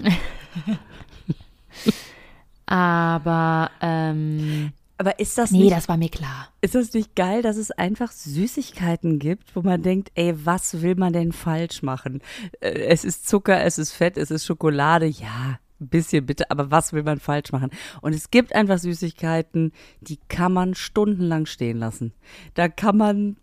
Aber 2.66 3.70
ähm, 3.80 4.72
Aber 4.98 5.18
ist 5.18 5.36
das 5.36 5.50
nee, 5.50 5.58
nicht, 5.64 5.72
das 5.72 5.88
war 5.88 5.96
mir 5.98 6.08
klar. 6.08 6.48
ist 6.62 6.74
das 6.74 6.94
nicht 6.94 7.14
geil, 7.14 7.42
dass 7.42 7.56
es 7.58 7.70
einfach 7.70 8.10
Süßigkeiten 8.12 9.18
gibt, 9.18 9.54
wo 9.54 9.60
man 9.62 9.82
denkt, 9.82 10.10
ey, 10.14 10.34
was 10.46 10.80
will 10.80 10.94
man 10.94 11.12
denn 11.12 11.32
falsch 11.32 11.82
machen? 11.82 12.22
Äh, 12.60 12.70
Es 12.86 13.04
ist 13.04 13.28
Zucker, 13.28 13.62
es 13.62 13.76
ist 13.78 13.92
Fett, 13.92 14.16
es 14.16 14.30
ist 14.30 14.46
Schokolade, 14.46 15.04
ja, 15.06 15.58
ein 15.80 15.88
bisschen 15.88 16.24
bitte, 16.24 16.50
aber 16.50 16.70
was 16.70 16.94
will 16.94 17.02
man 17.02 17.20
falsch 17.20 17.52
machen? 17.52 17.70
Und 18.00 18.14
es 18.14 18.30
gibt 18.30 18.54
einfach 18.54 18.78
Süßigkeiten, 18.78 19.72
die 20.00 20.18
kann 20.28 20.54
man 20.54 20.74
stundenlang 20.74 21.44
stehen 21.44 21.76
lassen. 21.78 22.14
Da 22.54 22.68
kann 22.68 22.96
man 22.96 23.36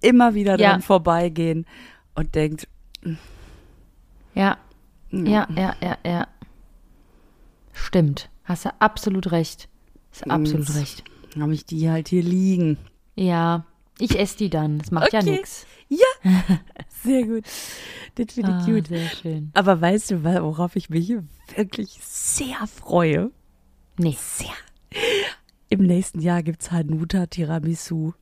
immer 0.00 0.34
wieder 0.34 0.58
Ja. 0.60 0.70
dran 0.70 0.82
vorbeigehen 0.82 1.66
und 2.14 2.36
denkt, 2.36 2.68
Ja. 4.34 4.58
Ja, 5.10 5.48
ja, 5.56 5.74
ja, 5.82 5.98
ja. 6.06 6.28
Stimmt. 7.72 8.30
Hast 8.44 8.64
du 8.64 8.70
absolut 8.78 9.32
recht. 9.32 9.68
Hast 10.12 10.30
absolut 10.30 10.68
Jetzt 10.68 10.76
recht. 10.76 11.04
habe 11.38 11.54
ich 11.54 11.64
die 11.66 11.88
halt 11.90 12.08
hier 12.08 12.22
liegen. 12.22 12.78
Ja. 13.16 13.64
Ich 13.98 14.18
esse 14.18 14.36
die 14.38 14.50
dann. 14.50 14.78
Das 14.78 14.90
macht 14.90 15.12
ja 15.12 15.20
Okay. 15.20 15.30
nichts. 15.32 15.66
Sehr 17.02 17.24
gut. 17.26 17.44
Das 18.14 18.32
finde 18.34 18.50
ich 18.50 18.56
Ah, 18.56 18.64
gut. 18.66 18.86
sehr 18.88 19.08
schön. 19.08 19.50
Aber 19.54 19.80
weißt 19.80 20.10
du, 20.12 20.24
worauf 20.24 20.76
ich 20.76 20.88
mich 20.90 21.12
wirklich 21.56 21.98
sehr 22.02 22.66
freue? 22.66 23.30
Nee. 23.96 24.16
Sehr. 24.18 24.52
Im 25.68 25.80
nächsten 25.82 26.20
Jahr 26.20 26.42
gibt 26.42 26.62
es 26.62 26.70
Hanuta 26.70 27.26
Tiramisu. 27.26 28.12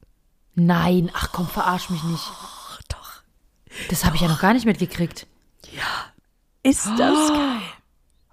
Nein. 0.54 1.10
Ach 1.14 1.32
komm, 1.32 1.46
verarsch 1.46 1.90
mich 1.90 2.02
nicht. 2.04 2.24
Doch. 2.88 3.22
Das 3.90 4.04
habe 4.04 4.16
ich 4.16 4.22
ja 4.22 4.28
noch 4.28 4.40
gar 4.40 4.54
nicht 4.54 4.66
mitgekriegt. 4.66 5.26
Ist 6.62 6.86
das 6.98 7.28
geil? 7.28 7.60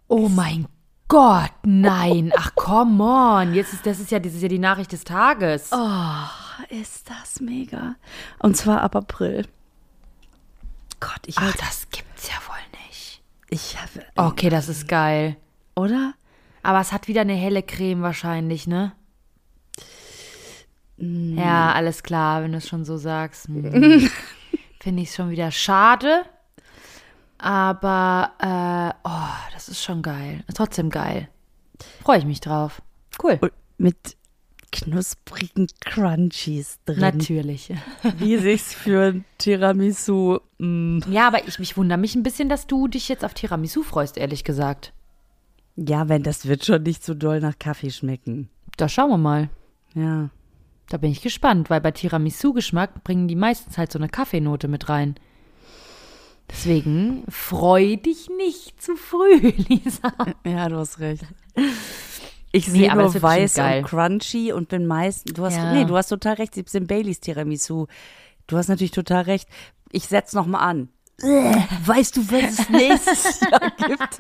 Oh 0.08 0.30
mein 0.30 0.68
Gott, 1.08 1.52
nein. 1.64 2.34
Ach, 2.36 2.56
come 2.56 3.04
on. 3.04 3.54
Jetzt 3.54 3.74
ist, 3.74 3.86
das 3.86 4.00
ist 4.00 4.12
ja, 4.12 4.20
das 4.20 4.34
ist 4.34 4.42
ja 4.42 4.48
die 4.48 4.60
Nachricht 4.60 4.92
des 4.92 5.04
Tages. 5.04 5.70
Ist 6.70 7.10
das 7.10 7.40
mega. 7.42 7.96
Und 8.40 8.58
zwar 8.58 8.82
ab 8.82 8.96
April. 8.96 9.46
Gott, 11.00 11.20
ich, 11.28 11.38
Ach, 11.38 11.56
das 11.58 11.88
gibt's 11.92 12.28
ja 12.30 12.36
wohl 12.48 12.80
nicht. 12.88 13.22
ich 13.50 13.78
habe. 13.80 14.06
Okay, 14.16 14.50
das 14.50 14.70
ist 14.70 14.88
geil. 14.88 15.38
Oder? 15.76 16.14
Aber 16.64 16.80
es 16.80 16.92
hat 16.92 17.08
wieder 17.08 17.22
eine 17.22 17.36
helle 17.36 17.62
Creme 17.62 18.02
wahrscheinlich, 18.02 18.66
ne? 18.66 18.94
Ja, 20.98 21.74
alles 21.74 22.02
klar, 22.04 22.42
wenn 22.42 22.54
du 22.54 22.58
es 22.58 22.68
schon 22.68 22.86
so 22.86 22.98
sagst. 22.98 23.48
Hm. 23.48 24.10
Finde 24.80 25.02
ich 25.04 25.10
es 25.10 25.16
schon 25.16 25.30
wieder 25.30 25.52
schade. 25.52 26.26
Aber, 27.38 28.32
äh, 28.40 29.08
oh, 29.08 29.52
das 29.54 29.70
ist 29.70 29.84
schon 29.84 30.02
geil. 30.02 30.44
Ist 30.48 30.58
trotzdem 30.58 30.90
geil. 30.90 31.28
Freue 32.02 32.20
ich 32.20 32.26
mich 32.26 32.40
drauf. 32.42 32.82
Cool. 33.22 33.38
Und 33.42 33.52
mit 33.78 34.16
knusprigen 34.72 35.68
Crunchies 35.82 36.80
drin. 36.86 37.00
Natürlich. 37.00 37.74
Wie 38.18 38.38
sich's 38.38 38.74
für 38.74 39.08
ein 39.14 39.26
Tiramisu. 39.38 40.40
mm, 40.60 41.00
Ja, 41.10 41.28
aber 41.28 41.48
ich 41.48 41.60
mich 41.60 41.78
wundere 41.78 41.98
mich 41.98 42.16
ein 42.16 42.24
bisschen, 42.24 42.50
dass 42.50 42.68
du 42.68 42.88
dich 42.88 43.08
jetzt 43.10 43.24
auf 43.24 43.34
Tiramisu 43.34 43.84
freust, 43.84 44.18
ehrlich 44.18 44.44
gesagt. 44.44 44.94
Ja, 45.76 46.08
wenn 46.10 46.24
das 46.24 46.46
wird 46.46 46.66
schon 46.66 46.84
nicht 46.84 47.04
so 47.04 47.14
doll 47.14 47.40
nach 47.42 47.60
Kaffee 47.60 47.90
schmecken. 47.92 48.50
Da 48.78 48.88
schauen 48.90 49.10
wir 49.12 49.18
mal. 49.18 49.50
Ja. 49.94 50.30
Da 50.90 50.98
bin 50.98 51.12
ich 51.12 51.22
gespannt, 51.22 51.70
weil 51.70 51.82
bei 51.82 51.92
Tiramisu-Geschmack 51.92 53.04
bringen 53.04 53.28
die 53.28 53.36
meistens 53.36 53.78
halt 53.78 53.92
so 53.92 54.00
eine 54.00 54.08
Kaffeenote 54.10 54.68
mit 54.68 54.88
rein. 54.90 55.16
Deswegen 56.50 57.24
freu 57.30 57.96
dich 57.98 58.30
nicht 58.38 58.82
zu 58.82 58.96
früh, 58.96 59.40
Lisa. 59.68 60.14
Ja, 60.46 60.70
du 60.70 60.78
hast 60.78 61.00
recht. 61.00 61.24
Ich 62.52 62.68
Nee, 62.68 62.80
sehe 62.80 62.92
aber 62.92 63.04
nur 63.04 63.22
weiß 63.22 63.58
und 63.58 63.84
crunchy 63.84 64.52
und 64.54 64.70
bin 64.70 64.86
meist. 64.88 65.38
Du 65.38 65.44
hast, 65.44 65.56
Ja. 65.58 65.74
nee, 65.74 65.86
du 65.86 65.98
hast 65.98 66.08
total 66.10 66.36
recht. 66.36 66.54
17 66.56 66.88
Baileys 66.88 67.20
Tiramisu. 67.20 67.88
Du 68.48 68.58
hast 68.58 68.68
natürlich 68.70 68.92
total 68.92 69.24
recht. 69.24 69.50
Ich 69.92 70.06
setz 70.08 70.34
noch 70.34 70.46
mal 70.46 70.60
an. 70.60 70.90
Weißt 71.22 72.18
du, 72.18 72.32
was 72.32 72.60
es 72.60 72.70
nächstes 72.70 73.40
Jahr 73.42 73.72
gibt? 73.88 74.18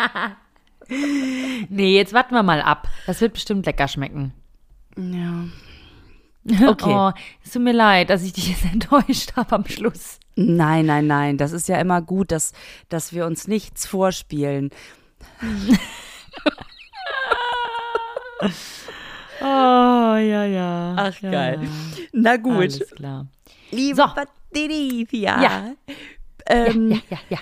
Nee, 1.69 1.95
jetzt 1.95 2.13
warten 2.13 2.33
wir 2.35 2.43
mal 2.43 2.61
ab. 2.61 2.88
Das 3.05 3.21
wird 3.21 3.33
bestimmt 3.33 3.65
lecker 3.65 3.88
schmecken. 3.88 4.33
Ja. 4.97 5.45
Okay. 6.67 6.93
Oh, 6.93 7.11
es 7.43 7.53
tut 7.53 7.63
mir 7.63 7.71
leid, 7.73 8.11
dass 8.11 8.21
ich 8.21 8.31
dich 8.33 8.49
jetzt 8.49 8.65
enttäuscht 8.71 9.35
habe 9.35 9.55
am 9.55 9.65
Schluss. 9.65 10.19
Nein, 10.36 10.86
nein, 10.86 11.08
nein. 11.08 11.38
Das 11.38 11.52
ist 11.54 11.67
ja 11.69 11.80
immer 11.80 12.02
gut, 12.02 12.32
dass, 12.32 12.52
dass 12.89 13.13
wir 13.13 13.26
uns 13.26 13.48
nichts 13.48 13.86
vorspielen. 13.86 14.69
Oh, 19.41 19.45
ja, 20.17 20.45
ja. 20.45 20.95
Ach, 20.98 21.21
ja, 21.21 21.32
geil. 21.32 21.60
Ja. 21.63 21.69
Na 22.13 22.38
gut. 22.38 22.56
Alles 22.56 22.89
klar. 22.95 23.28
Liebe 23.71 23.95
So. 23.95 24.04
Patricia. 24.08 25.41
Ja. 25.41 25.71
Ähm, 26.48 26.91
Ja, 26.91 26.98
ja, 27.10 27.17
ja. 27.30 27.38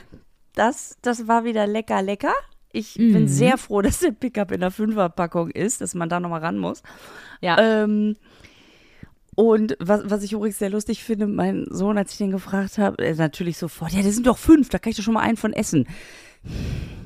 das, 0.55 0.97
das 1.01 1.27
war 1.27 1.43
wieder 1.45 1.67
lecker, 1.67 2.01
lecker. 2.01 2.33
Ich 2.71 2.95
bin 2.95 3.27
sehr 3.27 3.57
froh, 3.59 3.81
dass 3.83 3.99
der 3.99 4.11
Pickup 4.11 4.51
in 4.51 4.61
der 4.61 4.71
Fünferpackung 4.71 5.51
ist, 5.51 5.81
dass 5.81 5.93
man 5.93 6.09
da 6.09 6.19
nochmal 6.19 6.39
ran 6.41 6.57
muss. 6.57 6.81
Ja. 7.41 7.57
Ähm, 7.59 8.15
und 9.35 9.77
was, 9.79 10.01
was 10.05 10.23
ich 10.23 10.33
übrigens 10.33 10.59
sehr 10.59 10.69
lustig 10.69 11.03
finde, 11.03 11.27
mein 11.27 11.65
Sohn, 11.69 11.97
als 11.97 12.11
ich 12.11 12.17
den 12.17 12.31
gefragt 12.31 12.77
habe, 12.77 13.03
er 13.03 13.15
natürlich 13.15 13.57
sofort, 13.57 13.91
ja, 13.91 14.01
das 14.01 14.13
sind 14.13 14.27
doch 14.27 14.37
fünf, 14.37 14.69
da 14.69 14.79
kann 14.79 14.91
ich 14.91 14.97
doch 14.97 15.03
schon 15.03 15.13
mal 15.13 15.21
einen 15.21 15.37
von 15.37 15.53
essen. 15.53 15.87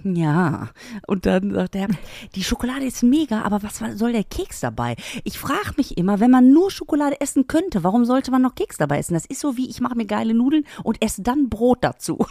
Ja, 0.03 0.69
und 1.05 1.25
dann 1.25 1.53
sagt 1.53 1.75
er, 1.75 1.87
die 2.35 2.43
Schokolade 2.43 2.85
ist 2.85 3.03
mega, 3.03 3.41
aber 3.41 3.61
was 3.61 3.81
soll 3.97 4.13
der 4.13 4.23
Keks 4.23 4.61
dabei? 4.61 4.95
Ich 5.25 5.37
frage 5.37 5.73
mich 5.75 5.97
immer, 5.97 6.19
wenn 6.19 6.31
man 6.31 6.51
nur 6.51 6.71
Schokolade 6.71 7.19
essen 7.19 7.47
könnte, 7.47 7.83
warum 7.83 8.05
sollte 8.05 8.31
man 8.31 8.41
noch 8.41 8.55
Keks 8.55 8.77
dabei 8.77 8.99
essen? 8.99 9.13
Das 9.13 9.25
ist 9.25 9.41
so 9.41 9.57
wie, 9.57 9.69
ich 9.69 9.81
mache 9.81 9.95
mir 9.95 10.05
geile 10.05 10.33
Nudeln 10.33 10.65
und 10.83 11.01
esse 11.03 11.21
dann 11.21 11.49
Brot 11.49 11.79
dazu. 11.81 12.25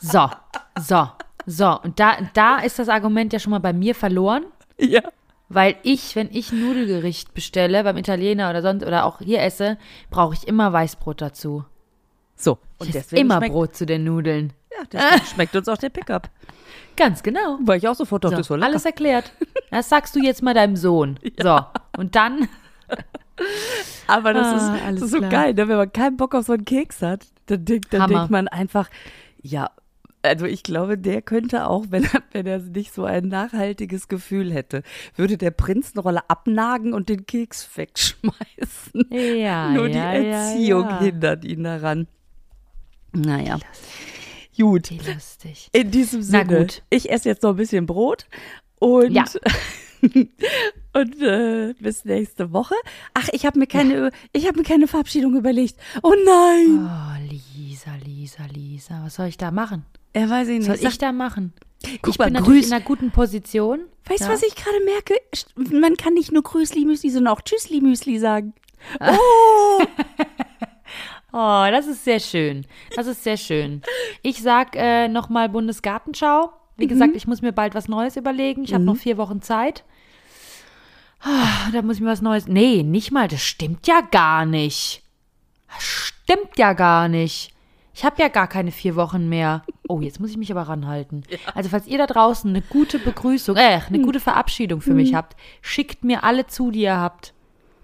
So, 0.00 0.28
so, 0.78 1.08
so. 1.46 1.80
Und 1.80 1.98
da, 1.98 2.16
da 2.34 2.58
ist 2.58 2.78
das 2.78 2.88
Argument 2.88 3.32
ja 3.32 3.38
schon 3.38 3.50
mal 3.50 3.60
bei 3.60 3.72
mir 3.72 3.94
verloren. 3.94 4.44
Ja. 4.78 5.00
Weil 5.48 5.76
ich, 5.84 6.16
wenn 6.16 6.28
ich 6.32 6.50
ein 6.52 6.60
Nudelgericht 6.66 7.32
bestelle, 7.34 7.84
beim 7.84 7.96
Italiener 7.96 8.50
oder 8.50 8.62
sonst 8.62 8.84
oder 8.84 9.04
auch 9.04 9.20
hier 9.20 9.42
esse, 9.42 9.78
brauche 10.10 10.34
ich 10.34 10.46
immer 10.48 10.72
Weißbrot 10.72 11.20
dazu. 11.20 11.64
So, 12.34 12.58
Und 12.78 12.88
Ich 12.88 12.92
deswegen 12.92 13.20
immer 13.22 13.40
Brot 13.40 13.76
zu 13.76 13.86
den 13.86 14.04
Nudeln. 14.04 14.52
Ja, 14.72 14.84
deswegen 14.92 15.26
schmeckt 15.34 15.54
uns 15.56 15.68
auch 15.68 15.78
der 15.78 15.90
Pickup. 15.90 16.28
Ganz 16.96 17.22
genau. 17.22 17.58
Weil 17.62 17.78
ich 17.78 17.86
auch 17.88 17.94
sofort 17.94 18.24
dachte, 18.24 18.36
So, 18.36 18.40
das 18.40 18.50
war 18.50 18.56
lecker. 18.58 18.68
alles 18.70 18.84
erklärt. 18.84 19.32
Das 19.70 19.88
sagst 19.88 20.14
du 20.16 20.20
jetzt 20.20 20.42
mal 20.42 20.54
deinem 20.54 20.76
Sohn. 20.76 21.18
So, 21.42 21.60
und 21.96 22.16
dann 22.16 22.48
Aber 24.06 24.32
das, 24.32 24.46
Ah, 24.46 24.76
ist, 24.88 24.94
das 24.96 25.02
ist 25.02 25.10
so 25.10 25.18
klar. 25.18 25.30
geil, 25.30 25.54
ne? 25.54 25.68
wenn 25.68 25.76
man 25.76 25.92
keinen 25.92 26.16
Bock 26.16 26.34
auf 26.34 26.46
so 26.46 26.52
einen 26.54 26.64
Keks 26.64 27.02
hat, 27.02 27.26
dann, 27.46 27.64
denkt, 27.64 27.92
dann 27.92 28.08
denkt 28.08 28.30
man 28.30 28.48
einfach, 28.48 28.88
ja, 29.42 29.70
also 30.26 30.46
ich 30.46 30.62
glaube, 30.62 30.98
der 30.98 31.22
könnte 31.22 31.66
auch, 31.68 31.86
wenn 31.90 32.04
er, 32.04 32.22
wenn 32.32 32.46
er 32.46 32.58
nicht 32.58 32.92
so 32.92 33.04
ein 33.04 33.28
nachhaltiges 33.28 34.08
Gefühl 34.08 34.52
hätte, 34.52 34.82
würde 35.14 35.36
der 35.38 35.50
Prinz 35.50 35.92
eine 35.94 36.02
Rolle 36.02 36.28
abnagen 36.28 36.92
und 36.92 37.08
den 37.08 37.26
Keks 37.26 37.68
wegschmeißen. 37.76 39.06
Ja, 39.10 39.70
Nur 39.70 39.88
die 39.88 39.94
ja, 39.94 40.14
ja, 40.14 40.48
Erziehung 40.48 40.84
ja. 40.84 41.00
hindert 41.00 41.44
ihn 41.44 41.64
daran. 41.64 42.06
Naja. 43.12 43.58
Gut. 44.56 44.90
Wie 44.90 45.12
lustig. 45.12 45.68
In 45.72 45.90
diesem 45.90 46.20
Na 46.20 46.40
Sinne, 46.44 46.58
gut. 46.60 46.82
ich 46.90 47.10
esse 47.10 47.28
jetzt 47.28 47.42
noch 47.42 47.50
ein 47.50 47.56
bisschen 47.56 47.86
Brot 47.86 48.26
und, 48.78 49.12
Ja. 49.12 49.24
und 50.92 51.22
äh, 51.22 51.74
bis 51.78 52.04
nächste 52.04 52.52
Woche. 52.52 52.74
Ach, 53.14 53.28
ich 53.32 53.44
habe 53.46 53.58
mir 53.58 53.66
keine, 53.66 54.10
ich 54.32 54.46
habe 54.46 54.58
mir 54.58 54.64
keine 54.64 54.86
Verabschiedung 54.88 55.36
überlegt. 55.36 55.76
Oh 56.02 56.14
nein, 56.24 56.88
Oh, 56.88 57.30
Lisa, 57.30 57.90
Lisa, 58.04 58.44
Lisa. 58.52 59.02
Was 59.04 59.16
soll 59.16 59.26
ich 59.26 59.36
da 59.38 59.50
machen? 59.50 59.84
Er 60.20 60.30
weiß 60.30 60.48
ich 60.48 60.58
nicht. 60.66 60.80
Soll 60.80 60.90
ich 60.90 60.98
da 60.98 61.12
machen? 61.12 61.52
Guck 62.02 62.14
ich 62.14 62.18
mal, 62.18 62.24
bin 62.26 62.34
natürlich 62.34 62.64
grüß- 62.64 62.68
in 62.68 62.72
einer 62.72 62.84
guten 62.84 63.10
Position. 63.10 63.80
weißt 64.06 64.20
du, 64.22 64.24
Ja. 64.24 64.32
was 64.32 64.42
ich 64.42 64.54
gerade 64.54 64.80
merke? 64.84 65.14
Man 65.78 65.96
kann 65.96 66.14
nicht 66.14 66.32
nur 66.32 66.42
Grüßli 66.42 66.84
Müsli, 66.84 67.10
sondern 67.10 67.34
auch 67.34 67.40
Tschüssli 67.42 67.80
Müsli 67.80 68.18
sagen. 68.18 68.54
Oh, 71.32 71.66
das 71.70 71.86
ist 71.86 72.04
sehr 72.04 72.20
schön. 72.20 72.64
Das 72.94 73.06
ist 73.06 73.22
sehr 73.22 73.36
schön. 73.36 73.82
Ich 74.22 74.40
sag 74.40 74.74
äh, 74.74 75.06
nochmal 75.08 75.50
Bundesgartenschau. 75.50 76.50
Wie 76.78 76.86
gesagt, 76.86 77.14
ich 77.14 77.26
muss 77.26 77.42
mir 77.42 77.52
bald 77.52 77.74
was 77.74 77.88
Neues 77.88 78.16
überlegen. 78.16 78.64
Ich 78.64 78.72
habe 78.72 78.84
noch 78.84 78.96
vier 78.96 79.18
Wochen 79.18 79.42
Zeit. 79.42 79.84
Ah, 81.20 81.70
da 81.72 81.82
muss 81.82 81.96
ich 81.96 82.02
mir 82.02 82.08
was 82.10 82.22
Neues. 82.22 82.46
Nee, 82.46 82.82
nicht 82.84 83.10
mal. 83.12 83.28
Das 83.28 83.42
stimmt 83.42 83.86
ja 83.86 84.00
gar 84.00 84.46
nicht. 84.46 85.02
Das 85.74 85.82
stimmt 85.82 86.56
ja 86.56 86.72
gar 86.72 87.08
nicht. 87.08 87.52
Ich 87.96 88.04
habe 88.04 88.20
ja 88.20 88.28
gar 88.28 88.46
keine 88.46 88.72
vier 88.72 88.94
Wochen 88.94 89.26
mehr. 89.30 89.62
Oh, 89.88 90.02
jetzt 90.02 90.20
muss 90.20 90.28
ich 90.30 90.36
mich 90.36 90.52
aber 90.52 90.62
ranhalten. 90.68 91.22
Also, 91.54 91.70
falls 91.70 91.86
ihr 91.86 91.96
da 91.96 92.06
draußen 92.06 92.50
eine 92.50 92.60
gute 92.60 92.98
Begrüßung, 92.98 93.56
äh, 93.56 93.80
eine 93.88 94.00
gute 94.00 94.20
Verabschiedung 94.20 94.82
für 94.82 94.92
mich 94.92 95.14
habt, 95.14 95.34
schickt 95.62 96.04
mir 96.04 96.22
alle 96.22 96.46
zu, 96.46 96.70
die 96.70 96.82
ihr 96.82 96.98
habt. 96.98 97.32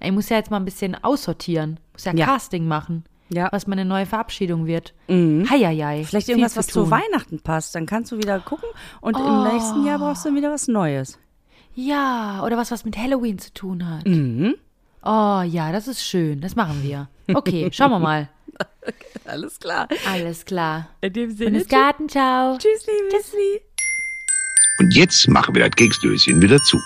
Ich 0.01 0.13
muss 0.13 0.29
ja 0.29 0.37
jetzt 0.37 0.51
mal 0.51 0.59
ein 0.59 0.67
bisschen 0.67 1.03
aussortieren. 1.03 1.81
Muss 1.95 2.05
ja, 2.05 2.13
Ja. 2.15 2.27
Casting 2.27 2.69
machen 2.69 3.05
Ja. 3.31 3.49
was 3.53 3.67
meine 3.67 3.87
neue 3.87 4.05
Verabschiedung 4.05 4.67
wird. 4.67 4.93
Heieiei. 5.09 6.05
Vielleicht 6.05 6.27
viel 6.27 6.35
irgendwas, 6.35 6.53
zu 6.53 6.59
was 6.59 6.67
tun. 6.67 6.85
zu 6.85 6.91
Weihnachten 6.91 7.41
passt. 7.41 7.75
Dann 7.75 7.87
kannst 7.87 8.13
du 8.13 8.19
wieder 8.19 8.39
gucken 8.41 8.69
und 9.01 9.17
im 9.17 9.45
nächsten 9.45 9.87
Jahr 9.87 9.99
brauchst 9.99 10.25
du 10.27 10.29
dann 10.29 10.37
wieder 10.37 10.51
was 10.53 10.69
Neues. 10.69 11.19
Ja, 11.75 12.43
oder 12.45 12.59
was, 12.59 12.71
was 12.71 12.85
mit 12.85 12.99
Halloween 12.99 13.39
zu 13.39 13.51
tun 13.55 13.89
hat. 13.89 14.07
Mhm. 14.07 14.57
Oh 15.05 15.41
ja, 15.43 15.73
das 15.73 15.89
ist 15.89 16.05
schön. 16.05 16.43
Das 16.43 16.55
machen 16.55 16.83
wir. 16.83 17.09
Okay, 17.33 17.71
schauen 17.73 17.91
wir 17.91 17.99
mal. 17.99 18.29
Alles 19.25 19.59
klar. 19.59 19.89
Alles 20.07 20.45
klar. 20.45 20.89
In 21.01 21.13
dem 21.13 21.31
Sinne. 21.37 21.51
Bundesgarten, 21.51 22.09
ciao. 22.09 22.59
Tschüssli, 22.59 22.93
Müsli. 23.11 23.61
Und 24.79 24.95
jetzt 24.95 25.29
machen 25.29 25.55
wir 25.55 25.69
das 25.69 25.77
Keksdöschen 25.77 26.41
wieder 26.43 26.59
zu. 26.59 26.81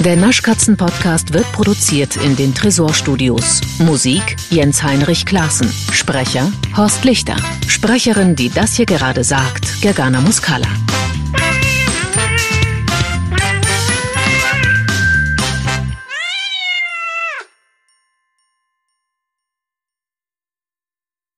Der 0.00 0.16
Naschkatzen-Podcast 0.16 1.32
wird 1.32 1.50
produziert 1.52 2.16
in 2.16 2.34
den 2.34 2.52
Tresorstudios. 2.54 3.60
Musik 3.78 4.36
Jens 4.50 4.82
Heinrich 4.82 5.24
Klaassen. 5.26 5.68
Sprecher 5.92 6.50
Horst 6.76 7.04
Lichter. 7.04 7.36
Sprecherin, 7.68 8.34
die 8.34 8.48
das 8.50 8.74
hier 8.74 8.86
gerade 8.86 9.22
sagt, 9.22 9.80
Gergana 9.80 10.20
Muscala. 10.20 10.66